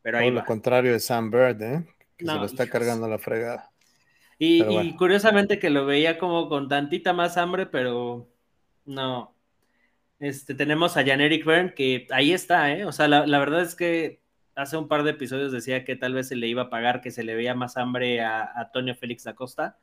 pero 0.00 0.16
ahí 0.16 0.28
Todo 0.28 0.36
va. 0.36 0.40
lo 0.40 0.46
contrario 0.46 0.92
de 0.92 1.00
Sam 1.00 1.30
Bird, 1.30 1.60
¿eh? 1.60 1.84
Que 2.16 2.24
se 2.24 2.34
lo 2.34 2.46
está 2.46 2.66
cargando 2.66 3.06
la 3.06 3.18
fregada. 3.18 3.70
Y, 4.38 4.64
y, 4.64 4.96
curiosamente 4.96 5.58
que 5.58 5.68
lo 5.68 5.84
veía 5.84 6.18
como 6.18 6.48
con 6.48 6.70
tantita 6.70 7.12
más 7.12 7.36
hambre, 7.36 7.66
pero 7.66 8.30
no. 8.86 9.34
Este, 10.20 10.54
tenemos 10.54 10.96
a 10.96 11.04
Jan 11.04 11.20
Eric 11.20 11.44
Byrne, 11.44 11.74
que 11.74 12.06
ahí 12.10 12.32
está, 12.32 12.72
¿eh? 12.72 12.86
O 12.86 12.92
sea, 12.92 13.08
la, 13.08 13.26
la 13.26 13.38
verdad 13.38 13.60
es 13.60 13.74
que 13.74 14.24
hace 14.56 14.76
un 14.76 14.88
par 14.88 15.04
de 15.04 15.12
episodios 15.12 15.52
decía 15.52 15.84
que 15.84 15.96
tal 15.96 16.14
vez 16.14 16.28
se 16.28 16.36
le 16.36 16.48
iba 16.48 16.62
a 16.62 16.70
pagar, 16.70 17.00
que 17.00 17.10
se 17.10 17.22
le 17.24 17.34
veía 17.36 17.54
más 17.54 17.76
hambre 17.76 18.20
a, 18.22 18.44
Antonio 18.56 18.96
Félix 18.96 19.24
da 19.24 19.34
Costa, 19.34 19.78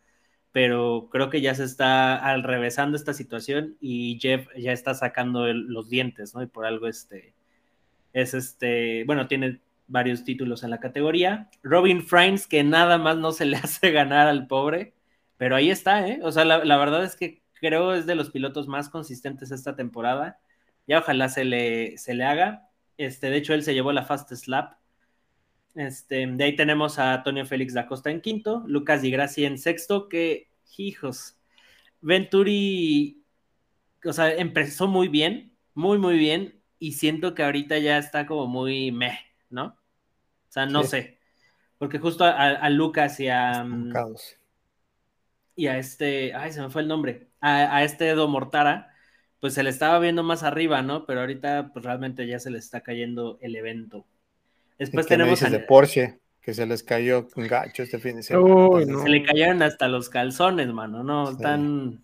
pero 0.51 1.09
creo 1.11 1.29
que 1.29 1.41
ya 1.41 1.55
se 1.55 1.63
está 1.63 2.15
al 2.17 2.43
revésando 2.43 2.97
esta 2.97 3.13
situación 3.13 3.77
y 3.81 4.19
Jeff 4.21 4.47
ya 4.57 4.73
está 4.73 4.93
sacando 4.93 5.51
los 5.53 5.89
dientes, 5.89 6.35
¿no? 6.35 6.43
Y 6.43 6.47
por 6.47 6.65
algo 6.65 6.87
este 6.87 7.33
es 8.13 8.33
este, 8.33 9.03
bueno, 9.05 9.27
tiene 9.27 9.61
varios 9.87 10.23
títulos 10.23 10.63
en 10.63 10.69
la 10.69 10.79
categoría. 10.79 11.49
Robin 11.63 12.03
Frames, 12.03 12.47
que 12.47 12.63
nada 12.63 12.97
más 12.97 13.17
no 13.17 13.31
se 13.31 13.45
le 13.45 13.57
hace 13.63 13.91
ganar 13.91 14.27
al 14.27 14.47
pobre, 14.47 14.93
pero 15.37 15.55
ahí 15.55 15.69
está, 15.71 16.07
¿eh? 16.07 16.19
O 16.23 16.31
sea, 16.31 16.45
la, 16.45 16.77
verdad 16.77 17.03
es 17.03 17.15
que 17.15 17.41
creo 17.53 17.93
es 17.93 18.05
de 18.05 18.15
los 18.15 18.31
pilotos 18.31 18.67
más 18.67 18.89
consistentes 18.89 19.51
esta 19.51 19.75
temporada. 19.75 20.39
Ya 20.87 20.99
ojalá 20.99 21.29
se 21.29 21.45
le, 21.45 21.97
se 21.97 22.13
le 22.13 22.23
haga. 22.25 22.69
Este, 22.97 23.29
de 23.29 23.37
hecho, 23.37 23.53
él 23.53 23.63
se 23.63 23.73
llevó 23.73 23.91
la 23.91 24.03
Fastest 24.03 24.47
Lap. 24.47 24.77
Este, 25.75 26.27
de 26.27 26.43
ahí 26.43 26.55
tenemos 26.55 26.99
a 26.99 27.15
Antonio 27.15 27.45
Félix 27.45 27.73
da 27.73 27.87
Costa 27.87 28.11
en 28.11 28.21
quinto, 28.21 28.63
Lucas 28.67 29.01
Di 29.01 29.09
Gracia 29.09 29.47
en 29.47 29.57
sexto, 29.57 30.07
que, 30.07 30.51
hijos, 30.77 31.37
Venturi, 32.01 33.23
o 34.05 34.13
sea, 34.13 34.31
empezó 34.35 34.87
muy 34.87 35.07
bien, 35.07 35.57
muy, 35.73 35.97
muy 35.97 36.17
bien, 36.17 36.61
y 36.77 36.93
siento 36.93 37.33
que 37.33 37.43
ahorita 37.43 37.79
ya 37.79 37.97
está 37.97 38.27
como 38.27 38.45
muy 38.45 38.91
meh, 38.91 39.17
¿no? 39.49 39.65
O 39.65 40.51
sea, 40.51 40.67
no 40.67 40.83
sé, 40.83 41.17
porque 41.79 41.97
justo 41.97 42.23
a, 42.23 42.69
Lucas 42.69 43.19
y 43.19 43.29
a... 43.29 43.63
Mm, 43.63 43.93
y 45.55 45.67
a 45.67 45.77
este, 45.77 46.33
ay, 46.33 46.51
se 46.51 46.61
me 46.61 46.69
fue 46.69 46.81
el 46.81 46.87
nombre, 46.87 47.29
a, 47.39 47.77
a 47.77 47.83
este 47.83 48.09
Edo 48.09 48.27
Mortara, 48.27 48.92
pues 49.43 49.55
se 49.55 49.63
le 49.63 49.71
estaba 49.71 49.99
viendo 49.99 50.23
más 50.23 50.41
arriba, 50.41 50.81
¿no? 50.81 51.05
Pero 51.05 51.19
ahorita 51.19 51.71
pues 51.73 51.83
realmente 51.83 52.25
ya 52.25 52.39
se 52.39 52.49
le 52.49 52.59
está 52.59 52.79
cayendo 52.79 53.37
el 53.41 53.57
evento. 53.57 54.05
Después 54.79 55.05
tenemos 55.05 55.43
a... 55.43 55.49
de 55.49 55.59
Porsche, 55.59 56.17
que 56.39 56.53
se 56.53 56.65
les 56.65 56.81
cayó 56.81 57.27
un 57.35 57.49
gacho 57.49 57.83
este 57.83 57.99
fin 57.99 58.15
de 58.15 58.23
semana. 58.23 59.03
Se 59.03 59.09
le 59.09 59.21
cayeron 59.21 59.61
hasta 59.61 59.89
los 59.89 60.07
calzones, 60.07 60.69
mano, 60.71 61.03
¿no? 61.03 61.35
Tan... 61.35 62.01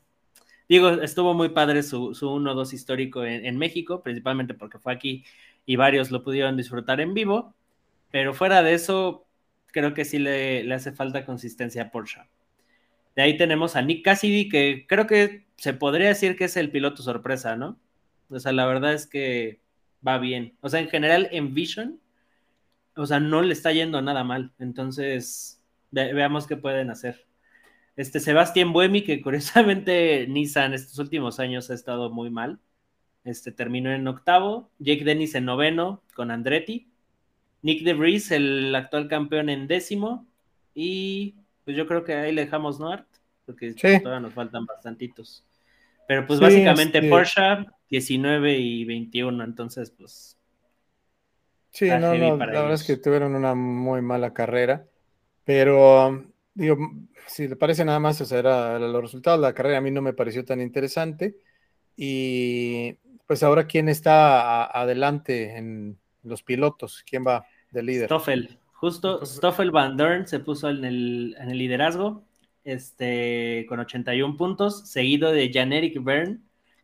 Digo, 0.68 0.90
estuvo 0.90 1.34
muy 1.34 1.48
padre 1.48 1.82
su, 1.82 2.14
su 2.14 2.28
1-2 2.28 2.74
histórico 2.74 3.24
en, 3.24 3.58
México, 3.58 4.04
principalmente 4.04 4.54
porque 4.54 4.78
fue 4.78 4.92
aquí 4.92 5.24
y 5.66 5.78
varios 5.78 6.12
lo 6.12 6.26
pudieron 6.26 6.58
disfrutar 6.58 7.00
en 7.00 7.14
vivo, 7.14 7.54
pero 8.12 8.34
fuera 8.34 8.64
de 8.64 8.74
eso, 8.74 9.26
creo 9.68 9.94
que 9.94 10.04
sí 10.04 10.20
le, 10.20 10.66
le 10.66 10.76
hace 10.76 10.92
falta 10.92 11.26
consistencia 11.26 11.84
a 11.84 11.90
Porsche. 11.90 12.20
Ahí 13.22 13.38
tenemos 13.38 13.76
a 13.76 13.82
Nick 13.82 14.04
Cassidy, 14.04 14.50
que 14.50 14.86
creo 14.88 15.08
que 15.08 15.46
se 15.58 15.74
podría 15.74 16.10
decir 16.10 16.36
que 16.36 16.46
es 16.46 16.58
el 16.58 16.72
piloto 16.72 17.04
sorpresa, 17.04 17.56
¿no? 17.56 17.80
O 18.30 18.40
sea, 18.40 18.52
la 18.52 18.66
verdad 18.66 18.94
es 18.94 19.08
que 19.08 19.60
va 20.08 20.18
bien. 20.20 20.56
O 20.62 20.70
sea, 20.70 20.80
en 20.80 20.90
general 20.90 21.28
en 21.32 21.54
Vision, 21.54 22.00
o 22.96 23.06
sea, 23.06 23.20
no 23.20 23.42
le 23.42 23.54
está 23.54 23.72
yendo 23.72 24.02
nada 24.02 24.24
mal. 24.24 24.54
Entonces, 24.60 25.62
veamos 25.92 26.48
qué 26.48 26.58
pueden 26.58 26.90
hacer. 26.92 27.26
Este 27.96 28.20
Sebastián 28.20 28.74
Buemi, 28.74 29.04
que 29.04 29.22
curiosamente 29.24 30.28
Nissan 30.28 30.74
estos 30.74 31.00
últimos 31.00 31.40
años 31.40 31.70
ha 31.70 31.74
estado 31.74 32.10
muy 32.10 32.30
mal. 32.30 32.60
Este 33.26 33.52
terminó 33.52 33.92
en 33.92 34.08
octavo. 34.08 34.70
Jake 34.80 35.04
Dennis 35.04 35.36
en 35.36 35.46
noveno 35.46 36.02
con 36.16 36.32
Andretti. 36.32 36.88
Nick 37.62 37.84
DeVries, 37.84 38.32
el 38.32 38.74
actual 38.76 39.08
campeón 39.08 39.50
en 39.50 39.68
décimo. 39.68 40.26
Y 40.74 41.36
pues 41.66 41.76
yo 41.78 41.88
creo 41.88 42.04
que 42.04 42.14
ahí 42.14 42.32
le 42.32 42.46
dejamos, 42.46 42.80
¿no, 42.80 42.92
Art? 42.92 43.08
Porque 43.46 43.74
todavía 43.74 44.20
nos 44.20 44.34
faltan 44.34 44.66
bastantitos. 44.66 45.44
Pero 46.08 46.26
pues 46.26 46.40
básicamente 46.40 46.98
este 46.98 47.10
Porsche 47.10 47.66
19 47.90 48.58
y 48.58 48.86
21, 48.86 49.44
entonces 49.44 49.92
pues... 49.92 50.38
Sí, 51.72 51.88
no, 51.88 52.16
no, 52.16 52.36
la 52.36 52.46
verdad 52.46 52.74
es 52.74 52.84
que 52.84 52.98
tuvieron 52.98 53.36
una 53.36 53.54
muy 53.54 54.02
mala 54.02 54.34
carrera, 54.34 54.88
pero 55.46 56.26
digo, 56.56 56.78
si 57.28 57.48
le 57.48 57.56
parece 57.56 57.86
nada 57.86 58.00
más, 58.00 58.20
o 58.22 58.26
sea, 58.26 58.40
era, 58.40 58.80
los 58.80 59.02
resultados 59.02 59.40
la 59.40 59.54
carrera 59.54 59.78
a 59.78 59.82
mí 59.82 59.92
no 59.92 60.02
me 60.02 60.14
pareció 60.14 60.44
tan 60.44 60.62
interesante 60.62 61.38
y 61.96 62.94
pues 63.28 63.44
ahora 63.44 63.68
quién 63.68 63.88
está 63.88 64.66
adelante 64.66 65.58
en 65.58 66.00
los 66.24 66.42
pilotos, 66.42 67.04
quién 67.08 67.24
va 67.26 67.46
de 67.72 67.84
líder. 67.84 68.08
Stoffel, 68.08 68.58
justo 68.80 69.26
Stoffel 69.26 69.72
Van 69.72 69.98
Dorn 69.98 70.26
se 70.26 70.40
puso 70.40 70.70
en 70.70 70.86
el, 70.86 71.36
en 71.38 71.50
el 71.50 71.58
liderazgo 71.58 72.24
este, 72.64 73.66
con 73.68 73.80
81 73.80 74.38
puntos, 74.38 74.90
seguido 74.90 75.32
de 75.32 75.52
Jan-Eric 75.54 76.02
Byrne, 76.02 76.40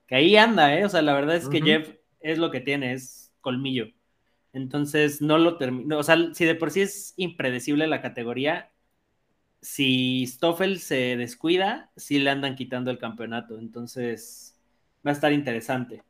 que 0.08 0.16
ahí 0.16 0.36
anda, 0.36 0.78
¿eh? 0.78 0.86
O 0.86 0.90
sea, 0.90 1.02
la 1.02 1.14
verdad 1.14 1.36
es 1.36 1.48
que 1.48 1.62
Jeff 1.62 1.96
es 2.20 2.38
lo 2.38 2.52
que 2.52 2.60
tiene, 2.60 2.94
es 2.94 3.34
colmillo. 3.42 3.88
Entonces, 4.54 5.22
no 5.22 5.38
lo 5.38 5.58
termino. 5.58 5.98
O 5.98 6.04
sea, 6.04 6.34
si 6.34 6.46
de 6.46 6.56
por 6.56 6.72
sí 6.72 6.82
es 6.82 7.14
impredecible 7.18 7.88
la 7.88 8.02
categoría, 8.02 8.72
si 9.62 10.26
Stoffel 10.28 10.80
se 10.80 11.18
descuida, 11.18 11.92
sí 11.96 12.20
le 12.20 12.30
andan 12.30 12.56
quitando 12.56 12.92
el 12.92 13.00
campeonato. 13.00 13.58
Entonces, 13.58 14.60
va 15.06 15.12
a 15.12 15.14
estar 15.14 15.34
interesante. 15.34 16.04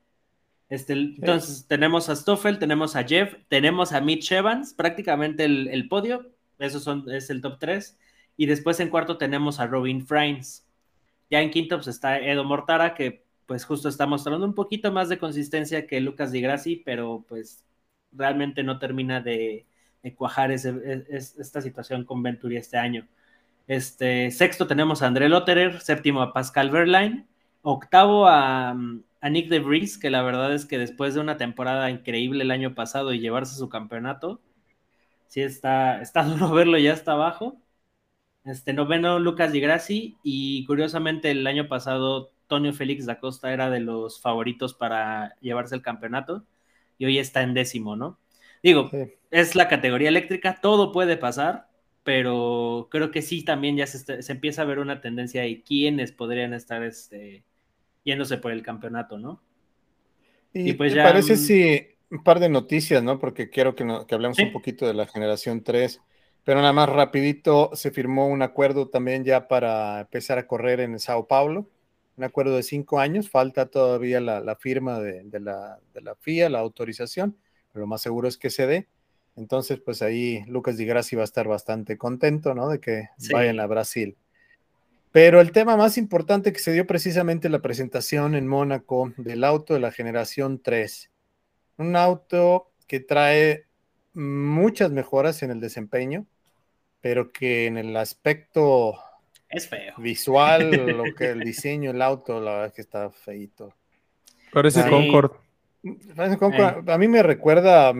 Este, 0.69 0.93
entonces, 0.93 1.67
tenemos 1.67 2.09
a 2.09 2.15
Stoffel, 2.15 2.57
tenemos 2.57 2.95
a 2.95 3.03
Jeff, 3.03 3.35
tenemos 3.49 3.93
a 3.93 4.01
Mitch 4.01 4.31
Evans, 4.31 4.73
prácticamente 4.73 5.45
el, 5.45 5.67
el 5.67 5.87
podio. 5.87 6.31
Eso 6.59 6.79
son, 6.79 7.09
es 7.11 7.29
el 7.29 7.41
top 7.41 7.59
3. 7.59 7.97
Y 8.37 8.45
después 8.47 8.79
en 8.79 8.89
cuarto 8.89 9.17
tenemos 9.17 9.59
a 9.59 9.67
Robin 9.67 10.05
Frains. 10.05 10.65
Ya 11.29 11.41
en 11.41 11.51
quinto 11.51 11.77
pues, 11.77 11.87
está 11.87 12.19
Edo 12.19 12.43
Mortara, 12.43 12.93
que 12.95 13.25
pues 13.45 13.65
justo 13.65 13.89
está 13.89 14.05
mostrando 14.05 14.45
un 14.45 14.55
poquito 14.55 14.91
más 14.91 15.09
de 15.09 15.17
consistencia 15.17 15.87
que 15.87 16.01
Lucas 16.01 16.31
Di 16.31 16.41
Grassi, 16.41 16.77
pero 16.77 17.25
pues 17.27 17.63
realmente 18.11 18.63
no 18.63 18.79
termina 18.79 19.21
de, 19.21 19.65
cuajar 20.15 20.51
esta 20.51 21.61
situación 21.61 22.05
con 22.05 22.21
Venturi 22.23 22.57
este 22.57 22.77
año. 22.77 23.07
Este, 23.67 24.29
sexto 24.31 24.67
tenemos 24.67 25.01
a 25.01 25.07
André 25.07 25.29
Lotterer, 25.29 25.81
séptimo 25.81 26.21
a 26.21 26.33
Pascal 26.33 26.69
Verlaine, 26.69 27.25
octavo 27.63 28.27
a, 28.27 28.75
a 29.25 29.29
Nick 29.31 29.49
de 29.49 29.57
Vries, 29.59 29.97
que 29.97 30.11
la 30.11 30.21
verdad 30.21 30.53
es 30.53 30.67
que 30.67 30.77
después 30.77 31.15
de 31.15 31.19
una 31.19 31.35
temporada 31.35 31.89
increíble 31.89 32.43
el 32.43 32.51
año 32.51 32.75
pasado 32.75 33.11
y 33.11 33.19
llevarse 33.19 33.55
su 33.55 33.69
campeonato, 33.69 34.39
sí 35.25 35.41
está, 35.41 35.99
está 35.99 36.23
duro 36.25 36.51
verlo 36.51 36.77
ya 36.77 36.93
hasta 36.93 37.13
abajo. 37.13 37.57
Este 38.45 38.71
noveno 38.73 39.17
Lucas 39.17 39.51
Di 39.51 39.61
Grassi 39.61 40.15
y 40.21 40.63
curiosamente 40.67 41.31
el 41.31 41.47
año 41.47 41.67
pasado 41.67 42.33
Tonio 42.45 42.71
Félix 42.71 43.07
da 43.07 43.19
Costa 43.19 43.51
era 43.51 43.71
de 43.71 43.79
los 43.79 44.21
favoritos 44.21 44.75
para 44.75 45.35
llevarse 45.41 45.73
el 45.73 45.81
campeonato 45.81 46.45
y 46.99 47.05
hoy 47.05 47.17
está 47.17 47.41
en 47.41 47.55
décimo, 47.55 47.95
¿no? 47.95 48.19
Digo, 48.61 48.91
es 49.31 49.55
la 49.55 49.67
categoría 49.67 50.09
eléctrica, 50.09 50.59
todo 50.61 50.91
puede 50.91 51.17
pasar, 51.17 51.67
pero 52.03 52.89
creo 52.91 53.09
que 53.09 53.23
sí 53.23 53.43
también 53.43 53.75
ya 53.75 53.87
se, 53.87 54.21
se 54.21 54.31
empieza 54.31 54.61
a 54.61 54.65
ver 54.65 54.77
una 54.77 55.01
tendencia 55.01 55.41
de 55.41 55.63
quiénes 55.63 56.11
podrían 56.11 56.53
estar 56.53 56.83
este, 56.83 57.43
yéndose 58.05 58.37
por 58.37 58.53
el 58.53 58.63
campeonato, 58.63 59.17
¿no? 59.17 59.41
Y, 60.53 60.71
pues 60.73 60.93
ya, 60.93 61.03
parece 61.03 61.35
si 61.35 61.85
un 62.09 62.23
par 62.23 62.39
de 62.39 62.47
noticias, 62.47 63.03
¿no? 63.03 63.19
Porque 63.19 63.49
quiero 63.49 63.75
que, 63.75 63.83
hablemos 63.83 64.39
un 64.39 64.53
poquito 64.53 64.87
de 64.87 64.93
la 64.93 65.05
generación 65.05 65.63
3, 65.63 65.99
pero 66.45 66.61
nada 66.61 66.71
más 66.71 66.87
rapidito 66.87 67.71
se 67.73 67.91
firmó 67.91 68.27
un 68.27 68.41
acuerdo 68.41 68.87
también 68.87 69.25
ya 69.25 69.49
para 69.49 70.01
empezar 70.01 70.37
a 70.37 70.47
correr 70.47 70.79
en 70.79 70.97
Sao 70.99 71.27
Paulo, 71.27 71.69
un 72.15 72.23
acuerdo 72.23 72.55
de 72.55 72.63
cinco 72.63 72.99
años, 72.99 73.29
falta 73.29 73.65
todavía 73.65 74.21
la, 74.21 74.55
firma 74.55 75.01
de, 75.01 75.23
la, 75.41 75.79
de, 75.93 76.01
la, 76.01 76.15
FIA, 76.15 76.49
la 76.49 76.59
autorización, 76.59 77.35
pero 77.73 77.81
lo 77.81 77.87
más 77.87 78.01
seguro 78.01 78.29
es 78.29 78.37
que 78.37 78.49
se 78.49 78.65
dé. 78.67 78.87
Entonces, 79.35 79.81
pues 79.83 80.01
ahí 80.01 80.45
Lucas 80.47 80.77
Di 80.77 80.85
Grassi 80.85 81.17
va 81.17 81.23
a 81.23 81.25
estar 81.25 81.45
bastante 81.45 81.97
contento, 81.97 82.53
¿no? 82.53 82.69
De 82.69 82.79
que 82.79 83.09
vayan 83.33 83.59
a 83.59 83.65
Brasil. 83.65 84.15
Pero 85.15 85.39
el 85.39 85.53
tema 85.53 85.77
más 85.77 85.97
importante 85.97 86.51
que 86.51 86.59
se 86.59 86.73
dio 86.73 86.85
precisamente 86.85 87.47
en 87.47 87.53
la 87.53 87.61
presentación 87.61 88.35
en 88.35 88.47
Mónaco 88.47 89.13
del 89.15 89.45
auto 89.45 89.73
de 89.73 89.79
la 89.79 89.93
generación 89.93 90.61
3. 90.61 91.09
Un 91.77 91.95
auto 91.95 92.73
que 92.85 92.99
trae 92.99 93.63
muchas 94.13 94.91
mejoras 94.91 95.41
en 95.41 95.51
el 95.51 95.61
desempeño, 95.61 96.25
pero 96.99 97.31
que 97.31 97.65
en 97.65 97.77
el 97.77 97.95
aspecto 97.95 98.95
es 99.47 99.69
feo. 99.69 99.93
visual, 99.99 100.71
lo 100.97 101.05
que 101.15 101.29
el 101.29 101.39
diseño 101.39 101.93
del 101.93 102.01
auto, 102.01 102.41
la 102.41 102.51
verdad 102.51 102.67
es 102.67 102.73
que 102.73 102.81
está 102.81 103.09
feito. 103.09 103.73
Parece 104.51 104.85
Concord. 104.89 105.31
A 106.89 106.97
mí 106.97 107.07
me 107.07 107.23
recuerda, 107.23 107.93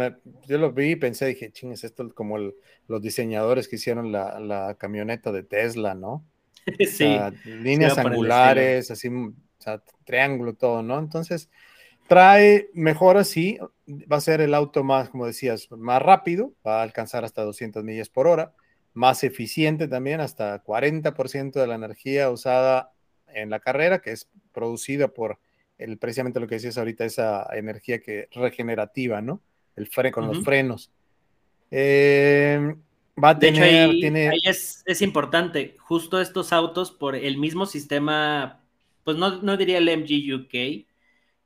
yo 0.48 0.58
lo 0.58 0.74
vi 0.74 0.92
y 0.92 0.96
pensé, 0.98 1.28
dije, 1.28 1.50
ching, 1.50 1.72
es 1.72 1.86
esto 1.86 2.14
como 2.14 2.38
los 2.38 3.02
diseñadores 3.02 3.70
que 3.70 3.78
hicieron 3.78 4.12
la, 4.12 4.38
la 4.42 4.76
camioneta 4.78 5.32
de 5.32 5.44
Tesla, 5.44 5.96
¿no? 5.96 6.26
sí. 6.88 7.18
líneas 7.46 7.98
angulares, 7.98 8.92
así, 8.92 9.10
o 9.10 9.34
sea, 9.58 9.82
triángulo, 10.04 10.54
todo, 10.54 10.82
¿no? 10.84 11.00
Entonces, 11.00 11.50
trae 12.08 12.70
mejoras, 12.74 13.28
sí, 13.28 13.58
va 13.90 14.18
a 14.18 14.22
ser 14.22 14.42
el 14.42 14.54
auto 14.54 14.84
más, 14.84 15.10
como 15.10 15.26
decías, 15.26 15.70
más 15.72 16.02
rápido, 16.02 16.54
va 16.66 16.80
a 16.80 16.84
alcanzar 16.84 17.26
hasta 17.26 17.44
200 17.44 17.84
millas 17.84 18.10
por 18.10 18.28
hora, 18.28 18.54
más 18.94 19.24
eficiente 19.24 19.88
también, 19.88 20.22
hasta 20.22 20.64
40% 20.64 21.60
de 21.60 21.68
la 21.68 21.76
energía 21.76 22.30
usada 22.30 22.94
en 23.28 23.50
la 23.50 23.60
carrera, 23.60 24.00
que 24.00 24.12
es 24.12 24.30
producida 24.54 25.10
por 25.10 25.40
el, 25.78 25.98
precisamente 25.98 26.40
lo 26.40 26.48
que 26.48 26.56
decías 26.56 26.78
ahorita, 26.78 27.06
esa 27.06 27.48
energía 27.54 28.00
que 28.00 28.30
regenerativa, 28.32 29.22
¿no? 29.22 29.42
El 29.76 29.88
fre 29.88 30.12
con 30.12 30.28
los 30.28 30.44
frenos. 30.44 30.92
Eh, 31.70 32.76
Va 33.22 33.30
a 33.30 33.40
tener, 33.40 33.90
ahí, 33.90 34.02
tiene... 34.02 34.30
ahí 34.30 34.42
es, 34.44 34.84
es, 34.86 35.02
importante, 35.02 35.76
justo 35.80 36.20
estos 36.20 36.52
autos 36.52 36.92
por 36.92 37.16
el 37.16 37.38
mismo 37.38 37.66
sistema, 37.66 38.62
pues 39.06 39.16
no, 39.16 39.42
no 39.42 39.56
diría 39.56 39.78
el 39.78 39.88
MG 39.88 40.36
UK, 40.36 40.86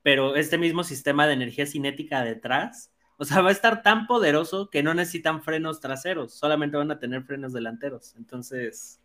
pero 0.02 0.36
este 0.36 0.58
mismo 0.58 0.84
sistema 0.84 1.28
de 1.28 1.34
energía 1.34 1.68
cinética 1.68 2.24
detrás, 2.24 2.92
o 3.18 3.26
sea, 3.26 3.42
va 3.42 3.50
a 3.50 3.52
estar 3.52 3.84
tan 3.84 4.08
poderoso 4.08 4.70
que 4.70 4.82
no 4.82 4.94
necesitan 4.94 5.44
frenos 5.44 5.80
traseros, 5.80 6.34
solamente 6.34 6.78
van 6.78 6.90
a 6.90 7.00
tener 7.00 7.24
frenos 7.24 7.54
delanteros. 7.54 8.16
Entonces, 8.16 9.00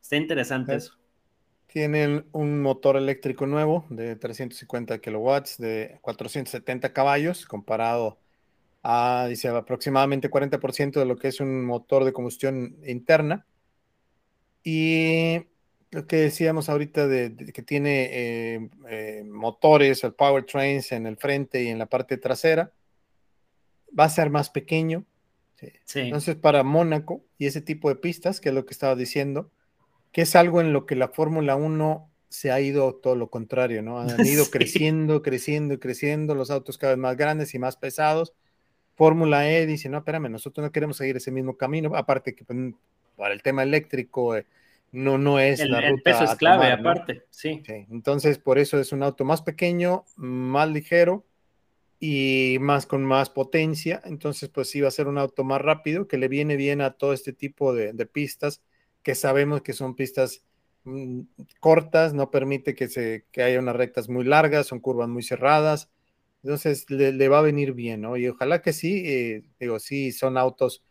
está 0.00 0.16
interesante 0.16 0.74
eso. 0.74 0.94
Tienen 1.66 2.26
un 2.32 2.62
motor 2.62 2.96
eléctrico 2.96 3.46
nuevo 3.46 3.84
de 3.90 4.16
350 4.16 4.98
kilowatts, 4.98 5.58
de 5.58 5.98
470 6.00 6.92
caballos, 6.92 7.46
comparado 7.46 8.18
a, 8.82 9.26
dice, 9.28 9.48
aproximadamente 9.48 10.30
40% 10.30 10.92
de 10.92 11.04
lo 11.04 11.16
que 11.16 11.28
es 11.28 11.40
un 11.40 11.64
motor 11.64 12.04
de 12.04 12.12
combustión 12.12 12.78
interna. 12.86 13.46
Y 14.62 15.46
lo 15.90 16.06
que 16.06 16.16
decíamos 16.16 16.68
ahorita 16.68 17.06
de, 17.06 17.34
que 17.52 17.62
tiene 17.62 18.08
eh, 18.12 18.70
eh, 18.88 19.24
motores, 19.24 20.04
el 20.04 20.14
powertrains 20.14 20.92
en 20.92 21.06
el 21.06 21.16
frente 21.16 21.62
y 21.62 21.68
en 21.68 21.78
la 21.78 21.86
parte 21.86 22.16
trasera, 22.16 22.72
va 23.98 24.04
a 24.04 24.10
ser 24.10 24.30
más 24.30 24.50
pequeño. 24.50 25.04
Entonces, 25.94 26.36
para 26.36 26.62
Mónaco 26.62 27.22
y 27.36 27.44
ese 27.44 27.60
tipo 27.60 27.90
de 27.90 27.96
pistas, 27.96 28.40
que 28.40 28.48
es 28.48 28.54
lo 28.54 28.64
que 28.64 28.72
estaba 28.72 28.96
diciendo, 28.96 29.50
que 30.10 30.22
es 30.22 30.34
algo 30.34 30.62
en 30.62 30.72
lo 30.72 30.86
que 30.86 30.96
la 30.96 31.08
Fórmula 31.08 31.54
1 31.54 32.10
se 32.30 32.50
ha 32.50 32.60
ido 32.60 32.94
todo 32.94 33.14
lo 33.14 33.28
contrario, 33.28 33.82
¿no? 33.82 33.98
Han 33.98 34.08
ido 34.26 34.46
creciendo, 34.46 35.20
creciendo 35.20 35.74
y 35.74 35.78
creciendo, 35.78 36.34
los 36.34 36.50
autos 36.50 36.78
cada 36.78 36.94
vez 36.94 36.98
más 36.98 37.16
grandes 37.16 37.54
y 37.54 37.58
más 37.58 37.76
pesados 37.76 38.32
Fórmula 39.00 39.50
E 39.50 39.64
dice, 39.64 39.88
no, 39.88 39.96
espérame, 39.96 40.28
nosotros 40.28 40.62
no 40.62 40.70
queremos 40.70 40.98
seguir 40.98 41.16
ese 41.16 41.30
mismo 41.30 41.56
camino, 41.56 41.96
aparte 41.96 42.34
que 42.34 42.44
pues, 42.44 42.74
para 43.16 43.32
el 43.32 43.40
tema 43.40 43.62
eléctrico 43.62 44.36
eh, 44.36 44.44
no, 44.92 45.16
no 45.16 45.38
es 45.38 45.66
la 45.66 45.80
ruta. 45.80 45.88
El 45.88 46.02
peso 46.02 46.24
es 46.24 46.34
clave, 46.34 46.70
aparte, 46.70 47.22
sí. 47.30 47.62
Entonces, 47.90 48.36
por 48.36 48.58
eso 48.58 48.78
es 48.78 48.92
un 48.92 49.02
auto 49.02 49.24
más 49.24 49.40
pequeño, 49.40 50.04
más 50.16 50.68
ligero 50.68 51.24
y 51.98 52.58
más 52.60 52.84
con 52.84 53.02
más 53.06 53.30
potencia. 53.30 54.02
Entonces, 54.04 54.50
pues 54.50 54.68
sí 54.68 54.82
va 54.82 54.88
a 54.88 54.90
ser 54.90 55.08
un 55.08 55.16
auto 55.16 55.44
más 55.44 55.62
rápido, 55.62 56.06
que 56.06 56.18
le 56.18 56.28
viene 56.28 56.56
bien 56.56 56.82
a 56.82 56.90
todo 56.90 57.14
este 57.14 57.32
tipo 57.32 57.72
de, 57.72 57.94
pistas, 58.04 58.60
que 59.02 59.14
sabemos 59.14 59.62
que 59.62 59.72
son 59.72 59.94
pistas 59.94 60.44
mm, 60.84 61.20
cortas, 61.58 62.12
no 62.12 62.30
permite 62.30 62.74
que, 62.74 62.88
se, 62.88 63.24
que 63.32 63.42
haya 63.42 63.60
unas 63.60 63.76
rectas 63.76 64.10
muy 64.10 64.24
largas, 64.26 64.66
son 64.66 64.78
curvas 64.78 65.08
muy 65.08 65.22
cerradas 65.22 65.88
entonces 66.42 66.88
le, 66.88 67.28
va 67.28 67.38
a 67.40 67.42
venir 67.42 67.72
bien, 67.72 68.00
¿no? 68.00 68.16
Y 68.16 68.28
ojalá 68.28 68.62
que 68.62 68.72
sí, 68.72 69.02
eh, 69.04 69.42
digo, 69.58 69.78
sí, 69.78 70.12
son 70.12 70.38
autos 70.38 70.82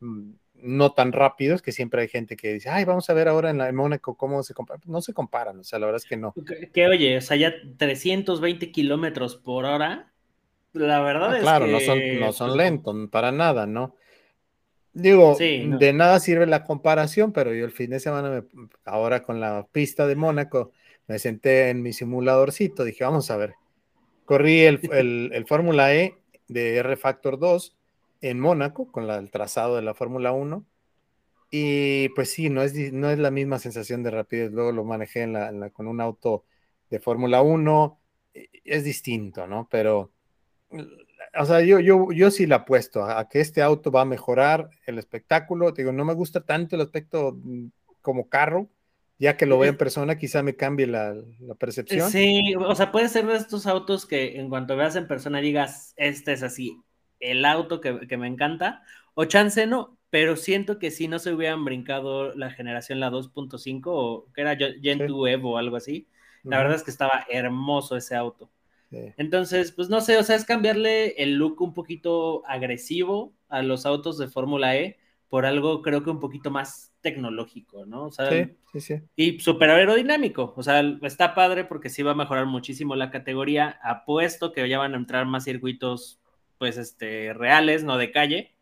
mm, 0.00 0.30
no 0.54 0.92
tan 0.92 1.12
rápidos, 1.12 1.62
que 1.62 1.72
siempre 1.72 2.02
hay 2.02 2.08
gente 2.08 2.36
que 2.36 2.54
dice, 2.54 2.68
ay, 2.68 2.84
vamos 2.84 3.08
a 3.08 3.14
ver 3.14 3.28
ahora 3.28 3.50
en 3.50 3.58
la 3.58 3.72
Mónaco 3.72 4.16
cómo 4.16 4.42
se 4.42 4.54
compara. 4.54 4.80
No 4.86 5.00
se 5.00 5.14
comparan, 5.14 5.60
o 5.60 5.64
sea, 5.64 5.78
la 5.78 5.86
verdad 5.86 6.02
es 6.02 6.08
que 6.08 6.16
no. 6.16 6.34
Que, 6.72 6.86
oye, 6.88 7.16
o 7.16 7.20
sea, 7.20 7.36
ya 7.36 7.54
320 7.76 8.70
kilómetros 8.70 9.36
por 9.36 9.64
hora, 9.64 10.12
la 10.72 11.00
verdad 11.00 11.32
ah, 11.32 11.36
es 11.36 11.42
claro, 11.42 11.66
que... 11.66 11.72
no 11.72 11.80
son, 11.80 12.20
no 12.20 12.32
son 12.32 12.48
pues, 12.48 12.58
lentos, 12.58 13.08
para 13.10 13.32
nada, 13.32 13.66
¿no? 13.66 13.94
Digo, 14.92 15.36
de 15.38 15.92
nada 15.92 16.18
sirve 16.18 16.46
la 16.46 16.64
comparación, 16.64 17.32
pero 17.32 17.54
yo 17.54 17.64
el 17.64 17.70
fin 17.70 17.90
de 17.90 18.00
semana, 18.00 18.44
ahora 18.84 19.22
con 19.22 19.38
la 19.38 19.66
pista 19.70 20.06
de 20.06 20.16
Mónaco, 20.16 20.72
me 21.06 21.18
senté 21.18 21.70
en 21.70 21.82
mi 21.82 21.92
simuladorcito, 21.92 22.84
dije, 22.84 23.04
vamos 23.04 23.30
a 23.30 23.36
ver, 23.36 23.54
Corrí 24.28 24.60
el, 24.60 25.46
Fórmula 25.46 25.94
E 25.94 26.18
de 26.48 26.76
R 26.76 26.96
Factor 26.98 27.38
2 27.38 27.74
en 28.20 28.38
Mónaco 28.38 28.92
con 28.92 29.08
el 29.08 29.30
trazado 29.30 29.76
de 29.76 29.80
la 29.80 29.94
Fórmula 29.94 30.32
1. 30.32 30.66
Y 31.50 32.10
pues 32.10 32.30
sí, 32.30 32.50
no 32.50 32.60
es, 32.60 32.74
no 32.92 33.08
es 33.08 33.18
la 33.18 33.30
misma 33.30 33.58
sensación 33.58 34.02
de 34.02 34.10
rapidez. 34.10 34.52
Luego 34.52 34.72
lo 34.72 34.84
manejé 34.84 35.22
en 35.22 35.32
la, 35.32 35.70
con 35.70 35.86
un 35.86 36.02
auto 36.02 36.44
de 36.90 37.00
Fórmula 37.00 37.40
1. 37.40 37.98
Es 38.64 38.84
distinto, 38.84 39.46
¿no? 39.46 39.66
Pero, 39.70 40.12
o 41.34 41.44
sea, 41.46 41.62
yo, 41.62 41.80
yo, 41.80 42.12
yo 42.12 42.30
sí 42.30 42.44
le 42.44 42.56
apuesto 42.56 43.02
a, 43.04 43.20
a, 43.20 43.28
que 43.30 43.40
este 43.40 43.62
auto 43.62 43.90
va 43.90 44.02
a 44.02 44.04
mejorar 44.04 44.68
el 44.84 44.98
espectáculo. 44.98 45.72
Digo, 45.72 45.90
no 45.90 46.04
me 46.04 46.12
gusta 46.12 46.44
tanto 46.44 46.76
el 46.76 46.82
aspecto 46.82 47.32
mm, 47.34 47.68
como 48.02 48.28
carro, 48.28 48.68
ya 49.18 49.36
que 49.36 49.46
lo 49.46 49.58
vea 49.58 49.70
en 49.70 49.76
persona, 49.76 50.16
quizá 50.16 50.42
me 50.42 50.56
cambie 50.56 50.86
la, 50.86 51.14
percepción. 51.58 52.10
Sí, 52.10 52.54
o 52.56 52.74
sea, 52.74 52.92
puede 52.92 53.08
ser 53.08 53.26
de 53.26 53.36
estos 53.36 53.66
autos 53.66 54.06
que 54.06 54.38
en 54.38 54.48
cuanto 54.48 54.76
veas 54.76 54.96
en 54.96 55.08
persona 55.08 55.40
digas, 55.40 55.92
este 55.96 56.32
es 56.32 56.42
así, 56.42 56.80
el 57.18 57.44
auto 57.44 57.80
que, 57.80 58.16
me 58.16 58.28
encanta, 58.28 58.82
o 59.14 59.24
chance 59.24 59.66
no, 59.66 59.98
pero 60.10 60.36
siento 60.36 60.78
que 60.78 60.90
si 60.90 61.08
no 61.08 61.18
se 61.18 61.32
hubieran 61.32 61.64
brincado 61.64 62.34
la 62.34 62.50
generación, 62.50 63.00
la 63.00 63.10
2.5, 63.10 63.82
o 63.86 64.26
que 64.32 64.40
era 64.42 64.56
Gen 64.56 64.98
2 64.98 65.28
Evo 65.28 65.52
o 65.52 65.58
algo 65.58 65.76
así, 65.76 66.06
la 66.44 66.58
verdad 66.58 66.76
es 66.76 66.82
que 66.84 66.90
estaba 66.90 67.26
hermoso 67.28 67.96
ese 67.96 68.14
auto. 68.14 68.50
Entonces, 68.90 69.72
pues 69.72 69.90
no 69.90 70.00
sé, 70.00 70.16
o 70.16 70.22
sea, 70.22 70.36
es 70.36 70.46
cambiarle 70.46 71.08
el 71.22 71.34
look 71.34 71.60
un 71.60 71.74
poquito 71.74 72.42
agresivo 72.46 73.34
a 73.48 73.62
los 73.62 73.84
autos 73.84 74.16
de 74.16 74.28
Fórmula 74.28 74.76
E 74.76 74.96
por 75.28 75.46
algo 75.46 75.82
creo 75.82 76.02
que 76.02 76.10
un 76.10 76.20
poquito 76.20 76.50
más 76.50 76.92
tecnológico, 77.00 77.86
¿no? 77.86 78.06
O 78.06 78.12
sea, 78.12 78.30
sí, 78.30 78.56
sí, 78.72 78.80
sí. 78.80 79.00
Y 79.14 79.40
súper 79.40 79.70
aerodinámico. 79.70 80.54
O 80.56 80.62
sea, 80.62 80.80
está 81.02 81.34
padre 81.34 81.64
porque 81.64 81.90
sí 81.90 82.02
va 82.02 82.12
a 82.12 82.16
mejorar 82.16 82.46
muchísimo 82.46 82.96
la 82.96 83.10
categoría. 83.10 83.78
Apuesto 83.82 84.52
que 84.52 84.68
ya 84.68 84.78
van 84.78 84.94
a 84.94 84.96
entrar 84.96 85.26
más 85.26 85.44
circuitos, 85.44 86.20
pues, 86.58 86.78
este, 86.78 87.32
reales, 87.34 87.84
no 87.84 87.98
de 87.98 88.10
calle. 88.10 88.54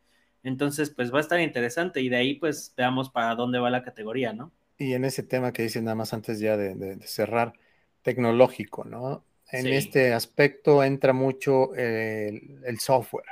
Entonces, 0.42 0.90
pues 0.90 1.12
va 1.12 1.18
a 1.18 1.22
estar 1.22 1.40
interesante 1.40 2.00
y 2.00 2.08
de 2.08 2.16
ahí, 2.16 2.34
pues, 2.34 2.72
veamos 2.76 3.10
para 3.10 3.34
dónde 3.34 3.58
va 3.58 3.70
la 3.70 3.82
categoría, 3.82 4.32
¿no? 4.32 4.52
Y 4.78 4.92
en 4.92 5.04
ese 5.04 5.22
tema 5.22 5.52
que 5.52 5.62
dicen 5.62 5.84
nada 5.84 5.94
más 5.94 6.12
antes 6.12 6.38
ya 6.38 6.56
de, 6.56 6.98
cerrar, 7.06 7.54
tecnológico, 8.02 8.84
¿no? 8.84 9.24
En 9.50 9.66
este 9.68 10.12
aspecto 10.12 10.82
entra 10.82 11.12
mucho 11.12 11.74
el, 11.74 12.78
software. 12.78 13.26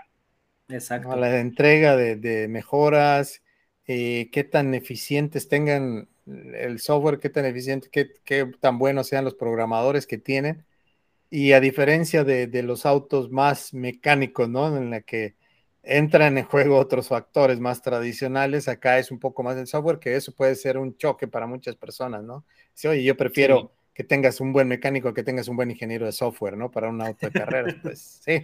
Exacto. 0.68 1.14
La 1.16 1.40
entrega 1.40 1.96
de, 1.96 2.16
de 2.16 2.48
mejoras, 2.48 3.42
eh, 3.86 4.30
qué 4.32 4.44
tan 4.44 4.74
eficientes 4.74 5.48
tengan 5.48 6.08
el 6.26 6.80
software, 6.80 7.18
qué 7.18 7.28
tan 7.28 7.44
eficiente, 7.44 7.88
qué, 7.90 8.50
tan 8.60 8.78
buenos 8.78 9.08
sean 9.08 9.24
los 9.24 9.34
programadores 9.34 10.06
que 10.06 10.18
tienen. 10.18 10.64
Y 11.30 11.52
a 11.52 11.60
diferencia 11.60 12.24
de, 12.24 12.62
los 12.62 12.86
autos 12.86 13.30
más 13.30 13.74
mecánicos, 13.74 14.48
¿no? 14.48 14.74
En 14.76 14.90
la 14.90 15.00
que 15.00 15.34
entran 15.82 16.38
en 16.38 16.44
juego 16.44 16.78
otros 16.78 17.08
factores 17.08 17.60
más 17.60 17.82
tradicionales. 17.82 18.68
Acá 18.68 18.98
es 18.98 19.10
un 19.10 19.18
poco 19.18 19.42
más 19.42 19.56
el 19.56 19.66
software, 19.66 19.98
que 19.98 20.16
eso 20.16 20.32
puede 20.32 20.54
ser 20.54 20.78
un 20.78 20.96
choque 20.96 21.28
para 21.28 21.46
muchas 21.46 21.76
personas, 21.76 22.22
¿no? 22.22 22.44
Si, 22.72 22.88
oye, 22.88 23.02
yo 23.02 23.16
prefiero 23.16 23.72
que 23.92 24.04
tengas 24.04 24.40
un 24.40 24.52
buen 24.52 24.68
mecánico, 24.68 25.12
que 25.12 25.22
tengas 25.22 25.48
un 25.48 25.56
buen 25.56 25.70
ingeniero 25.70 26.06
de 26.06 26.12
software, 26.12 26.56
¿no? 26.56 26.70
Para 26.70 26.88
un 26.88 27.02
auto 27.02 27.26
de 27.26 27.32
carreras, 27.32 27.74
pues 27.82 28.20
sí. 28.24 28.42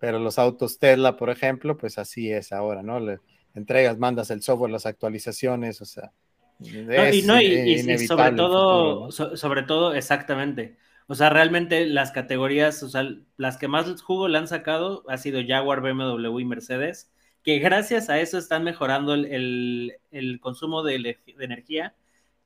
Pero 0.00 0.18
los 0.18 0.38
autos 0.38 0.78
Tesla, 0.78 1.16
por 1.16 1.30
ejemplo, 1.30 1.76
pues 1.76 1.98
así 1.98 2.32
es 2.32 2.52
ahora, 2.52 2.82
¿no? 2.82 2.98
Le 2.98 3.20
entregas, 3.54 3.98
mandas 3.98 4.30
el 4.30 4.42
software, 4.42 4.72
las 4.72 4.86
actualizaciones, 4.86 5.80
o 5.80 5.84
sea. 5.84 6.12
y, 6.58 7.22
no, 7.22 7.40
y, 7.40 7.98
sobre 8.06 8.32
todo, 8.32 9.12
sobre 9.12 9.62
todo, 9.62 9.94
exactamente. 9.94 10.76
O 11.06 11.14
sea, 11.16 11.28
realmente 11.28 11.86
las 11.86 12.12
categorías, 12.12 12.82
o 12.82 12.88
sea, 12.88 13.08
las 13.36 13.56
que 13.56 13.66
más 13.66 14.00
jugo 14.00 14.28
le 14.28 14.38
han 14.38 14.46
sacado 14.46 15.04
ha 15.08 15.16
sido 15.18 15.40
Jaguar, 15.44 15.80
BMW 15.80 16.38
y 16.38 16.44
Mercedes, 16.44 17.10
que 17.42 17.58
gracias 17.58 18.08
a 18.10 18.20
eso 18.20 18.38
están 18.38 18.62
mejorando 18.62 19.14
el, 19.14 20.38
consumo 20.40 20.84
de, 20.84 21.18
energía 21.40 21.96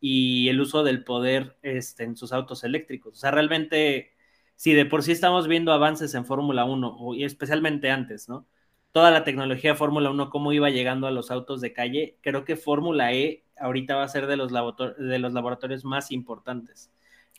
y 0.01 0.49
el 0.49 0.63
uso 0.63 0.83
del 0.83 1.05
poder 1.05 1.59
este, 1.63 2.05
en 2.05 2.17
sus 2.17 2.33
autos 2.33 2.65
eléctricos. 2.65 3.13
O 3.13 3.17
sea, 3.17 3.31
realmente, 3.33 4.14
si 4.57 4.73
de 4.73 4.87
por 4.87 5.03
sí 5.03 5.13
estamos 5.13 5.49
viendo 5.49 5.73
avances 5.73 6.15
en 6.15 6.25
Fórmula 6.25 6.65
1, 6.65 7.15
y 7.15 7.25
especialmente 7.25 7.91
antes, 7.91 8.29
¿no? 8.29 8.47
Toda 8.93 9.11
la 9.11 9.25
tecnología 9.25 9.73
de 9.73 9.77
Fórmula 9.77 10.11
1, 10.11 10.31
cómo 10.31 10.53
iba 10.53 10.71
llegando 10.71 11.07
a 11.07 11.11
los 11.11 11.31
autos 11.31 11.61
de 11.61 11.73
calle, 11.73 12.17
creo 12.21 12.45
que 12.45 12.57
Fórmula 12.57 13.13
E 13.13 13.43
ahorita 13.59 13.97
va 13.97 14.05
a 14.05 14.09
ser 14.09 14.27
de 14.27 14.37
los, 14.37 14.53
de 14.53 15.19
los 15.19 15.33
laboratorios 15.33 15.85
más 15.85 16.13
importantes. 16.13 16.91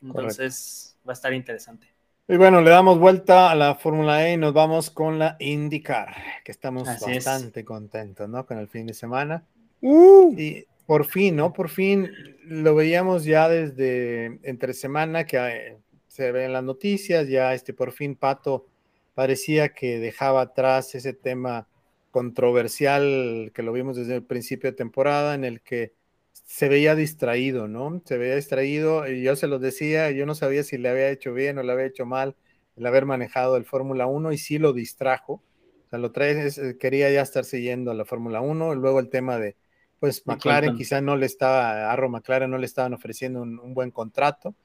Entonces 0.02 0.98
va 1.08 1.12
a 1.12 1.14
estar 1.14 1.34
interesante. 1.34 1.88
Y 2.28 2.38
bueno, 2.38 2.62
le 2.62 2.72
damos 2.72 2.98
vuelta 2.98 3.52
a 3.52 3.56
la 3.56 3.76
Fórmula 3.76 4.28
E 4.28 4.34
y 4.34 4.38
nos 4.38 4.52
vamos 4.52 4.90
con 4.90 5.20
la 5.20 5.38
IndyCar, 5.40 6.16
que 6.44 6.52
estamos 6.52 6.88
bastante 6.88 7.64
contentos, 7.64 8.28
¿no? 8.28 8.46
Con 8.46 8.58
el 8.58 8.68
fin 8.68 8.88
de 8.88 8.94
semana. 8.94 9.44
Uh. 9.82 10.34
Y 10.36 10.66
por 10.88 11.06
fin, 11.06 11.36
¿no? 11.36 11.54
Por 11.54 11.70
fin 11.70 12.10
lo 12.44 12.76
veíamos 12.76 13.26
ya 13.26 13.48
desde 13.48 14.40
entre 14.44 14.74
semana 14.74 15.26
que 15.26 15.38
eh, 15.38 15.78
se 16.16 16.32
ve 16.32 16.46
en 16.46 16.54
las 16.54 16.64
noticias, 16.64 17.28
ya 17.28 17.54
este 17.54 17.74
por 17.74 17.92
fin 17.92 18.16
Pato 18.16 18.68
parecía 19.14 19.70
que 19.70 20.00
dejaba 20.00 20.42
atrás 20.42 20.96
ese 20.96 21.12
tema 21.12 21.68
controversial 22.10 23.52
que 23.54 23.64
lo 23.64 23.74
vimos 23.74 23.98
desde 23.98 24.16
el 24.16 24.24
principio 24.24 24.72
de 24.72 24.78
temporada 24.78 25.36
en 25.36 25.44
el 25.44 25.62
que 25.62 25.94
se 26.32 26.70
veía 26.70 26.96
distraído, 26.96 27.68
¿no? 27.68 28.02
Se 28.06 28.18
veía 28.18 28.36
distraído 28.38 29.06
y 29.10 29.24
yo 29.24 29.36
se 29.36 29.48
lo 29.48 29.60
decía, 29.60 30.12
yo 30.12 30.26
no 30.26 30.36
sabía 30.36 30.64
si 30.64 30.78
le 30.78 30.88
había 30.88 31.10
hecho 31.10 31.34
bien 31.34 31.58
o 31.58 31.64
le 31.64 31.74
había 31.74 31.88
hecho 31.88 32.06
mal 32.06 32.38
el 32.78 32.86
haber 32.86 33.06
manejado 33.06 33.58
el 33.58 33.66
Fórmula 33.66 34.06
1 34.06 34.32
y 34.32 34.38
sí 34.38 34.58
lo 34.58 34.72
distrajo. 34.72 35.44
O 35.88 35.90
sea, 35.90 36.00
lo 36.00 36.14
trae, 36.14 36.48
eh, 36.48 36.78
quería 36.80 37.12
ya 37.12 37.24
estar 37.24 37.44
siguiendo 37.44 37.94
la 37.94 38.06
Fórmula 38.06 38.40
1, 38.40 38.74
luego 38.76 39.02
el 39.02 39.10
tema 39.10 39.38
de, 39.38 39.58
pues 40.00 40.26
McLaren 40.26 40.78
quizá 40.78 41.02
no 41.02 41.18
le 41.18 41.26
estaba, 41.26 41.92
Arro 41.92 42.08
McLaren 42.10 42.50
no 42.50 42.58
le 42.58 42.66
estaban 42.66 42.94
ofreciendo 42.94 43.42
un, 43.42 43.74
buen 43.74 43.92
contrato. 43.92 44.56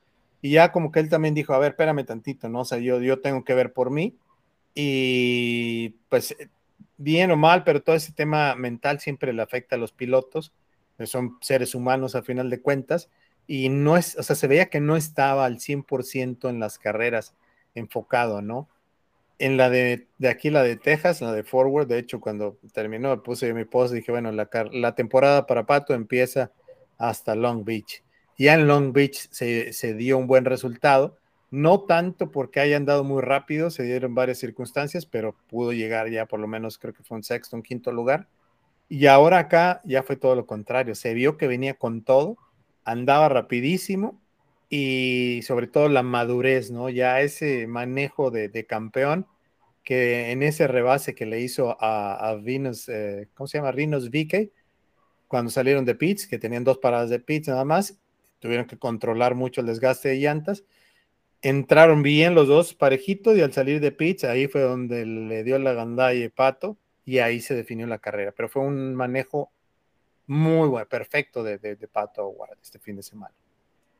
Y 0.42 0.52
ya 0.52 0.72
como 0.72 0.90
que 0.90 1.00
él 1.00 1.08
también 1.08 1.34
dijo, 1.34 1.54
a 1.54 1.58
ver, 1.58 1.72
espérame 1.72 2.04
tantito, 2.04 2.48
¿no? 2.48 2.60
O 2.60 2.64
sea, 2.64 2.78
yo, 2.78 3.00
yo 3.00 3.20
tengo 3.20 3.44
que 3.44 3.54
ver 3.54 3.72
por 3.72 3.90
mí. 3.90 4.16
Y 4.74 5.90
pues 6.08 6.36
bien 6.96 7.30
o 7.30 7.36
mal, 7.36 7.64
pero 7.64 7.82
todo 7.82 7.96
ese 7.96 8.12
tema 8.12 8.54
mental 8.54 9.00
siempre 9.00 9.32
le 9.32 9.42
afecta 9.42 9.76
a 9.76 9.78
los 9.78 9.92
pilotos 9.92 10.52
son 11.06 11.38
seres 11.40 11.74
humanos 11.74 12.14
a 12.14 12.22
final 12.22 12.50
de 12.50 12.60
cuentas, 12.60 13.10
y 13.46 13.68
no 13.68 13.96
es, 13.96 14.16
o 14.16 14.22
sea, 14.22 14.36
se 14.36 14.46
veía 14.46 14.70
que 14.70 14.80
no 14.80 14.96
estaba 14.96 15.44
al 15.44 15.58
100% 15.58 16.48
en 16.48 16.60
las 16.60 16.78
carreras 16.78 17.34
enfocado, 17.74 18.42
¿no? 18.42 18.68
En 19.38 19.56
la 19.56 19.70
de, 19.70 20.06
de, 20.18 20.28
aquí, 20.28 20.50
la 20.50 20.62
de 20.62 20.76
Texas, 20.76 21.20
la 21.20 21.32
de 21.32 21.42
Forward, 21.42 21.86
de 21.88 21.98
hecho, 21.98 22.20
cuando 22.20 22.58
terminó, 22.72 23.22
puse 23.22 23.52
mi 23.54 23.64
post, 23.64 23.94
dije, 23.94 24.12
bueno, 24.12 24.30
la, 24.30 24.48
la 24.72 24.94
temporada 24.94 25.46
para 25.46 25.66
Pato 25.66 25.94
empieza 25.94 26.52
hasta 26.98 27.34
Long 27.34 27.64
Beach. 27.64 28.02
Ya 28.40 28.54
en 28.54 28.66
Long 28.66 28.94
Beach 28.94 29.28
se, 29.30 29.74
se 29.74 29.92
dio 29.92 30.16
un 30.16 30.26
buen 30.26 30.46
resultado, 30.46 31.18
no 31.50 31.82
tanto 31.82 32.30
porque 32.30 32.60
hayan 32.60 32.86
dado 32.86 33.04
muy 33.04 33.20
rápido, 33.20 33.68
se 33.68 33.82
dieron 33.82 34.14
varias 34.14 34.38
circunstancias, 34.38 35.04
pero 35.04 35.36
pudo 35.48 35.72
llegar 35.72 36.08
ya 36.08 36.24
por 36.24 36.40
lo 36.40 36.48
menos, 36.48 36.78
creo 36.78 36.94
que 36.94 37.02
fue 37.02 37.18
un 37.18 37.22
sexto, 37.22 37.54
un 37.54 37.62
quinto 37.62 37.92
lugar 37.92 38.28
y 38.88 39.06
ahora 39.06 39.38
acá 39.38 39.82
ya 39.84 40.02
fue 40.02 40.16
todo 40.16 40.34
lo 40.34 40.46
contrario. 40.46 40.94
Se 40.94 41.12
vio 41.12 41.36
que 41.36 41.46
venía 41.46 41.74
con 41.74 42.02
todo, 42.02 42.38
andaba 42.84 43.28
rapidísimo 43.28 44.18
y 44.70 45.42
sobre 45.44 45.66
todo 45.66 45.90
la 45.90 46.02
madurez, 46.02 46.70
¿no? 46.70 46.88
Ya 46.88 47.20
ese 47.20 47.66
manejo 47.66 48.30
de, 48.30 48.66
campeón 48.66 49.26
que 49.84 50.32
en 50.32 50.42
ese 50.42 50.66
rebase 50.66 51.14
que 51.14 51.26
le 51.26 51.42
hizo 51.42 51.76
a, 51.78 52.30
a 52.30 52.40
eh, 52.46 53.28
¿cómo 53.34 53.46
se 53.46 53.58
llama? 53.58 53.72
Rinos 53.72 54.08
Vique, 54.08 54.50
cuando 55.28 55.50
salieron 55.50 55.84
de 55.84 55.94
pits, 55.94 56.26
que 56.26 56.38
tenían 56.38 56.64
dos 56.64 56.78
paradas 56.78 57.10
de 57.10 57.20
pits 57.20 57.48
nada 57.48 57.66
más, 57.66 57.99
tuvieron 58.40 58.66
que 58.66 58.78
controlar 58.78 59.36
mucho 59.36 59.60
el 59.60 59.68
desgaste 59.68 60.08
de 60.08 60.18
llantas. 60.18 60.64
Entraron 61.42 62.02
bien 62.02 62.34
los 62.34 62.48
dos 62.48 62.74
parejitos 62.74 63.36
y 63.36 63.42
al 63.42 63.52
salir 63.52 63.80
de 63.80 63.92
pits, 63.92 64.24
ahí 64.24 64.48
fue 64.48 64.62
donde 64.62 65.06
le 65.06 65.44
dio 65.44 65.58
la 65.58 65.72
gandalla 65.72 66.28
Pato 66.30 66.76
y 67.04 67.18
ahí 67.18 67.40
se 67.40 67.54
definió 67.54 67.86
la 67.86 67.98
carrera. 67.98 68.32
Pero 68.32 68.48
fue 68.48 68.62
un 68.62 68.94
manejo 68.94 69.50
muy 70.26 70.68
bueno, 70.68 70.88
perfecto 70.88 71.42
de, 71.42 71.58
de, 71.58 71.76
Pato 71.88 72.24
Howard 72.24 72.58
este 72.62 72.78
fin 72.78 72.96
de 72.96 73.02
semana. 73.02 73.34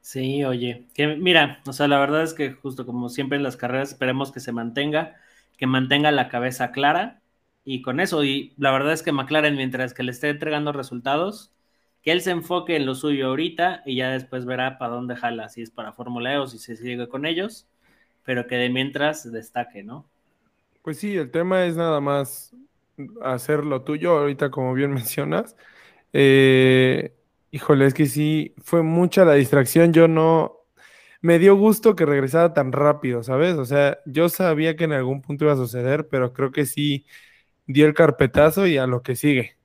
Sí, 0.01 0.45
oye, 0.45 0.87
que 0.95 1.17
mira, 1.17 1.61
o 1.67 1.73
sea, 1.73 1.89
la 1.89 1.99
verdad 1.99 2.23
es 2.23 2.35
que 2.35 2.53
justo 2.53 2.87
como 2.87 3.09
siempre 3.09 3.37
en 3.37 3.43
las 3.43 3.57
carreras 3.57 3.91
esperemos 3.91 4.33
que 4.33 4.41
se 4.41 4.53
mantenga, 4.53 5.17
que 5.59 5.67
mantenga 5.67 6.11
la 6.11 6.29
cabeza 6.29 6.71
clara 6.73 7.21
y 7.65 7.83
con 7.83 8.01
eso, 8.01 8.25
y 8.25 8.55
la 8.57 8.71
verdad 8.71 8.93
es 8.93 9.03
que 9.03 9.13
McLaren 9.13 9.57
mientras 9.57 9.93
que 9.93 10.03
le 10.03 10.13
esté 10.13 10.31
entregando 10.31 10.73
resultados, 10.73 11.53
que 12.03 12.13
él 12.13 12.21
se 12.23 12.31
enfoque 12.31 12.77
en 12.77 12.87
lo 12.87 12.95
suyo 12.95 13.29
ahorita 13.29 13.83
y 13.85 13.97
ya 13.97 14.11
después 14.11 14.47
verá 14.47 14.79
para 14.79 14.95
dónde 14.95 15.17
jala, 15.17 15.49
si 15.49 15.63
es 15.63 15.71
para 15.71 15.93
Fórmula 15.93 16.35
E 16.35 16.39
o 16.39 16.47
si 16.47 16.59
se 16.59 16.77
sigue 16.77 17.09
con 17.09 17.27
ellos, 17.27 17.69
pero 18.25 18.47
que 18.47 18.57
de 18.57 18.71
mientras 18.71 19.31
destaque, 19.31 19.83
¿no? 19.83 20.07
Pues 20.83 20.99
sí, 20.99 21.17
el 21.17 21.31
tema 21.31 21.67
es 21.67 21.77
nada 21.77 22.01
más 22.01 22.55
hacer 23.23 23.65
lo 23.65 23.83
tuyo, 23.83 24.19
ahorita 24.19 24.51
como 24.51 24.75
bien 24.75 24.93
mencionas. 24.95 25.57
Eh, 26.13 27.15
híjole, 27.51 27.87
es 27.87 27.95
que 27.95 28.07
sí, 28.07 28.55
fue 28.63 28.83
mucha 28.83 29.25
la 29.25 29.35
distracción, 29.35 29.93
yo 29.93 30.09
no... 30.09 30.57
Me 31.23 31.39
dio 31.39 31.55
gusto 31.55 31.97
que 31.97 32.07
regresara 32.07 32.55
tan 32.55 32.73
rápido, 32.73 33.23
¿sabes? 33.23 33.57
O 33.57 33.67
sea, 33.67 33.99
yo 34.07 34.31
sabía 34.31 34.75
que 34.77 34.85
en 34.85 34.93
algún 34.93 35.21
punto 35.21 35.45
iba 35.45 35.53
a 35.53 35.57
suceder, 35.57 36.09
pero 36.09 36.33
creo 36.33 36.51
que 36.51 36.65
sí 36.65 37.05
dio 37.67 37.87
el 37.87 37.95
carpetazo 37.95 38.67
y 38.67 38.79
a 38.79 38.87
lo 38.87 39.03
que 39.03 39.17
sigue. 39.17 39.60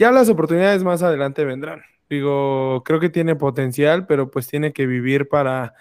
Ya 0.00 0.10
las 0.10 0.30
oportunidades 0.30 0.82
más 0.82 1.02
adelante 1.02 1.44
vendrán. 1.44 1.82
Digo, 2.08 2.82
creo 2.86 3.00
que 3.00 3.10
tiene 3.10 3.36
potencial, 3.36 4.06
pero 4.06 4.30
pues 4.30 4.46
tiene 4.46 4.72
que 4.72 4.86
vivir 4.86 5.28
para 5.28 5.74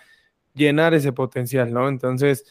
llenar 0.53 0.93
ese 0.93 1.13
potencial, 1.13 1.71
¿no? 1.71 1.87
Entonces, 1.87 2.43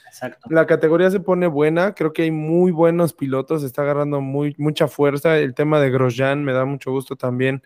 la 0.49 0.67
categoría 0.67 1.11
se 1.11 1.21
pone 1.21 1.47
buena, 1.47 1.93
creo 1.93 2.15
que 2.15 2.23
hay 2.23 2.31
muy 2.31 2.73
buenos 2.73 3.13
pilotos, 3.13 3.65
está 3.65 3.83
agarrando 3.83 4.23
muy, 4.23 4.55
mucha 4.57 4.89
fuerza. 4.89 5.37
El 5.37 5.53
tema 5.53 5.79
de 5.79 5.91
Grosjean 5.91 6.43
me 6.43 6.55
da 6.55 6.65
mucho 6.65 6.91
gusto 6.91 7.17
también 7.17 7.63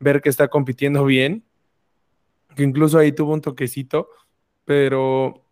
ver 0.00 0.22
que 0.22 0.30
está 0.30 0.48
compitiendo 0.48 1.04
bien, 1.04 1.44
que 2.56 2.62
incluso 2.62 2.96
ahí 2.98 3.12
tuvo 3.12 3.34
un 3.34 3.42
toquecito, 3.42 4.08
pero 4.64 5.44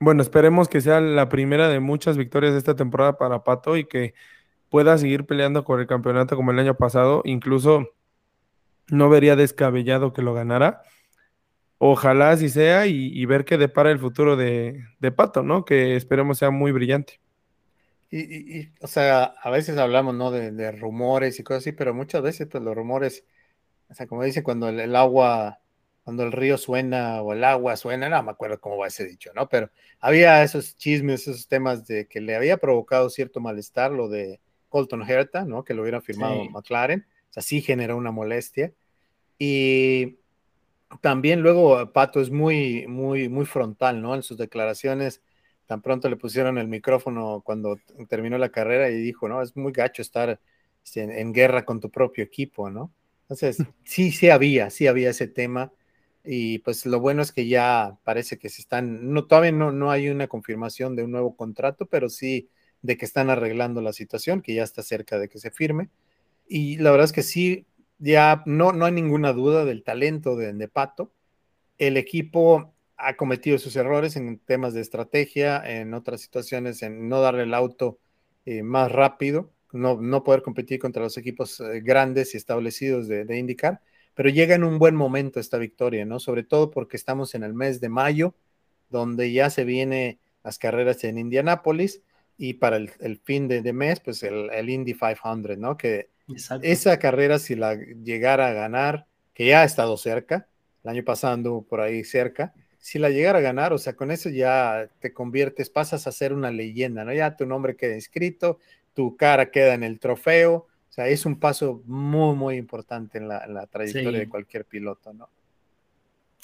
bueno, 0.00 0.22
esperemos 0.22 0.68
que 0.68 0.80
sea 0.80 1.02
la 1.02 1.28
primera 1.28 1.68
de 1.68 1.80
muchas 1.80 2.16
victorias 2.16 2.52
de 2.52 2.60
esta 2.60 2.74
temporada 2.74 3.18
para 3.18 3.44
Pato 3.44 3.76
y 3.76 3.84
que 3.84 4.14
pueda 4.74 4.98
seguir 4.98 5.24
peleando 5.24 5.64
por 5.64 5.78
el 5.78 5.86
campeonato 5.86 6.34
como 6.34 6.50
el 6.50 6.58
año 6.58 6.74
pasado, 6.74 7.22
incluso 7.24 7.90
no 8.88 9.08
vería 9.08 9.36
descabellado 9.36 10.12
que 10.12 10.20
lo 10.20 10.34
ganara 10.34 10.82
Ojalá 11.78 12.30
así 12.30 12.48
sea 12.48 12.88
y, 12.88 13.24
ver 13.24 13.44
qué 13.44 13.56
depara 13.56 13.92
el 13.92 14.00
futuro 14.00 14.34
de, 14.34 14.82
Pato, 15.14 15.44
¿no? 15.44 15.64
Que 15.64 15.94
esperemos 15.94 16.38
sea 16.38 16.50
muy 16.50 16.72
brillante. 16.72 17.20
Y, 18.10 18.72
o 18.80 18.88
sea, 18.88 19.34
a 19.40 19.50
veces 19.50 19.78
hablamos, 19.78 20.12
¿no? 20.16 20.32
De, 20.32 20.72
rumores 20.72 21.38
y 21.38 21.44
cosas 21.44 21.62
así, 21.62 21.70
pero 21.70 21.94
muchas 21.94 22.22
veces, 22.22 22.48
pues 22.50 22.64
los 22.64 22.74
rumores, 22.74 23.24
o 23.88 23.94
sea, 23.94 24.08
como 24.08 24.24
dice, 24.24 24.42
cuando 24.42 24.70
el, 24.70 24.96
agua, 24.96 25.60
cuando 26.02 26.24
el 26.24 26.32
río 26.32 26.58
suena 26.58 27.22
o 27.22 27.32
el 27.32 27.44
agua 27.44 27.76
suena, 27.76 28.08
no 28.08 28.24
me 28.24 28.32
acuerdo 28.32 28.60
cómo 28.60 28.76
va 28.76 28.88
ese 28.88 29.04
dicho, 29.04 29.30
¿no? 29.36 29.48
Pero 29.48 29.70
había 30.00 30.42
esos 30.42 30.76
chismes, 30.76 31.28
esos 31.28 31.46
temas 31.46 31.86
de 31.86 32.08
que 32.08 32.20
le 32.20 32.34
había 32.34 32.56
provocado 32.56 33.08
cierto 33.08 33.38
malestar 33.38 33.92
lo 33.92 34.08
de 34.08 34.40
Colton 34.74 35.08
Herta, 35.08 35.44
¿no? 35.44 35.62
Que 35.62 35.72
lo 35.72 35.82
hubiera 35.82 36.00
firmado 36.00 36.50
McLaren, 36.50 37.06
o 37.30 37.32
sea, 37.32 37.44
sí 37.44 37.60
generó 37.60 37.96
una 37.96 38.10
molestia. 38.10 38.72
Y 39.38 40.16
también 41.00 41.42
luego 41.42 41.92
Pato 41.92 42.20
es 42.20 42.32
muy, 42.32 42.84
muy, 42.88 43.28
muy 43.28 43.46
frontal, 43.46 44.02
¿no? 44.02 44.16
En 44.16 44.24
sus 44.24 44.36
declaraciones, 44.36 45.22
tan 45.66 45.80
pronto 45.80 46.08
le 46.08 46.16
pusieron 46.16 46.58
el 46.58 46.66
micrófono 46.66 47.40
cuando 47.44 47.78
terminó 48.08 48.36
la 48.36 48.48
carrera 48.48 48.90
y 48.90 48.96
dijo, 48.96 49.28
¿no? 49.28 49.42
Es 49.42 49.56
muy 49.56 49.70
gacho 49.70 50.02
estar 50.02 50.40
este, 50.84 51.20
en, 51.20 51.32
guerra 51.32 51.64
con 51.64 51.78
tu 51.78 51.88
propio 51.88 52.24
equipo, 52.24 52.68
¿no? 52.68 52.92
Entonces, 53.22 53.58
sí, 53.84 54.10
sí 54.10 54.28
había, 54.28 54.70
sí 54.70 54.88
había 54.88 55.10
ese 55.10 55.28
tema. 55.28 55.70
Y 56.24 56.58
pues 56.58 56.84
lo 56.84 56.98
bueno 56.98 57.22
es 57.22 57.30
que 57.30 57.46
ya 57.46 57.96
parece 58.02 58.40
que 58.40 58.48
se 58.48 58.60
están, 58.60 59.12
no, 59.12 59.26
todavía 59.26 59.52
no, 59.52 59.70
no 59.70 59.92
hay 59.92 60.08
una 60.08 60.26
confirmación 60.26 60.96
de 60.96 61.04
un 61.04 61.12
nuevo 61.12 61.36
contrato, 61.36 61.86
pero 61.86 62.08
sí 62.08 62.48
de 62.84 62.98
que 62.98 63.06
están 63.06 63.30
arreglando 63.30 63.80
la 63.80 63.94
situación, 63.94 64.42
que 64.42 64.54
ya 64.54 64.62
está 64.62 64.82
cerca 64.82 65.18
de 65.18 65.30
que 65.30 65.38
se 65.38 65.50
firme. 65.50 65.88
Y 66.46 66.76
la 66.76 66.90
verdad 66.90 67.06
es 67.06 67.12
que 67.12 67.22
sí, 67.22 67.66
ya 67.98 68.42
no, 68.44 68.72
no 68.72 68.84
hay 68.84 68.92
ninguna 68.92 69.32
duda 69.32 69.64
del 69.64 69.82
talento 69.82 70.36
de, 70.36 70.52
de 70.52 70.68
Pato. 70.68 71.10
El 71.78 71.96
equipo 71.96 72.74
ha 72.98 73.16
cometido 73.16 73.56
sus 73.56 73.74
errores 73.76 74.16
en 74.16 74.38
temas 74.38 74.74
de 74.74 74.82
estrategia, 74.82 75.62
en 75.64 75.94
otras 75.94 76.20
situaciones, 76.20 76.82
en 76.82 77.08
no 77.08 77.22
darle 77.22 77.44
el 77.44 77.54
auto 77.54 77.98
eh, 78.44 78.62
más 78.62 78.92
rápido, 78.92 79.50
no, 79.72 79.98
no, 79.98 80.22
poder 80.22 80.42
competir 80.42 80.78
contra 80.78 81.02
los 81.02 81.16
equipos 81.16 81.60
eh, 81.60 81.80
grandes 81.80 82.34
y 82.34 82.36
establecidos 82.36 83.08
de, 83.08 83.24
de 83.24 83.38
IndyCar, 83.38 83.80
pero 84.12 84.28
llega 84.28 84.54
en 84.54 84.62
un 84.62 84.78
buen 84.78 84.94
momento 84.94 85.40
esta 85.40 85.56
victoria, 85.56 86.04
¿no? 86.04 86.20
Sobre 86.20 86.44
todo 86.44 86.70
porque 86.70 86.98
estamos 86.98 87.34
en 87.34 87.44
el 87.44 87.54
mes 87.54 87.80
de 87.80 87.88
mayo, 87.88 88.34
donde 88.90 89.32
ya 89.32 89.48
se 89.48 89.64
vienen 89.64 90.18
las 90.44 90.58
carreras 90.58 91.02
en 91.04 91.16
Indianápolis 91.16 92.02
y 92.36 92.54
para 92.54 92.76
el, 92.76 92.90
el 93.00 93.18
fin 93.18 93.48
de, 93.48 93.62
de, 93.62 93.72
mes, 93.72 94.00
pues 94.00 94.22
el, 94.22 94.50
el, 94.50 94.70
Indy 94.70 94.94
500, 94.94 95.58
¿no? 95.58 95.76
Que 95.76 96.10
Exacto. 96.28 96.66
esa 96.66 96.98
carrera, 96.98 97.38
si 97.38 97.54
la 97.54 97.74
llegara 97.74 98.48
a 98.48 98.52
ganar, 98.52 99.06
que 99.32 99.46
ya 99.46 99.62
ha 99.62 99.64
estado 99.64 99.96
cerca, 99.96 100.48
el 100.82 100.90
año 100.90 101.04
pasado 101.04 101.62
por 101.62 101.80
ahí 101.80 102.04
cerca, 102.04 102.52
si 102.78 102.98
la 102.98 103.08
llegara 103.08 103.38
a 103.38 103.42
ganar, 103.42 103.72
o 103.72 103.78
sea, 103.78 103.94
con 103.94 104.10
eso 104.10 104.28
ya 104.28 104.90
te 105.00 105.12
conviertes, 105.12 105.70
pasas 105.70 106.06
a 106.06 106.12
ser 106.12 106.32
una 106.32 106.50
leyenda, 106.50 107.04
¿no? 107.04 107.14
Ya 107.14 107.36
tu 107.36 107.46
nombre 107.46 107.76
queda 107.76 107.94
inscrito, 107.94 108.58
tu 108.92 109.16
cara 109.16 109.50
queda 109.50 109.74
en 109.74 109.82
el 109.82 109.98
trofeo, 109.98 110.54
o 110.54 110.92
sea, 110.92 111.08
es 111.08 111.24
un 111.24 111.40
paso 111.40 111.82
muy, 111.86 112.36
muy 112.36 112.56
importante 112.56 113.18
en 113.18 113.28
la, 113.28 113.44
en 113.44 113.54
la 113.54 113.66
trayectoria 113.66 114.12
sí. 114.12 114.18
de 114.18 114.28
cualquier 114.28 114.64
piloto, 114.66 115.12
¿no? 115.12 115.28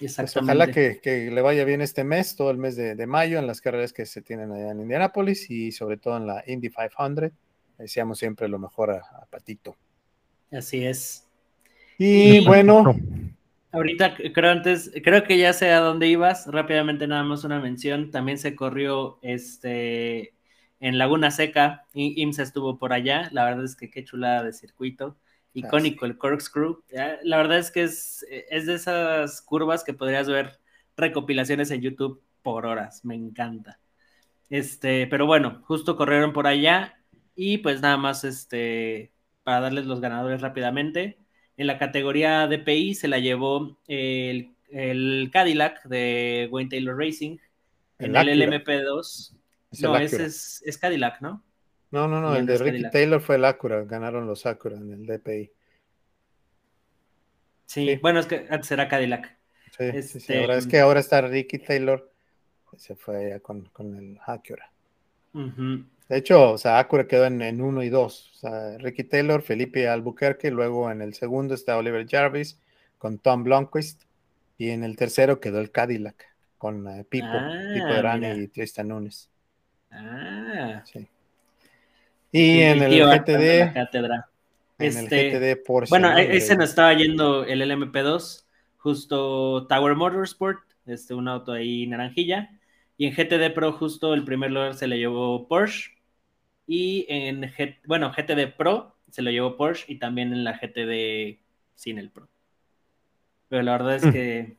Pues 0.01 0.37
ojalá 0.37 0.69
que, 0.69 0.99
que, 1.03 1.31
le 1.31 1.43
vaya 1.43 1.65
bien 1.65 1.83
este 1.83 2.05
mes, 2.05 2.35
todo 2.35 2.51
el 2.51 2.57
mes 2.57 2.75
de, 2.75 2.95
de, 2.95 3.07
mayo, 3.07 3.39
en 3.39 3.47
las 3.47 3.61
carreras 3.61 3.93
que 3.93 4.07
se 4.07 4.23
tienen 4.23 4.51
allá 4.51 4.71
en 4.71 4.81
Indianapolis 4.81 5.51
y 5.51 5.73
sobre 5.73 5.99
todo 5.99 6.17
en 6.17 6.27
la 6.27 6.43
Indy 6.47 6.71
500. 6.71 7.31
Deseamos 7.77 8.19
siempre 8.19 8.49
lo 8.49 8.59
mejor 8.59 8.91
a, 8.91 8.97
a 8.99 9.27
Patito. 9.27 9.77
Así 10.51 10.85
es. 10.85 11.27
Y, 11.99 12.39
y 12.39 12.47
bueno. 12.47 12.97
Ahorita 13.73 14.17
creo 14.35 14.51
antes, 14.51 14.91
creo 15.05 15.23
que 15.23 15.39
ya 15.39 15.53
sé 15.53 15.71
a 15.71 15.81
dónde 15.81 16.09
ibas. 16.09 16.47
Rápidamente 16.47 17.07
nada 17.07 17.23
más 17.23 17.45
una 17.45 17.61
mención. 17.61 18.11
También 18.11 18.39
se 18.39 18.57
corrió 18.57 19.19
este 19.23 20.35
en 20.81 20.99
Laguna 20.99 21.31
Seca. 21.31 21.87
IMSA 21.93 22.43
estuvo 22.43 22.79
por 22.79 22.93
allá. 22.93 23.29
La 23.33 23.45
verdad 23.45 23.65
es 23.65 23.77
que 23.77 23.91
qué 23.91 24.03
chulada 24.03 24.43
de 24.43 24.53
circuito 24.53 25.17
icónico, 25.55 26.07
el 26.07 26.19
corkscrew. 26.19 26.83
La 27.23 27.37
verdad 27.37 27.59
es 27.59 27.71
que 27.71 27.83
es, 27.83 28.25
es 28.29 28.67
de 28.67 28.75
esas 28.75 29.43
curvas 29.43 29.85
que 29.85 29.95
podrías 29.95 30.29
ver 30.29 30.59
recopilaciones 30.97 31.71
en 31.71 31.81
YouTube 31.81 32.23
por 32.43 32.67
horas, 32.67 33.05
me 33.05 33.15
encanta. 33.15 33.79
Este, 34.49 35.07
pero 35.07 35.27
bueno, 35.27 35.63
justo 35.65 35.97
corrieron 35.97 36.33
por 36.33 36.47
allá 36.47 36.99
y 37.37 37.59
pues 37.59 37.81
nada 37.81 37.97
más 37.97 38.25
este 38.25 39.13
para 39.45 39.61
darles 39.61 39.87
los 39.87 40.01
ganadores 40.01 40.41
rápidamente. 40.41 41.19
En 41.57 41.67
la 41.67 41.79
categoría 41.79 42.47
DPI 42.47 42.95
se 42.95 43.09
la 43.09 43.19
llevó 43.19 43.79
el, 43.87 44.51
el 44.71 45.31
Cadillac 45.33 45.85
de 45.85 46.49
Wayne 46.51 46.71
Taylor 46.71 46.97
Racing. 46.97 47.39
En 47.99 48.17
el, 48.17 48.29
el 48.29 48.43
LMP2. 48.43 49.35
Es 49.73 49.81
no, 49.81 49.97
ese 49.97 50.25
es, 50.25 50.63
es 50.65 50.79
Cadillac, 50.79 51.21
¿no? 51.21 51.43
No, 51.91 52.07
no, 52.07 52.21
no, 52.21 52.37
el 52.37 52.47
de 52.47 52.59
Ricky. 52.59 52.91
Taylor 52.91 53.21
fue 53.21 53.37
el 53.37 53.45
Acura, 53.45 53.85
ganaron 53.85 54.27
los 54.27 54.47
Acura 54.47 54.77
en 54.77 54.93
el 54.93 55.07
DPI. 55.07 55.51
Sí, 57.67 57.87
sí. 57.87 57.97
bueno, 58.03 58.21
es 58.21 58.27
que 58.27 58.47
antes 58.49 58.71
era 58.71 58.89
Cadillac. 58.89 59.37
Sí, 59.77 59.85
este... 59.85 60.21
sí, 60.21 60.37
ahora 60.37 60.57
es 60.57 60.67
que 60.67 60.81
ahora 60.81 61.01
está 61.01 61.21
Ricky 61.21 61.59
Taylor, 61.59 62.13
se 62.77 62.95
fue 62.97 63.41
con, 63.43 63.67
con 63.67 63.97
el 63.97 64.19
Acura. 64.27 64.71
Uh 65.33 65.41
-huh. 65.41 65.87
De 66.09 66.17
hecho, 66.17 66.53
o 66.53 66.59
sea, 66.59 66.81
Acura 66.81 67.07
quedó 67.07 67.27
en, 67.27 67.41
en 67.41 67.61
uno 67.61 67.83
y 67.83 67.89
dos. 67.89 68.33
O 68.35 68.39
sea, 68.39 68.79
Ricky 68.79 69.05
Taylor, 69.05 69.43
Felipe 69.43 69.89
Albuquerque, 69.89 70.51
luego 70.51 70.91
en 70.91 71.03
el 71.03 71.15
segundo 71.15 71.55
está 71.55 71.77
Oliver 71.77 72.07
Jarvis 72.09 72.59
con 72.99 73.19
Tom 73.19 73.45
Blomqvist 73.45 74.03
y 74.59 74.71
en 74.71 74.83
el 74.85 74.97
tercero 74.97 75.41
quedó 75.41 75.61
el 75.61 75.71
Cadillac 75.71 76.27
con 76.59 76.87
uh, 76.87 77.05
Pipo, 77.05 77.27
ah, 77.31 77.71
Pipo 77.73 77.87
Derani 77.87 78.43
y 78.43 78.49
Tristan 78.49 78.89
Nunes. 78.89 79.31
Ah. 79.91 80.83
Sí. 80.85 81.09
Y 82.33 82.61
en 82.61 82.83
el 82.83 82.91
GTD. 82.91 83.77
En 84.79 84.97
este, 84.97 85.29
el 85.29 85.57
GTD 85.57 85.65
Porsche. 85.65 85.91
Bueno, 85.91 86.11
¿no? 86.11 86.19
ese 86.19 86.57
nos 86.57 86.71
estaba 86.71 86.95
yendo 86.95 87.45
el 87.45 87.61
LMP2, 87.61 88.45
justo 88.79 89.67
Tower 89.67 89.95
Motorsport, 89.95 90.61
este, 90.87 91.15
un 91.15 91.29
auto 91.29 91.53
ahí 91.53 91.87
naranjilla. 91.87 92.51
Y 92.97 93.07
en 93.07 93.15
GTD 93.15 93.53
Pro, 93.55 93.73
justo 93.73 94.15
el 94.15 94.25
primer 94.25 94.51
lugar 94.51 94.75
se 94.75 94.87
le 94.87 94.99
llevó 94.99 95.49
Porsche. 95.49 95.91
Y 96.67 97.05
en 97.09 97.43
G, 97.43 97.77
bueno, 97.87 98.13
GTD 98.13 98.57
Pro 98.57 98.97
se 99.11 99.23
lo 99.23 99.31
llevó 99.31 99.57
Porsche 99.57 99.93
y 99.93 99.99
también 99.99 100.33
en 100.33 100.45
la 100.45 100.59
GTD 100.59 101.41
sin 101.75 101.99
el 101.99 102.11
Pro. 102.11 102.29
Pero 103.49 103.63
la 103.63 103.73
verdad 103.73 103.97
es 103.97 104.07
mm. 104.07 104.13
que. 104.13 104.57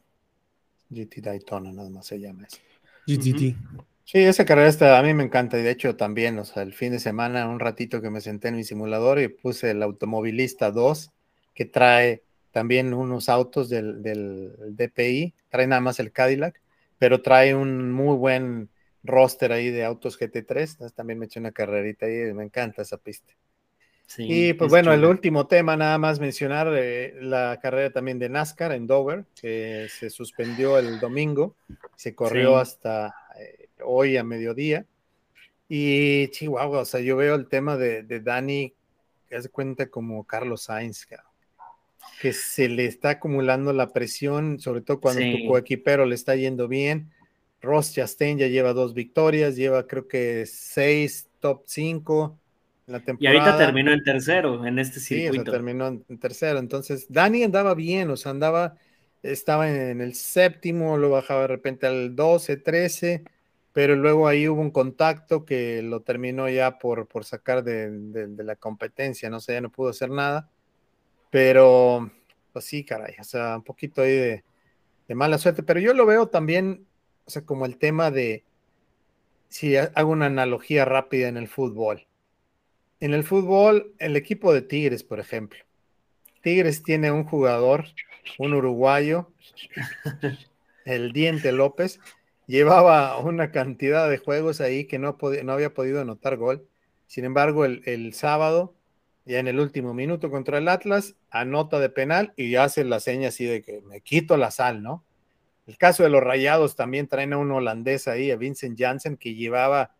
GT 0.89 1.21
Daytona, 1.21 1.71
nada 1.71 1.89
más 1.89 2.05
se 2.05 2.19
llama 2.19 2.45
eso. 2.45 2.57
GTT. 3.07 3.55
Uh 3.55 3.77
-huh. 3.77 3.85
Sí, 4.11 4.19
esa 4.19 4.43
carrera 4.43 4.67
está, 4.67 4.99
a 4.99 5.03
mí 5.03 5.13
me 5.13 5.23
encanta 5.23 5.57
y 5.57 5.61
de 5.61 5.71
hecho 5.71 5.95
también, 5.95 6.37
o 6.37 6.43
sea, 6.43 6.63
el 6.63 6.73
fin 6.73 6.91
de 6.91 6.99
semana, 6.99 7.47
un 7.47 7.61
ratito 7.61 8.01
que 8.01 8.09
me 8.09 8.19
senté 8.19 8.49
en 8.49 8.57
mi 8.57 8.65
simulador 8.65 9.21
y 9.21 9.29
puse 9.29 9.71
el 9.71 9.81
Automovilista 9.81 10.69
2, 10.69 11.13
que 11.55 11.63
trae 11.63 12.21
también 12.51 12.93
unos 12.93 13.29
autos 13.29 13.69
del, 13.69 14.03
del 14.03 14.51
DPI, 14.75 15.33
trae 15.47 15.65
nada 15.65 15.79
más 15.79 16.01
el 16.01 16.11
Cadillac, 16.11 16.59
pero 16.99 17.21
trae 17.21 17.55
un 17.55 17.93
muy 17.93 18.17
buen 18.17 18.67
roster 19.01 19.53
ahí 19.53 19.69
de 19.69 19.85
autos 19.85 20.19
GT3, 20.19 20.71
entonces 20.71 20.93
también 20.93 21.17
me 21.17 21.27
eché 21.27 21.39
una 21.39 21.53
carrerita 21.53 22.05
ahí, 22.05 22.33
me 22.33 22.43
encanta 22.43 22.81
esa 22.81 22.97
pista. 22.97 23.33
Sí, 24.07 24.25
y 24.27 24.53
pues 24.53 24.69
bueno, 24.69 24.91
chulo. 24.91 25.05
el 25.05 25.09
último 25.09 25.47
tema, 25.47 25.77
nada 25.77 25.97
más 25.97 26.19
mencionar 26.19 26.67
eh, 26.75 27.15
la 27.21 27.57
carrera 27.61 27.91
también 27.91 28.19
de 28.19 28.27
NASCAR 28.27 28.73
en 28.73 28.87
Dover, 28.87 29.23
que 29.39 29.87
se 29.89 30.09
suspendió 30.09 30.77
el 30.77 30.99
domingo, 30.99 31.55
se 31.95 32.13
corrió 32.13 32.55
sí. 32.55 32.61
hasta 32.61 33.15
hoy 33.83 34.17
a 34.17 34.23
mediodía. 34.23 34.85
Y 35.73 36.27
Chihuahua, 36.31 36.79
o 36.79 36.85
sea, 36.85 36.99
yo 36.99 37.15
veo 37.15 37.33
el 37.35 37.47
tema 37.47 37.77
de, 37.77 38.03
de 38.03 38.19
Dani, 38.19 38.73
que 39.29 39.37
hace 39.37 39.47
cuenta 39.47 39.87
como 39.87 40.25
Carlos 40.25 40.63
Sainz, 40.63 41.07
que 42.19 42.33
se 42.33 42.67
le 42.67 42.87
está 42.87 43.11
acumulando 43.11 43.71
la 43.71 43.93
presión, 43.93 44.59
sobre 44.59 44.81
todo 44.81 44.99
cuando 44.99 45.21
sí. 45.21 45.43
tu 45.43 45.47
coequipero 45.47 46.05
le 46.05 46.15
está 46.15 46.35
yendo 46.35 46.67
bien. 46.67 47.09
Ross 47.61 47.93
Chastain 47.93 48.37
ya 48.37 48.47
lleva 48.47 48.73
dos 48.73 48.93
victorias, 48.93 49.55
lleva 49.55 49.87
creo 49.87 50.09
que 50.09 50.45
seis 50.45 51.29
top 51.39 51.63
5 51.65 52.37
en 52.87 52.91
la 52.93 52.99
temporada. 52.99 53.33
Y 53.33 53.39
ahorita 53.39 53.57
terminó 53.57 53.93
en 53.93 54.03
tercero 54.03 54.65
en 54.65 54.77
este 54.77 54.99
circuito. 54.99 55.33
Sí, 55.33 55.39
o 55.39 55.43
sea, 55.45 55.53
terminó 55.53 55.87
en, 55.87 56.03
en 56.09 56.17
tercero. 56.17 56.59
Entonces, 56.59 57.05
Dani 57.07 57.43
andaba 57.43 57.75
bien, 57.75 58.09
o 58.09 58.17
sea, 58.17 58.31
andaba, 58.31 58.75
estaba 59.23 59.69
en 59.69 60.01
el 60.01 60.15
séptimo, 60.15 60.97
lo 60.97 61.09
bajaba 61.11 61.43
de 61.43 61.47
repente 61.47 61.87
al 61.87 62.13
12, 62.13 62.57
13 62.57 63.23
pero 63.73 63.95
luego 63.95 64.27
ahí 64.27 64.47
hubo 64.47 64.61
un 64.61 64.71
contacto 64.71 65.45
que 65.45 65.81
lo 65.81 66.01
terminó 66.01 66.49
ya 66.49 66.77
por, 66.79 67.07
por 67.07 67.23
sacar 67.25 67.63
de, 67.63 67.89
de, 67.89 68.27
de, 68.27 68.43
la 68.43 68.55
competencia, 68.55 69.29
no 69.29 69.39
sé, 69.39 69.53
ya 69.53 69.61
no 69.61 69.71
pudo 69.71 69.89
hacer 69.89 70.09
nada, 70.09 70.49
pero 71.29 72.11
pues 72.51 72.65
sí, 72.65 72.83
caray, 72.83 73.15
o 73.19 73.23
sea, 73.23 73.57
un 73.57 73.63
poquito 73.63 74.01
ahí 74.01 74.11
de, 74.11 74.43
de 75.07 75.15
mala 75.15 75.37
suerte, 75.37 75.63
pero 75.63 75.79
yo 75.79 75.93
lo 75.93 76.05
veo 76.05 76.27
también, 76.27 76.85
o 77.25 77.29
sea, 77.29 77.45
como 77.45 77.65
el 77.65 77.77
tema 77.77 78.11
de, 78.11 78.43
si 79.47 79.75
hago 79.75 80.11
una 80.11 80.27
analogía 80.27 80.85
rápida 80.85 81.27
en 81.27 81.37
el 81.37 81.47
fútbol. 81.47 82.07
En 83.01 83.13
el 83.13 83.23
fútbol, 83.23 83.93
el 83.99 84.15
equipo 84.15 84.53
de 84.53 84.61
Tigres, 84.61 85.03
por 85.03 85.19
ejemplo. 85.19 85.59
Tigres 86.41 86.83
tiene 86.83 87.11
un 87.11 87.25
jugador, 87.25 87.85
un 88.37 88.53
uruguayo, 88.53 89.31
el 90.85 91.11
Diente 91.11 91.51
López, 91.51 91.99
llevaba 92.51 93.17
una 93.17 93.51
cantidad 93.51 94.09
de 94.09 94.17
juegos 94.17 94.59
ahí 94.59 94.85
que 94.85 94.99
no, 94.99 95.17
no 95.43 95.53
había 95.53 95.73
podido 95.73 96.01
anotar 96.01 96.35
gol. 96.35 96.67
Sin 97.07 97.23
embargo, 97.23 97.63
el, 97.63 97.81
el, 97.85 98.13
sábado, 98.13 98.75
ya 99.25 99.39
en 99.39 99.47
el 99.47 99.59
último 99.59 99.93
minuto 99.93 100.29
contra 100.29 100.57
el 100.57 100.67
Atlas, 100.67 101.15
anota 101.29 101.79
de 101.79 101.89
penal 101.89 102.33
y 102.35 102.55
hace 102.55 102.83
la 102.83 102.99
seña 102.99 103.29
así 103.29 103.45
de 103.45 103.61
que 103.61 103.81
me 103.81 104.01
quito 104.01 104.35
la 104.35 104.51
sal, 104.51 104.83
¿no? 104.83 105.05
El 105.65 105.77
caso 105.77 106.03
de 106.03 106.09
los 106.09 106.21
Rayados 106.21 106.75
también 106.75 107.07
traen 107.07 107.31
a 107.31 107.37
un 107.37 107.51
holandés 107.51 108.09
ahí, 108.09 108.31
a 108.31 108.35
Vincent 108.35 108.77
Janssen, 108.77 109.15
que 109.15 109.35
llevaba 109.35 109.95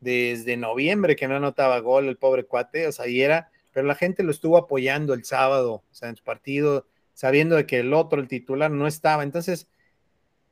desde 0.00 0.56
noviembre 0.56 1.14
que 1.14 1.28
no 1.28 1.36
anotaba 1.36 1.78
gol 1.80 2.08
el 2.08 2.16
pobre 2.16 2.44
cuate, 2.44 2.86
o 2.86 2.92
sea, 2.92 3.06
y 3.06 3.20
era, 3.20 3.50
pero 3.72 3.86
la 3.86 3.94
gente 3.94 4.22
lo 4.22 4.30
estuvo 4.30 4.56
apoyando 4.56 5.12
el 5.12 5.24
sábado, 5.24 5.74
o 5.74 5.94
sea, 5.94 6.08
en 6.08 6.16
su 6.16 6.24
partido, 6.24 6.86
sabiendo 7.12 7.56
de 7.56 7.66
que 7.66 7.80
el 7.80 7.92
otro, 7.92 8.20
el 8.20 8.28
titular, 8.28 8.70
no 8.70 8.86
estaba. 8.86 9.22
Entonces, 9.22 9.68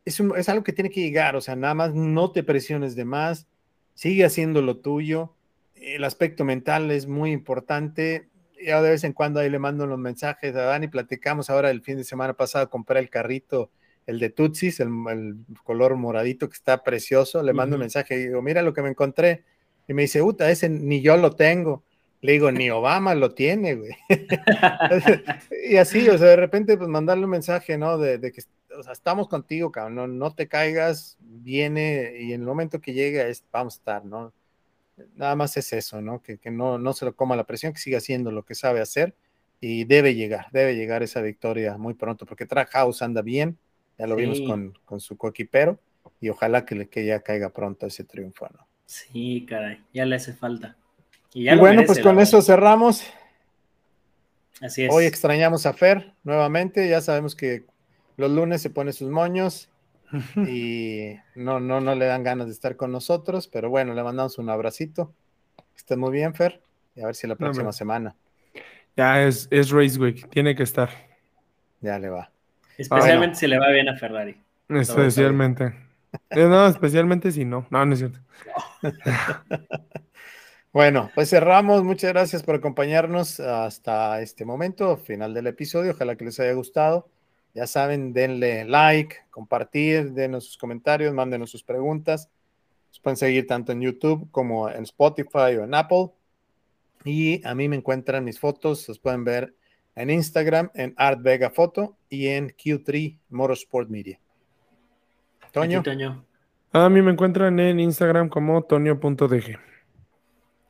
es, 0.05 0.21
un, 0.21 0.37
es, 0.37 0.49
algo 0.49 0.65
que 0.65 0.73
tiene 0.73 0.91
que 0.91 1.01
llegar, 1.01 1.37
o 1.37 1.41
sea, 1.41 1.57
nada 1.57 1.75
más 1.75 1.95
no 1.95 2.33
te 2.33 2.43
presiones 2.43 2.97
de 2.97 3.05
más, 3.05 3.47
sigue 3.95 4.25
haciendo 4.25 4.63
lo 4.63 4.79
tuyo, 4.79 5.35
el 5.75 6.05
aspecto 6.05 6.45
mental 6.45 6.91
es 6.91 7.07
muy 7.07 7.33
importante, 7.33 8.29
ya 8.65 8.83
de 8.83 8.91
vez 8.91 9.05
en 9.05 9.13
cuando 9.13 9.41
ahí 9.41 9.51
le 9.51 9.59
mando 9.59 9.87
los 9.87 9.99
mensajes 9.99 10.55
a 10.55 10.63
Dani, 10.63 10.89
platicamos 10.89 11.51
ahora 11.51 11.71
el 11.71 11.83
fin 11.83 11.97
de 11.97 12.05
semana 12.05 12.35
pasado, 12.35 12.69
compré 12.69 13.01
el 13.01 13.11
carrito, 13.11 13.71
el 14.07 14.19
de 14.19 14.31
Tutsis, 14.31 14.81
el, 14.81 14.89
el 15.11 15.37
color 15.63 15.97
moradito 15.97 16.49
que 16.49 16.55
está 16.55 16.83
precioso, 16.83 17.43
le 17.43 17.53
mando 17.53 17.75
uh 17.75 17.77
-huh. 17.77 17.81
un 17.81 17.81
mensaje 17.81 18.17
y 18.17 18.27
digo, 18.27 18.43
mira 18.43 18.63
lo 18.63 18.73
que 18.73 18.83
me 18.83 18.91
encontré, 18.91 19.45
Y 19.89 19.95
me 19.95 20.03
dice, 20.03 20.23
Uta, 20.23 20.51
ese 20.51 20.69
ni 20.69 21.01
yo 21.03 21.17
lo 21.17 21.33
tengo. 21.33 21.83
Le 22.23 22.33
digo, 22.33 22.53
ni 22.53 22.71
Obama 22.71 23.15
lo 23.15 23.35
tiene, 23.35 23.75
güey. 23.75 23.97
y 25.71 25.77
así, 25.77 26.09
o 26.09 26.19
sea, 26.19 26.29
de 26.29 26.37
repente, 26.37 26.77
pues 26.77 26.89
mandarle 26.89 27.25
un 27.25 27.31
mensaje, 27.31 27.79
¿no? 27.79 27.99
De, 27.99 28.21
que, 28.21 28.43
o 28.77 28.83
sea, 28.83 28.93
estamos 28.93 29.29
contigo, 29.29 29.73
cabrón, 29.73 29.95
no, 29.95 30.07
no, 30.07 30.35
te 30.35 30.49
caigas, 30.49 31.17
viene, 31.21 32.17
y 32.21 32.33
en 32.33 32.41
el 32.41 32.47
momento 32.47 32.81
que 32.81 32.93
llegue, 32.93 33.33
vamos 33.53 33.75
a 33.75 33.79
estar, 33.79 34.05
¿no? 34.05 34.33
Nada 35.17 35.35
más 35.35 35.57
es 35.57 35.73
eso, 35.73 36.01
¿no? 36.01 36.23
Que, 36.23 36.39
que 36.39 36.51
no, 36.51 36.79
no 36.79 36.93
se 36.93 37.05
lo 37.05 37.15
coma 37.15 37.37
la 37.37 37.45
presión, 37.45 37.73
que 37.73 37.81
siga 37.81 37.99
haciendo 37.99 38.31
lo 38.31 38.45
que 38.45 38.55
sabe 38.55 38.81
hacer, 38.81 39.15
y 39.61 39.85
debe 39.85 40.15
llegar, 40.15 40.47
debe 40.53 40.75
llegar 40.75 41.03
esa 41.03 41.21
victoria 41.21 41.77
muy 41.77 41.95
pronto, 41.95 42.27
porque 42.27 42.47
Trackhouse 42.47 43.03
anda 43.03 43.23
bien, 43.23 43.59
ya 43.99 44.07
lo 44.07 44.17
vimos 44.17 44.41
con, 44.41 44.79
con 44.85 45.01
su 45.01 45.17
coequipero, 45.17 45.79
y 46.21 46.29
ojalá 46.29 46.65
que, 46.65 46.89
que 46.89 47.05
ya 47.05 47.21
caiga 47.21 47.51
pronto 47.51 47.87
ese 47.87 48.05
triunfo, 48.05 48.49
¿no? 48.49 48.67
Sí, 48.87 49.47
caray, 49.49 49.83
ya 49.93 50.05
le 50.05 50.17
hace 50.17 50.33
falta. 50.33 50.77
Y, 51.33 51.55
bueno, 51.57 51.85
pues 51.87 52.01
con 52.01 52.19
eso 52.19 52.43
cerramos. 52.43 53.05
Así 54.61 54.85
es. 54.85 54.93
Hoy 54.93 55.05
extrañamos 55.05 55.65
a 55.65 55.73
Fer 55.73 56.13
nuevamente, 56.25 56.89
ya 56.89 57.01
sabemos 57.01 57.37
que 57.37 57.65
los 58.21 58.31
lunes 58.31 58.63
se 58.63 58.71
pone 58.71 58.93
sus 58.93 59.11
moños 59.11 59.71
y 60.37 61.17
no, 61.35 61.59
no, 61.59 61.81
no 61.81 61.95
le 61.95 62.07
dan 62.07 62.23
ganas 62.23 62.47
de 62.47 62.53
estar 62.53 62.77
con 62.77 62.93
nosotros, 62.93 63.49
pero 63.49 63.71
bueno, 63.71 63.95
le 63.95 64.03
mandamos 64.03 64.39
un 64.39 64.51
abracito. 64.51 65.13
Que 65.57 65.79
esté 65.79 65.97
muy 65.97 66.13
bien, 66.13 66.35
Fer, 66.35 66.61
y 66.95 67.01
a 67.01 67.07
ver 67.07 67.15
si 67.15 67.27
la 67.27 67.37
próxima 67.37 67.73
semana. 67.73 68.15
Ya 68.97 69.23
es, 69.23 69.49
es 69.51 69.71
Race 69.71 69.99
Week, 69.99 70.29
tiene 70.31 70.55
que 70.55 70.63
estar. 70.63 70.91
Ya 71.81 71.99
le 71.99 72.11
va. 72.11 72.31
Especialmente 72.77 73.37
si 73.37 73.47
le 73.47 73.59
va 73.59 73.71
bien 73.71 73.89
a 73.89 73.97
Ferrari. 73.97 74.37
Especialmente. 74.69 75.75
Eh, 76.31 76.47
no, 76.47 76.67
especialmente 76.67 77.33
si 77.33 77.45
no. 77.45 77.67
No, 77.71 77.85
no 77.85 77.93
es 77.93 77.99
cierto. 77.99 78.21
Bueno, 80.73 81.11
pues 81.17 81.31
cerramos. 81.31 81.83
Muchas 81.83 82.13
gracias 82.13 82.45
por 82.45 82.55
acompañarnos 82.55 83.41
hasta 83.41 84.21
este 84.21 84.45
momento, 84.45 84.97
final 84.97 85.35
del 85.35 85.49
episodio. 85.49 85.91
Ojalá 85.91 86.15
que 86.15 86.25
les 86.25 86.39
haya 86.39 86.53
gustado. 86.53 87.09
Ya 87.55 87.67
saben, 87.67 88.13
denle 88.13 88.65
like, 88.65 89.17
compartir, 89.31 90.13
denos 90.13 90.45
sus 90.45 90.57
comentarios, 90.57 91.13
mándenos 91.13 91.51
sus 91.51 91.63
preguntas. 91.63 92.31
Nos 92.89 93.01
pueden 93.01 93.17
seguir 93.17 93.47
tanto 93.47 93.73
en 93.73 93.81
YouTube 93.81 94.31
como 94.31 94.69
en 94.69 94.83
Spotify 94.85 95.57
o 95.59 95.65
en 95.65 95.75
Apple. 95.75 96.11
Y 97.05 97.47
a 97.47 97.55
mí 97.55 97.69
me 97.69 97.77
encuentran 97.77 98.25
mis 98.25 98.39
fotos, 98.39 98.87
los 98.89 98.99
pueden 98.99 99.25
ver 99.25 99.55
en 99.97 100.11
Instagram, 100.11 100.71
en 100.75 100.95
Art 100.97 101.23
Vega 101.23 101.51
Foto 101.51 101.97
y 102.09 102.29
en 102.29 102.51
Q3 102.51 103.19
Motorsport 103.31 103.89
Media. 103.89 104.21
Toño. 105.53 105.83
A 106.73 106.89
mí 106.89 107.03
me 107.03 107.11
encuentran 107.11 107.59
en 107.59 107.81
Instagram 107.81 108.29
como 108.29 108.63
tonio.dg. 108.63 109.59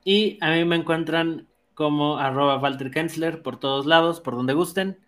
Y 0.04 0.38
a 0.40 0.50
mí 0.52 0.64
me 0.64 0.76
encuentran 0.76 1.46
como 1.74 2.18
arroba 2.18 2.58
Walter 2.58 2.90
Kensler 2.90 3.42
por 3.42 3.58
todos 3.60 3.86
lados, 3.86 4.20
por 4.20 4.34
donde 4.34 4.54
gusten, 4.54 4.98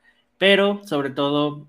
pero 0.42 0.80
sobre 0.84 1.10
todo, 1.10 1.68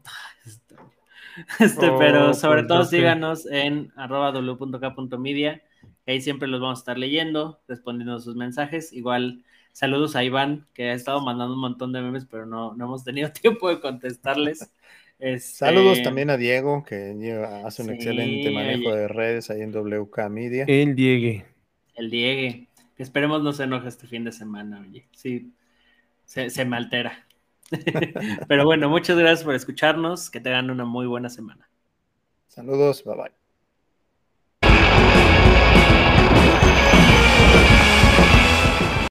este, 1.59 1.91
pero 1.99 2.31
oh, 2.31 2.33
sobre 2.33 2.63
todo 2.63 2.85
síganos 2.85 3.45
en 3.45 3.91
arroba 3.95 4.31
w.k.media, 4.31 5.61
ahí 6.07 6.21
siempre 6.21 6.47
los 6.47 6.59
vamos 6.59 6.79
a 6.79 6.81
estar 6.81 6.97
leyendo, 6.97 7.61
respondiendo 7.67 8.15
a 8.15 8.19
sus 8.19 8.35
mensajes, 8.35 8.91
igual 8.91 9.43
saludos 9.73 10.15
a 10.15 10.23
Iván, 10.23 10.65
que 10.73 10.89
ha 10.89 10.93
estado 10.93 11.21
mandando 11.21 11.53
un 11.53 11.61
montón 11.61 11.93
de 11.93 12.01
memes, 12.01 12.25
pero 12.25 12.47
no, 12.47 12.73
no 12.73 12.85
hemos 12.85 13.03
tenido 13.03 13.31
tiempo 13.41 13.69
de 13.69 13.79
contestarles. 13.79 14.71
Este, 15.19 15.55
saludos 15.55 16.01
también 16.01 16.31
a 16.31 16.37
Diego, 16.37 16.83
que 16.83 17.11
hace 17.63 17.83
un 17.83 17.91
excelente 17.91 18.49
manejo 18.49 18.91
de 18.91 19.07
redes 19.07 19.51
ahí 19.51 19.61
en 19.61 19.71
WK 19.71 20.29
Media. 20.31 20.65
El 20.67 20.95
Diegue. 20.95 21.45
El 21.93 22.09
Diegue. 22.09 22.69
Esperemos 22.97 23.43
no 23.43 23.53
se 23.53 23.65
enoje 23.65 23.89
este 23.89 24.07
fin 24.07 24.23
de 24.23 24.31
semana, 24.31 24.81
oye. 24.81 25.05
Sí, 25.11 25.53
se, 26.25 26.65
me 26.65 26.75
altera. 26.75 27.27
Pero 28.47 28.65
bueno, 28.65 28.89
muchas 28.89 29.17
gracias 29.17 29.43
por 29.43 29.55
escucharnos. 29.55 30.29
Que 30.29 30.39
tengan 30.39 30.69
una 30.71 30.85
muy 30.85 31.07
buena 31.07 31.29
semana. 31.29 31.69
Saludos, 32.47 33.03
bye 33.03 33.15
bye. 33.15 33.42